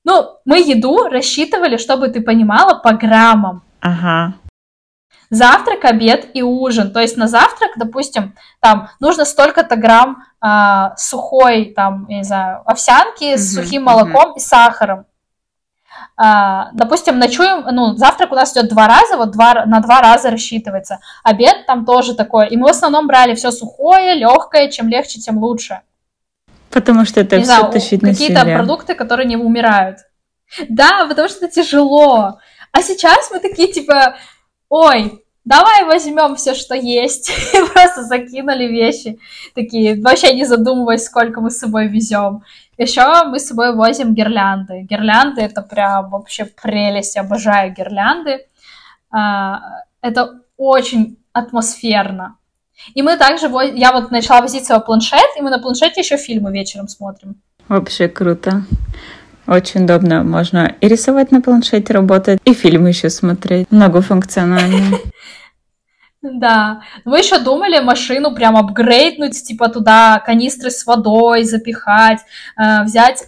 ну, 0.04 0.38
мы 0.44 0.58
еду 0.58 1.08
рассчитывали, 1.08 1.76
чтобы 1.78 2.08
ты 2.08 2.20
понимала, 2.20 2.78
по 2.78 2.92
граммам. 2.92 3.62
Ага. 3.80 4.34
Завтрак, 5.30 5.84
обед 5.84 6.28
и 6.34 6.42
ужин. 6.42 6.92
То 6.92 7.00
есть 7.00 7.16
на 7.16 7.26
завтрак, 7.26 7.72
допустим, 7.76 8.34
там 8.60 8.88
нужно 9.00 9.24
столько-то 9.24 9.76
грамм 9.76 10.24
э, 10.44 10.96
сухой, 10.96 11.72
там, 11.74 12.06
я 12.08 12.18
не 12.18 12.24
знаю, 12.24 12.62
овсянки 12.64 13.36
с 13.36 13.54
сухим 13.54 13.84
молоком 13.84 14.34
и 14.36 14.40
сахаром. 14.40 15.06
А, 16.18 16.70
допустим, 16.72 17.18
ночуем, 17.18 17.66
ну, 17.72 17.94
завтрак 17.94 18.32
у 18.32 18.34
нас 18.34 18.52
идет 18.52 18.68
два 18.68 18.88
раза, 18.88 19.16
вот 19.16 19.32
два, 19.32 19.66
на 19.66 19.80
два 19.80 20.00
раза 20.00 20.30
рассчитывается. 20.30 20.98
Обед 21.22 21.66
там 21.66 21.84
тоже 21.84 22.14
такое. 22.14 22.46
И 22.46 22.56
мы 22.56 22.68
в 22.68 22.70
основном 22.70 23.06
брали 23.06 23.34
все 23.34 23.50
сухое, 23.50 24.14
легкое, 24.14 24.70
чем 24.70 24.88
легче, 24.88 25.20
тем 25.20 25.38
лучше. 25.38 25.80
Потому 26.70 27.04
что 27.04 27.20
это 27.20 27.36
не 27.36 27.42
все 27.42 27.52
знаю, 27.52 27.72
тащить 27.72 28.00
Какие-то 28.00 28.44
продукты, 28.44 28.94
которые 28.94 29.26
не 29.26 29.36
умирают. 29.36 29.98
Да, 30.68 31.06
потому 31.06 31.28
что 31.28 31.44
это 31.44 31.54
тяжело. 31.54 32.38
А 32.72 32.82
сейчас 32.82 33.30
мы 33.30 33.40
такие, 33.40 33.72
типа, 33.72 34.16
ой, 34.68 35.22
давай 35.46 35.84
возьмем 35.84 36.36
все, 36.36 36.54
что 36.54 36.74
есть. 36.74 37.30
И 37.54 37.72
просто 37.72 38.02
закинули 38.02 38.64
вещи. 38.64 39.18
Такие, 39.54 39.98
вообще 40.02 40.34
не 40.34 40.44
задумываясь, 40.44 41.04
сколько 41.04 41.40
мы 41.40 41.50
с 41.50 41.58
собой 41.58 41.88
везем. 41.88 42.42
Еще 42.76 43.02
мы 43.24 43.38
с 43.38 43.46
собой 43.46 43.74
возим 43.74 44.12
гирлянды. 44.12 44.82
Гирлянды 44.82 45.40
это 45.40 45.62
прям 45.62 46.10
вообще 46.10 46.44
прелесть. 46.44 47.16
Обожаю 47.16 47.72
гирлянды. 47.72 48.46
А, 49.10 49.60
это 50.02 50.40
очень 50.58 51.16
атмосферно. 51.32 52.36
И 52.94 53.00
мы 53.00 53.16
также, 53.16 53.46
я 53.74 53.92
вот 53.92 54.10
начала 54.10 54.42
возить 54.42 54.66
свой 54.66 54.80
планшет, 54.80 55.26
и 55.38 55.40
мы 55.40 55.48
на 55.48 55.58
планшете 55.58 56.00
еще 56.00 56.18
фильмы 56.18 56.52
вечером 56.52 56.88
смотрим. 56.88 57.36
Вообще 57.68 58.08
круто. 58.08 58.64
Очень 59.46 59.84
удобно. 59.84 60.24
Можно 60.24 60.74
и 60.80 60.88
рисовать 60.88 61.30
на 61.30 61.40
планшете, 61.40 61.92
работать, 61.92 62.40
и 62.44 62.52
фильмы 62.52 62.88
еще 62.88 63.10
смотреть. 63.10 63.70
Многофункционально. 63.70 64.98
Да. 66.32 66.80
Мы 67.04 67.18
еще 67.18 67.38
думали 67.38 67.78
машину 67.78 68.34
прям 68.34 68.56
апгрейднуть, 68.56 69.44
типа 69.44 69.68
туда 69.68 70.20
канистры 70.24 70.70
с 70.70 70.84
водой 70.86 71.44
запихать, 71.44 72.18
э, 72.58 72.82
взять 72.84 73.26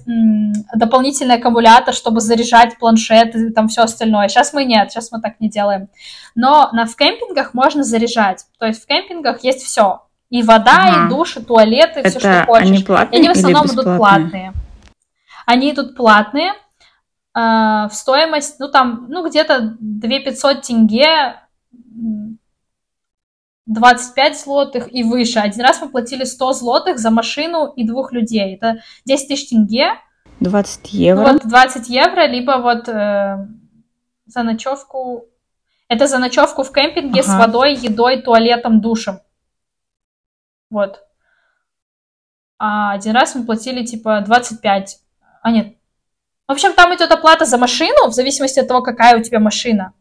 дополнительный 0.75 1.37
аккумулятор, 1.37 1.95
чтобы 1.95 2.21
заряжать 2.21 2.79
планшет 2.79 3.37
и 3.37 3.51
там 3.51 3.69
все 3.69 3.83
остальное. 3.83 4.29
Сейчас 4.29 4.53
мы 4.53 4.65
нет, 4.65 4.91
сейчас 4.91 5.13
мы 5.13 5.21
так 5.21 5.39
не 5.41 5.49
делаем. 5.49 5.89
Но 6.35 6.71
на, 6.73 6.87
в 6.87 6.97
кемпингах 6.97 7.55
можно 7.55 7.85
заряжать. 7.85 8.45
То 8.59 8.67
есть 8.67 8.83
в 8.83 8.87
кемпингах 8.87 9.45
есть 9.45 9.63
все. 9.65 10.03
И 10.31 10.43
вода, 10.43 10.77
ага. 10.77 11.07
и 11.07 11.09
душ, 11.09 11.37
и 11.39 11.41
туалеты, 11.41 12.01
Это 12.01 12.11
все, 12.11 12.19
что 12.19 12.45
хочешь. 12.47 12.69
Они 12.69 12.83
платные 12.83 13.17
и 13.17 13.25
они 13.25 13.29
в 13.29 13.39
основном 13.39 13.67
идут 13.67 13.97
платные. 13.97 14.48
Они 15.49 15.71
идут 15.71 15.97
платные. 15.97 16.53
Э, 17.35 17.89
в 17.89 17.93
стоимость, 17.93 18.61
ну 18.61 18.69
там, 18.69 19.07
ну 19.09 19.27
где-то 19.27 19.79
2 19.81 20.21
500 20.21 20.61
тенге 20.61 21.41
25 23.65 24.39
злотых 24.39 24.95
и 24.95 25.03
выше. 25.05 25.39
Один 25.39 25.63
раз 25.63 25.81
мы 25.81 25.89
платили 25.89 26.25
100 26.25 26.53
злотых 26.53 26.99
за 26.99 27.11
машину 27.11 27.73
и 27.77 27.87
двух 27.87 28.13
людей. 28.13 28.57
Это 28.57 28.83
10 29.07 29.29
тысяч 29.29 29.49
тенге. 29.49 29.93
20 30.41 30.93
евро. 30.93 31.33
Вот 31.33 31.47
20 31.47 31.89
евро, 31.89 32.27
либо 32.27 32.59
вот 32.59 32.87
э, 32.87 33.39
за 34.27 34.43
ночевку... 34.43 35.25
Это 35.89 36.07
за 36.07 36.19
ночевку 36.19 36.63
в 36.63 36.73
кемпинге 36.75 37.23
ага. 37.23 37.31
с 37.31 37.39
водой, 37.39 37.75
едой, 37.75 38.21
туалетом, 38.21 38.83
душем. 38.83 39.21
Вот. 40.69 41.01
А 42.59 42.93
один 42.93 43.15
раз 43.15 43.35
мы 43.35 43.47
платили 43.47 43.83
типа 43.83 44.21
25. 44.21 45.08
А 45.49 45.51
нет. 45.51 45.77
В 46.47 46.53
общем, 46.53 46.75
там 46.75 46.95
идет 46.95 47.11
оплата 47.11 47.47
за 47.47 47.57
машину, 47.57 48.09
в 48.09 48.13
зависимости 48.13 48.61
от 48.61 48.69
того, 48.69 48.83
какая 48.83 49.19
у 49.19 49.23
тебя 49.23 49.41
машина 49.41 49.95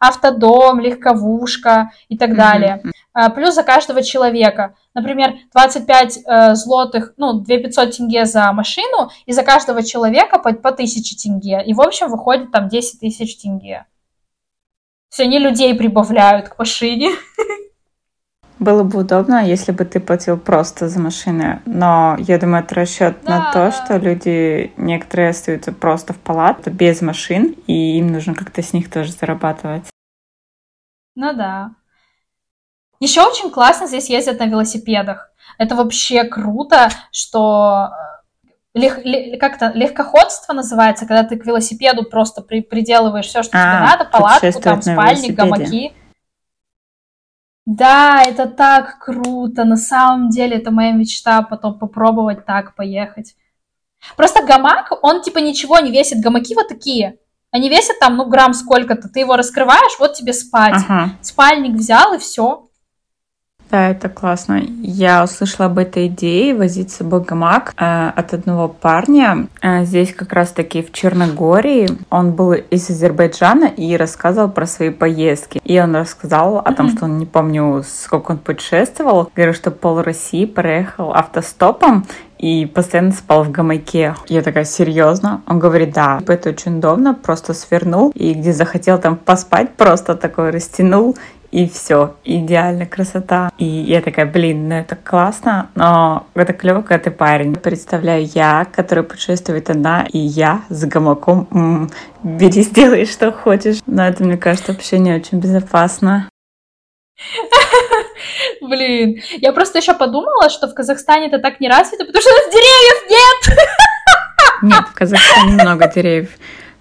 автодом, 0.00 0.80
легковушка 0.80 1.92
и 2.08 2.16
так 2.16 2.34
далее. 2.34 2.82
Mm-hmm. 3.14 3.34
Плюс 3.34 3.54
за 3.54 3.62
каждого 3.62 4.02
человека. 4.02 4.74
Например, 4.94 5.34
25 5.52 6.18
э, 6.26 6.54
злотых, 6.54 7.12
ну, 7.18 7.34
2500 7.34 7.96
тенге 7.96 8.24
за 8.24 8.50
машину, 8.52 9.10
и 9.26 9.32
за 9.32 9.42
каждого 9.42 9.82
человека 9.82 10.38
по, 10.38 10.52
по 10.54 10.70
1000 10.70 11.16
тенге. 11.16 11.62
И, 11.64 11.74
в 11.74 11.80
общем, 11.82 12.08
выходит 12.08 12.50
там 12.50 12.68
10 12.68 13.00
тысяч 13.00 13.36
тенге. 13.36 13.84
Все, 15.10 15.24
они 15.24 15.38
людей 15.38 15.74
прибавляют 15.74 16.48
к 16.48 16.58
машине. 16.58 17.10
Было 18.58 18.84
бы 18.84 19.00
удобно, 19.00 19.44
если 19.44 19.72
бы 19.72 19.84
ты 19.84 19.98
платил 19.98 20.38
просто 20.38 20.88
за 20.88 21.00
машины, 21.00 21.60
но 21.66 22.16
я 22.18 22.38
думаю, 22.38 22.62
это 22.62 22.76
расчет 22.76 23.16
да. 23.24 23.38
на 23.38 23.52
то, 23.52 23.72
что 23.72 23.96
люди 23.96 24.72
некоторые 24.76 25.30
остаются 25.30 25.72
просто 25.72 26.12
в 26.12 26.18
палатах 26.18 26.72
без 26.72 27.02
машин, 27.02 27.56
и 27.66 27.98
им 27.98 28.12
нужно 28.12 28.34
как-то 28.34 28.62
с 28.62 28.72
них 28.72 28.90
тоже 28.90 29.12
зарабатывать. 29.12 29.84
Ну 31.16 31.32
да. 31.32 31.72
Еще 33.00 33.22
очень 33.22 33.50
классно 33.50 33.86
здесь 33.86 34.08
ездят 34.08 34.38
на 34.38 34.46
велосипедах. 34.46 35.30
Это 35.58 35.74
вообще 35.74 36.24
круто, 36.24 36.90
что 37.10 37.90
э, 38.44 38.48
лег, 38.78 39.04
лег, 39.04 39.40
как-то 39.40 39.72
легкоходство 39.74 40.52
называется, 40.52 41.06
когда 41.06 41.24
ты 41.24 41.36
к 41.36 41.44
велосипеду 41.44 42.04
просто 42.04 42.40
при, 42.40 42.60
приделываешь 42.60 43.26
все, 43.26 43.42
что 43.42 43.58
а, 43.58 43.60
тебе 43.60 43.90
надо, 43.90 44.04
палатку, 44.04 44.60
там 44.60 44.80
спальник, 44.80 45.34
гамаки. 45.34 45.92
Да, 47.66 48.22
это 48.22 48.46
так 48.46 48.98
круто. 48.98 49.64
На 49.64 49.76
самом 49.76 50.28
деле, 50.28 50.56
это 50.56 50.70
моя 50.70 50.92
мечта 50.92 51.42
потом 51.42 51.78
попробовать 51.78 52.44
так 52.44 52.74
поехать. 52.74 53.34
Просто 54.16 54.42
гамак, 54.42 54.92
он 55.02 55.22
типа 55.22 55.38
ничего 55.38 55.78
не 55.78 55.90
весит. 55.90 56.20
Гамаки 56.20 56.54
вот 56.54 56.68
такие. 56.68 57.18
Они 57.50 57.68
весят 57.68 57.98
там, 58.00 58.16
ну, 58.16 58.26
грамм 58.26 58.52
сколько-то. 58.52 59.08
Ты 59.08 59.20
его 59.20 59.36
раскрываешь, 59.36 59.98
вот 59.98 60.14
тебе 60.14 60.32
спать. 60.32 60.82
Ага. 60.88 61.10
Спальник 61.22 61.74
взял 61.74 62.12
и 62.12 62.18
все. 62.18 62.68
Да, 63.74 63.90
это 63.90 64.08
классно. 64.08 64.62
Я 64.82 65.24
услышала 65.24 65.66
об 65.66 65.78
этой 65.78 66.06
идее 66.06 66.54
возить 66.54 66.92
с 66.92 66.98
собой 66.98 67.22
гамак 67.22 67.74
э, 67.76 68.08
от 68.14 68.32
одного 68.32 68.68
парня. 68.68 69.48
Э, 69.62 69.84
здесь 69.84 70.14
как 70.14 70.32
раз-таки 70.32 70.80
в 70.80 70.92
Черногории. 70.92 71.88
Он 72.08 72.30
был 72.30 72.52
из 72.52 72.88
Азербайджана 72.88 73.64
и 73.64 73.96
рассказывал 73.96 74.48
про 74.48 74.66
свои 74.66 74.90
поездки. 74.90 75.60
И 75.64 75.80
он 75.80 75.96
рассказал 75.96 76.58
о 76.58 76.72
том, 76.72 76.88
что 76.88 77.06
он 77.06 77.18
не 77.18 77.26
помню, 77.26 77.82
сколько 77.84 78.30
он 78.30 78.38
путешествовал. 78.38 79.28
Говорил, 79.34 79.54
что 79.54 79.72
пол 79.72 80.02
России 80.02 80.46
проехал 80.46 81.12
автостопом 81.12 82.06
и 82.44 82.66
постоянно 82.66 83.12
спал 83.12 83.42
в 83.42 83.50
гамаке. 83.50 84.14
Я 84.28 84.42
такая, 84.42 84.64
серьезно? 84.64 85.42
Он 85.46 85.58
говорит, 85.58 85.94
да. 85.94 86.20
Это 86.28 86.50
очень 86.50 86.76
удобно, 86.76 87.14
просто 87.14 87.54
свернул 87.54 88.12
и 88.14 88.34
где 88.34 88.52
захотел 88.52 88.98
там 88.98 89.16
поспать, 89.16 89.74
просто 89.76 90.14
такой 90.14 90.50
растянул 90.50 91.16
и 91.54 91.68
все, 91.68 92.16
идеальная 92.24 92.84
красота. 92.84 93.52
И 93.58 93.64
я 93.64 94.02
такая, 94.02 94.26
блин, 94.26 94.68
ну 94.68 94.74
это 94.74 94.96
классно, 94.96 95.70
но 95.76 96.26
это 96.34 96.52
клево, 96.52 96.82
когда 96.82 96.98
ты 97.04 97.10
парень. 97.12 97.54
Представляю 97.54 98.26
я, 98.26 98.66
которая 98.74 99.04
путешествует 99.04 99.70
одна, 99.70 100.04
и 100.12 100.18
я 100.18 100.62
с 100.68 100.84
гамаком, 100.84 101.46
м-м, 101.52 101.90
бери, 102.24 102.62
сделай, 102.62 103.06
что 103.06 103.30
хочешь. 103.30 103.78
Но 103.86 104.04
это, 104.04 104.24
мне 104.24 104.36
кажется, 104.36 104.72
вообще 104.72 104.98
не 104.98 105.14
очень 105.14 105.38
безопасно. 105.38 106.28
Блин, 108.60 109.20
я 109.40 109.52
просто 109.52 109.78
еще 109.78 109.94
подумала, 109.94 110.50
что 110.50 110.66
в 110.66 110.74
Казахстане 110.74 111.28
это 111.28 111.38
так 111.38 111.60
не 111.60 111.68
развито, 111.68 112.04
потому 112.04 112.20
что 112.20 112.30
у 112.32 112.34
нас 112.34 112.46
деревьев 112.52 113.10
нет. 113.10 113.58
Нет, 114.62 114.84
в 114.88 114.94
Казахстане 114.94 115.52
много 115.52 115.86
деревьев. 115.88 116.30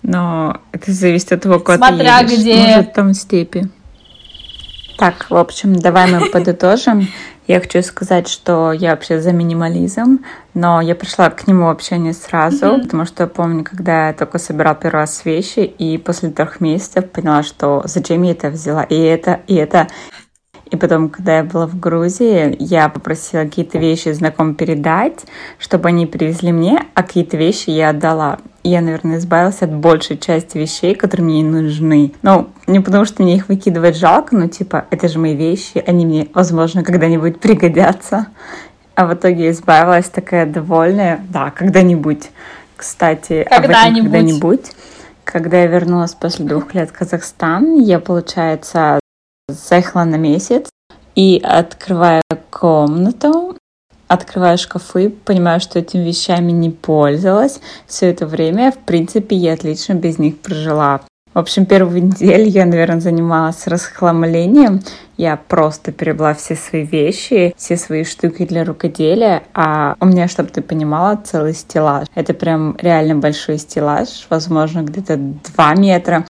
Но 0.02 0.62
это 0.72 0.92
зависит 0.92 1.32
от 1.34 1.42
того, 1.44 1.60
куда 1.60 1.78
Смотря 1.78 2.20
ты 2.20 2.24
едешь. 2.26 2.40
где. 2.40 2.56
Может, 2.56 2.94
там 2.94 3.14
степи. 3.14 3.70
Так, 4.98 5.30
в 5.30 5.36
общем, 5.36 5.76
давай 5.76 6.12
мы 6.12 6.30
подытожим. 6.32 7.08
Я 7.46 7.60
хочу 7.60 7.82
сказать, 7.82 8.30
что 8.30 8.72
я 8.72 8.92
вообще 8.92 9.20
за 9.20 9.34
минимализм, 9.34 10.20
но 10.54 10.80
я 10.80 10.96
пришла 10.96 11.30
к 11.30 11.46
нему 11.46 11.66
вообще 11.66 11.98
не 11.98 12.14
сразу, 12.14 12.68
Мгм. 12.68 12.82
потому 12.84 13.06
что 13.06 13.24
я 13.24 13.28
помню, 13.28 13.66
когда 13.66 14.08
я 14.08 14.14
только 14.14 14.40
собирала 14.40 14.76
первый 14.76 15.02
раз 15.02 15.26
вещи, 15.26 15.60
и 15.60 15.98
после 15.98 16.30
трех 16.30 16.62
месяцев 16.62 17.10
поняла, 17.12 17.44
что 17.44 17.82
зачем 17.86 18.24
я 18.24 18.32
это 18.32 18.50
взяла, 18.50 18.84
и 18.84 18.98
это, 18.98 19.42
и 19.48 19.56
это. 19.56 19.88
И 20.74 20.76
потом, 20.76 21.10
когда 21.10 21.38
я 21.38 21.44
была 21.44 21.68
в 21.68 21.80
Грузии, 21.80 22.56
я 22.58 22.90
попросила 22.90 23.44
какие-то 23.44 23.78
вещи 23.78 24.12
знакомым 24.12 24.56
передать, 24.56 25.24
чтобы 25.60 25.90
они 25.90 26.08
привезли 26.08 26.52
мне, 26.52 26.80
а 26.96 27.04
какие-то 27.04 27.38
вещи 27.38 27.70
я 27.70 27.90
отдала. 27.90 28.40
И 28.64 28.72
я, 28.72 28.82
наверное, 28.82 29.20
избавилась 29.20 29.62
от 29.62 29.72
большей 29.72 30.18
части 30.18 30.58
вещей, 30.58 30.96
которые 30.96 31.26
мне 31.26 31.44
не 31.44 31.62
нужны. 31.62 32.14
Ну, 32.24 32.50
не 32.66 32.80
потому 32.80 33.06
что 33.06 33.22
мне 33.22 33.36
их 33.36 33.50
выкидывать 33.50 33.96
жалко, 33.96 34.36
но 34.36 34.48
типа, 34.48 34.86
это 34.90 35.08
же 35.08 35.20
мои 35.20 35.36
вещи, 35.36 35.84
они 35.86 36.08
мне, 36.08 36.28
возможно, 36.34 36.84
когда-нибудь 36.84 37.40
пригодятся. 37.40 38.26
А 38.96 39.06
в 39.06 39.14
итоге 39.14 39.52
избавилась 39.52 40.10
такая 40.10 40.48
довольная. 40.48 41.24
Да, 41.30 41.52
когда-нибудь. 41.52 42.32
Кстати, 42.76 43.46
Когда-нибудь. 43.48 44.12
когда-нибудь. 44.12 44.72
Когда 45.24 45.58
я 45.58 45.68
вернулась 45.68 46.16
после 46.16 46.46
двух 46.46 46.74
лет 46.74 46.90
в 46.90 46.94
Казахстан, 46.94 47.80
я, 47.80 48.00
получается, 48.00 49.00
заехала 49.54 50.04
на 50.04 50.16
месяц 50.16 50.70
и 51.16 51.42
открываю 51.44 52.22
комнату, 52.50 53.56
открываю 54.08 54.58
шкафы, 54.58 55.10
понимаю, 55.10 55.60
что 55.60 55.80
этими 55.80 56.04
вещами 56.04 56.52
не 56.52 56.70
пользовалась. 56.70 57.60
Все 57.88 58.10
это 58.10 58.26
время, 58.26 58.72
в 58.72 58.80
принципе, 58.80 59.36
я 59.36 59.54
отлично 59.54 59.94
без 59.94 60.20
них 60.20 60.40
прожила. 60.40 61.02
В 61.34 61.40
общем, 61.40 61.66
первую 61.66 62.04
неделю 62.04 62.46
я, 62.46 62.66
наверное, 62.66 63.00
занималась 63.00 63.66
расхламлением. 63.66 64.82
Я 65.18 65.36
просто 65.36 65.92
перебрала 65.92 66.36
все 66.36 66.56
свои 66.56 66.86
вещи, 66.86 67.56
все 67.58 67.76
свои 67.76 68.04
штуки 68.04 68.46
для 68.46 68.64
рукоделия. 68.64 69.42
А 69.56 69.96
у 70.00 70.06
меня, 70.06 70.28
чтобы 70.28 70.50
ты 70.50 70.62
понимала, 70.62 71.20
целый 71.24 71.56
стеллаж. 71.56 72.08
Это 72.14 72.36
прям 72.36 72.78
реально 72.80 73.16
большой 73.16 73.58
стеллаж, 73.58 74.28
возможно, 74.30 74.82
где-то 74.82 75.18
2 75.18 75.76
метра. 75.76 76.24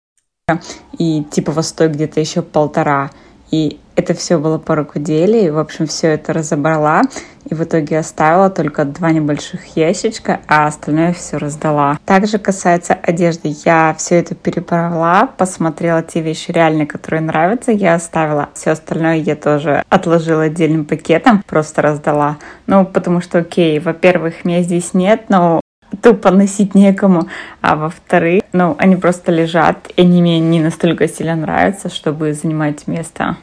И 0.98 1.24
типа 1.30 1.52
восток 1.52 1.92
где-то 1.92 2.20
еще 2.20 2.42
полтора. 2.42 3.10
И 3.50 3.80
это 3.96 4.12
все 4.12 4.38
было 4.38 4.58
по 4.58 4.74
рукоделию. 4.74 5.54
В 5.54 5.58
общем, 5.58 5.86
все 5.86 6.08
это 6.08 6.34
разобрала. 6.34 7.00
И 7.48 7.54
в 7.54 7.62
итоге 7.64 7.98
оставила 7.98 8.50
только 8.50 8.84
два 8.84 9.10
небольших 9.12 9.76
ящичка, 9.76 10.40
а 10.46 10.66
остальное 10.66 11.14
все 11.14 11.38
раздала. 11.38 11.98
Также 12.04 12.38
касается 12.38 12.92
одежды. 12.92 13.54
Я 13.64 13.94
все 13.98 14.16
это 14.16 14.34
перебрала, 14.34 15.26
посмотрела 15.26 16.02
те 16.02 16.20
вещи 16.20 16.50
реально, 16.50 16.84
которые 16.84 17.22
нравятся, 17.22 17.72
я 17.72 17.94
оставила. 17.94 18.50
Все 18.54 18.72
остальное 18.72 19.16
я 19.16 19.36
тоже 19.36 19.82
отложила 19.88 20.42
отдельным 20.42 20.84
пакетом, 20.84 21.42
просто 21.46 21.80
раздала. 21.80 22.36
Ну, 22.66 22.84
потому 22.84 23.20
что, 23.20 23.38
окей, 23.38 23.78
во-первых, 23.78 24.44
меня 24.44 24.62
здесь 24.62 24.92
нет, 24.92 25.24
но 25.28 25.60
тупо 25.96 26.30
носить 26.30 26.74
некому, 26.74 27.28
а 27.60 27.76
во-вторых, 27.76 28.42
ну, 28.52 28.74
они 28.78 28.96
просто 28.96 29.32
лежат, 29.32 29.90
и 29.96 30.02
они 30.02 30.22
мне 30.22 30.40
не 30.40 30.60
настолько 30.60 31.08
сильно 31.08 31.36
нравятся, 31.36 31.88
чтобы 31.88 32.32
занимать 32.32 32.86
место. 32.86 33.36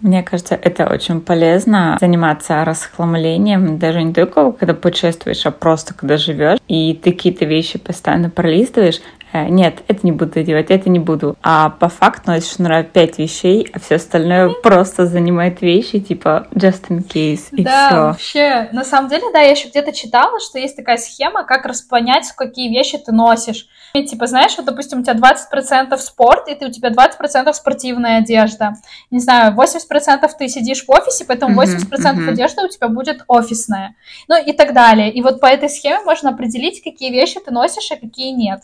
Мне 0.00 0.22
кажется, 0.22 0.54
это 0.54 0.86
очень 0.86 1.20
полезно 1.20 1.98
заниматься 2.00 2.64
расхламлением, 2.64 3.78
даже 3.78 4.00
не 4.04 4.14
только 4.14 4.52
когда 4.52 4.72
путешествуешь, 4.72 5.44
а 5.44 5.50
просто 5.50 5.92
когда 5.92 6.16
живешь, 6.16 6.60
и 6.68 6.94
ты 6.94 7.10
какие-то 7.10 7.46
вещи 7.46 7.80
постоянно 7.80 8.30
пролистываешь, 8.30 9.00
нет, 9.32 9.82
это 9.88 10.00
не 10.02 10.12
буду 10.12 10.42
делать, 10.42 10.70
это 10.70 10.88
не 10.88 10.98
буду. 10.98 11.36
А 11.42 11.70
по 11.70 11.88
факту 11.88 12.30
носишь, 12.30 12.58
наверное, 12.58 12.84
пять 12.84 13.18
вещей, 13.18 13.68
а 13.72 13.78
все 13.78 13.96
остальное 13.96 14.50
просто 14.62 15.06
занимает 15.06 15.60
вещи, 15.62 16.00
типа 16.00 16.46
just 16.54 16.88
in 16.88 17.06
case, 17.06 17.48
и 17.52 17.62
да, 17.62 17.88
все. 17.88 17.96
вообще, 17.96 18.68
на 18.72 18.84
самом 18.84 19.08
деле, 19.08 19.24
да, 19.32 19.40
я 19.40 19.50
еще 19.50 19.68
где-то 19.68 19.92
читала, 19.92 20.40
что 20.40 20.58
есть 20.58 20.76
такая 20.76 20.96
схема, 20.96 21.44
как 21.44 21.66
распонять, 21.66 22.26
какие 22.36 22.68
вещи 22.68 22.98
ты 22.98 23.12
носишь. 23.12 23.66
И, 23.94 24.04
типа, 24.04 24.26
знаешь, 24.26 24.54
вот, 24.56 24.66
допустим, 24.66 25.00
у 25.00 25.02
тебя 25.02 25.14
20% 25.14 25.96
спорт, 25.98 26.48
и 26.48 26.54
ты, 26.54 26.66
у 26.66 26.70
тебя 26.70 26.90
20% 26.90 27.52
спортивная 27.52 28.18
одежда. 28.18 28.74
Не 29.10 29.18
знаю, 29.18 29.54
80% 29.54 30.28
ты 30.38 30.48
сидишь 30.48 30.84
в 30.84 30.90
офисе, 30.90 31.24
поэтому 31.26 31.52
Мгм, 31.52 31.60
80% 31.60 32.12
мгм. 32.12 32.28
одежды 32.28 32.64
у 32.64 32.68
тебя 32.68 32.88
будет 32.88 33.24
офисная. 33.28 33.94
Ну 34.28 34.42
и 34.42 34.52
так 34.52 34.74
далее. 34.74 35.12
И 35.12 35.22
вот 35.22 35.40
по 35.40 35.46
этой 35.46 35.68
схеме 35.68 36.00
можно 36.04 36.30
определить, 36.30 36.82
какие 36.82 37.10
вещи 37.10 37.40
ты 37.40 37.50
носишь, 37.50 37.90
а 37.90 37.96
какие 37.96 38.32
нет. 38.32 38.60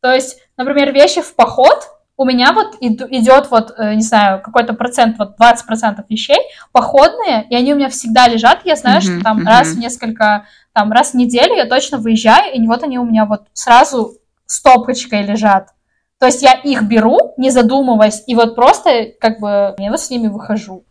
То 0.00 0.12
есть, 0.12 0.38
например, 0.56 0.92
вещи 0.92 1.20
в 1.20 1.34
поход, 1.34 1.88
у 2.16 2.24
меня 2.24 2.52
вот 2.52 2.76
идет 2.80 3.50
вот, 3.50 3.72
э, 3.78 3.94
не 3.94 4.02
знаю, 4.02 4.42
какой-то 4.42 4.74
процент, 4.74 5.18
вот 5.18 5.36
20% 5.38 6.04
вещей 6.08 6.38
походные, 6.70 7.46
и 7.48 7.54
они 7.54 7.72
у 7.72 7.76
меня 7.76 7.88
всегда 7.88 8.28
лежат, 8.28 8.60
я 8.64 8.76
знаю, 8.76 8.96
Мгм, 8.96 9.02
что 9.02 9.24
там 9.24 9.36
мгм. 9.38 9.46
раз 9.46 9.68
в 9.68 9.78
несколько, 9.78 10.46
там 10.74 10.92
раз 10.92 11.12
в 11.12 11.14
неделю 11.14 11.54
я 11.54 11.64
точно 11.64 11.96
выезжаю, 11.96 12.54
и 12.54 12.66
вот 12.66 12.82
они 12.82 12.98
у 12.98 13.04
меня 13.04 13.24
вот 13.24 13.44
сразу 13.54 14.18
стопочкой 14.44 15.22
лежат. 15.22 15.70
То 16.18 16.26
есть 16.26 16.42
я 16.42 16.52
их 16.52 16.82
беру, 16.82 17.32
не 17.38 17.50
задумываясь, 17.50 18.22
и 18.26 18.34
вот 18.34 18.54
просто 18.54 19.12
как 19.18 19.40
бы 19.40 19.74
я 19.78 19.90
вот 19.90 20.00
с 20.00 20.10
ними 20.10 20.28
выхожу. 20.28 20.84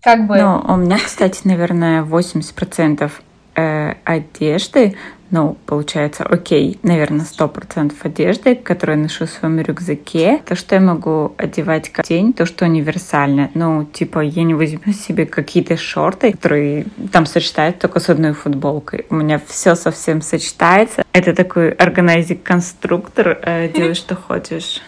Как 0.00 0.26
бы... 0.26 0.38
Ну, 0.38 0.64
у 0.66 0.76
меня, 0.76 0.96
кстати, 0.96 1.42
наверное, 1.44 2.02
80% 2.02 3.10
э, 3.54 3.94
одежды, 4.04 4.96
ну, 5.30 5.56
получается, 5.64 6.24
окей, 6.24 6.78
наверное, 6.82 7.24
100% 7.24 7.94
одежды, 8.02 8.56
которую 8.56 8.98
я 8.98 9.02
ношу 9.04 9.26
в 9.26 9.30
своем 9.30 9.60
рюкзаке. 9.60 10.42
То, 10.44 10.56
что 10.56 10.74
я 10.74 10.80
могу 10.80 11.34
одевать 11.36 11.88
каждый 11.90 12.08
день, 12.08 12.32
то, 12.32 12.46
что 12.46 12.64
универсально. 12.64 13.50
Ну, 13.54 13.84
типа, 13.84 14.20
я 14.20 14.42
не 14.42 14.54
возьму 14.54 14.92
себе 14.92 15.26
какие-то 15.26 15.76
шорты, 15.76 16.32
которые 16.32 16.86
там 17.12 17.26
сочетаются 17.26 17.82
только 17.82 18.00
с 18.00 18.08
одной 18.08 18.32
футболкой. 18.32 19.06
У 19.08 19.14
меня 19.14 19.40
все 19.46 19.76
совсем 19.76 20.20
сочетается. 20.20 21.04
Это 21.12 21.32
такой 21.32 21.70
органайзик-конструктор, 21.70 23.38
э, 23.42 23.68
делай, 23.68 23.94
что 23.94 24.16
хочешь. 24.16 24.82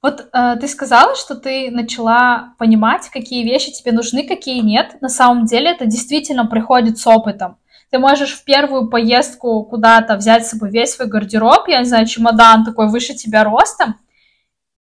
Вот 0.00 0.28
э, 0.32 0.56
ты 0.60 0.66
сказала, 0.66 1.14
что 1.14 1.36
ты 1.36 1.70
начала 1.70 2.54
понимать, 2.58 3.08
какие 3.10 3.44
вещи 3.44 3.70
тебе 3.70 3.92
нужны, 3.92 4.26
какие 4.26 4.60
нет. 4.60 4.96
На 5.02 5.10
самом 5.10 5.44
деле 5.44 5.70
это 5.70 5.84
действительно 5.84 6.46
приходит 6.46 6.98
с 6.98 7.06
опытом. 7.06 7.56
Ты 7.92 7.98
можешь 7.98 8.32
в 8.32 8.44
первую 8.44 8.88
поездку 8.88 9.62
куда-то 9.64 10.16
взять 10.16 10.46
с 10.46 10.50
собой 10.50 10.70
весь 10.70 10.94
свой 10.94 11.08
гардероб, 11.08 11.68
я 11.68 11.80
не 11.80 11.84
знаю, 11.84 12.06
чемодан 12.06 12.64
такой 12.64 12.88
выше 12.88 13.12
тебя 13.12 13.44
ростом, 13.44 13.96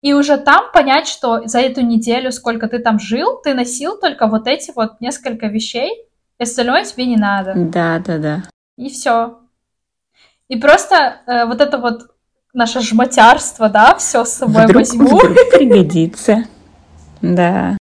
и 0.02 0.14
уже 0.14 0.38
там 0.38 0.72
понять, 0.74 1.08
что 1.08 1.48
за 1.48 1.60
эту 1.60 1.82
неделю, 1.82 2.34
сколько 2.34 2.68
ты 2.68 2.80
там 2.80 3.00
жил, 3.00 3.40
ты 3.42 3.54
носил 3.54 3.98
только 3.98 4.28
вот 4.28 4.46
эти 4.46 4.74
вот 4.76 5.00
несколько 5.00 5.48
вещей, 5.48 5.90
и 6.38 6.44
остальное 6.44 6.84
тебе 6.84 7.06
не 7.06 7.16
надо. 7.16 7.54
Да, 7.56 8.00
да, 8.06 8.18
да. 8.18 8.44
И 8.78 8.90
все. 8.90 9.40
И 10.50 10.58
просто 10.58 11.22
э, 11.28 11.46
вот 11.46 11.62
это 11.62 11.78
вот 11.78 12.12
наше 12.54 12.82
жмотярство, 12.82 13.70
да, 13.70 13.96
все 13.96 14.26
с 14.26 14.34
собой 14.34 14.66
Вдруг, 14.66 14.82
возьму. 14.82 15.18
вдруг 15.18 15.50
пригодится. 15.52 16.44
Да. 17.22 17.76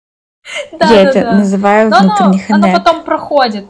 Да, 0.72 0.86
я 0.86 1.02
да, 1.02 1.10
это 1.10 1.20
да. 1.22 1.32
называю 1.32 1.90
Но 1.90 1.96
оно, 1.96 2.06
внутренний 2.16 2.44
оно 2.48 2.62
ханек. 2.68 2.78
потом 2.84 3.04
проходит. 3.04 3.66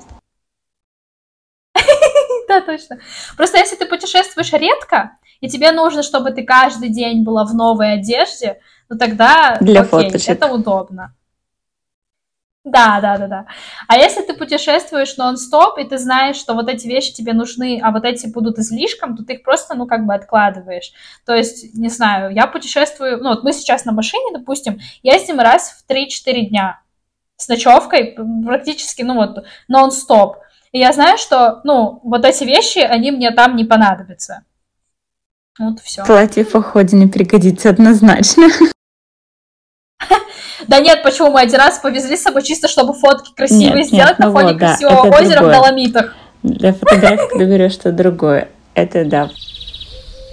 Да, 2.57 2.61
точно. 2.61 2.99
Просто 3.37 3.59
если 3.59 3.77
ты 3.77 3.87
путешествуешь 3.87 4.53
редко, 4.53 5.19
и 5.41 5.49
тебе 5.49 5.73
нужно, 5.73 6.03
чтобы 6.03 6.31
ты 6.31 6.43
каждый 6.43 6.89
день 6.89 7.23
была 7.23 7.45
в 7.45 7.55
новой 7.55 7.95
одежде, 7.95 8.61
ну 8.89 8.97
тогда 8.97 9.59
Для 9.61 9.83
окей, 9.83 9.91
фоточек. 9.91 10.29
это 10.31 10.47
удобно. 10.47 11.15
Да, 12.65 12.99
да, 13.01 13.17
да, 13.17 13.29
да. 13.29 13.47
А 13.87 13.97
если 13.97 14.23
ты 14.23 14.35
путешествуешь 14.35 15.17
нон-стоп, 15.17 15.79
и 15.79 15.85
ты 15.85 15.99
знаешь, 15.99 16.35
что 16.35 16.55
вот 16.55 16.69
эти 16.69 16.89
вещи 16.89 17.13
тебе 17.13 17.33
нужны, 17.33 17.79
а 17.81 17.93
вот 17.93 18.05
эти 18.05 18.27
будут 18.27 18.59
излишком, 18.59 19.17
то 19.17 19.25
ты 19.25 19.35
их 19.35 19.45
просто, 19.45 19.77
ну, 19.77 19.87
как 19.87 20.05
бы 20.05 20.13
откладываешь. 20.13 20.93
То 21.25 21.33
есть, 21.33 21.75
не 21.75 21.89
знаю, 21.89 22.35
я 22.35 22.49
путешествую, 22.49 23.23
ну, 23.23 23.29
вот 23.29 23.45
мы 23.45 23.53
сейчас 23.53 23.85
на 23.85 23.93
машине, 23.93 24.37
допустим, 24.37 24.81
ездим 25.05 25.39
раз 25.39 25.81
в 25.81 25.89
3-4 25.89 26.47
дня 26.47 26.81
с 27.37 27.47
ночевкой, 27.47 28.17
практически, 28.45 29.03
ну, 29.03 29.15
вот, 29.15 29.45
нон-стоп. 29.69 30.39
И 30.77 30.79
я 30.79 30.93
знаю, 30.93 31.17
что, 31.17 31.63
ну, 31.65 32.01
вот 32.05 32.27
эти 32.27 32.45
вещи, 32.45 32.81
они 32.81 33.11
мне 33.11 33.31
там 33.31 33.57
не 33.57 33.65
понадобятся. 33.65 34.43
Вот 35.59 35.81
все. 35.81 36.05
Платье 36.05 36.45
в 36.45 36.51
походе 36.51 36.99
не 36.99 37.07
пригодится 37.07 37.71
однозначно. 37.71 38.49
Да 40.69 40.81
нет, 40.81 41.03
почему 41.03 41.31
мы 41.31 41.43
один 41.43 41.61
раз 41.61 41.79
повезли 41.79 42.17
с 42.17 42.23
собой 42.23 42.43
чисто, 42.43 42.67
чтобы 42.67 42.93
фотки 42.93 43.33
красивые 43.37 43.69
Нет, 43.69 43.77
нет, 43.77 43.87
сделать 43.87 44.19
ну 44.19 44.27
на 44.27 44.33
фоне 44.33 44.53
вот, 44.53 44.59
да, 44.59 44.67
красивого 44.69 45.07
это 45.07 45.17
озера 45.17 45.37
в 45.37 45.43
другое. 45.43 45.55
Доломитах. 45.55 46.17
Для 46.43 46.73
фотографии 46.73 47.39
ты 47.39 47.45
берешь 47.45 47.73
что-то 47.73 47.93
другое. 47.93 48.49
Это 48.75 49.05
да. 49.05 49.31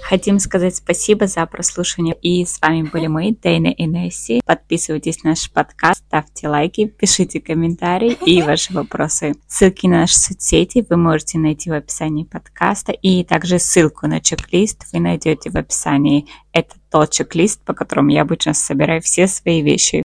Хотим 0.04 0.38
сказать 0.40 0.76
спасибо 0.76 1.28
за 1.28 1.46
прослушивание. 1.46 2.16
И 2.22 2.46
с 2.46 2.62
вами 2.62 2.84
были 2.84 3.08
мы, 3.08 3.32
Дейна 3.32 3.68
и 3.68 3.86
Несси. 3.86 4.42
Подписывайтесь 4.46 5.24
на 5.24 5.32
наш 5.32 5.50
подкаст, 5.50 6.04
ставьте 6.06 6.50
лайки, 6.50 6.86
пишите 6.86 7.40
комментарии 7.40 8.18
и 8.26 8.42
ваши 8.42 8.74
вопросы. 8.74 9.34
Ссылки 9.48 9.88
на 9.88 10.02
наши 10.02 10.20
соцсети 10.20 10.86
вы 10.90 10.98
можете 10.98 11.40
найти 11.40 11.70
в 11.70 11.74
описании 11.74 12.26
подкаста. 12.26 12.92
И 12.92 13.24
также 13.24 13.60
ссылку 13.60 14.08
на 14.08 14.20
чек-лист 14.20 14.86
вы 14.92 15.00
найдете 15.00 15.50
в 15.50 15.56
описании. 15.56 16.28
Это 16.52 16.76
тот 16.92 17.12
чек-лист, 17.12 17.64
по 17.64 17.74
которому 17.74 18.10
я 18.10 18.24
обычно 18.24 18.54
собираю 18.54 19.02
все 19.02 19.28
свои 19.28 19.62
вещи. 19.62 20.04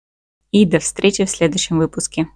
И 0.51 0.67
до 0.67 0.81
встречи 0.81 1.25
в 1.25 1.31
следующем 1.31 1.79
выпуске. 1.79 2.27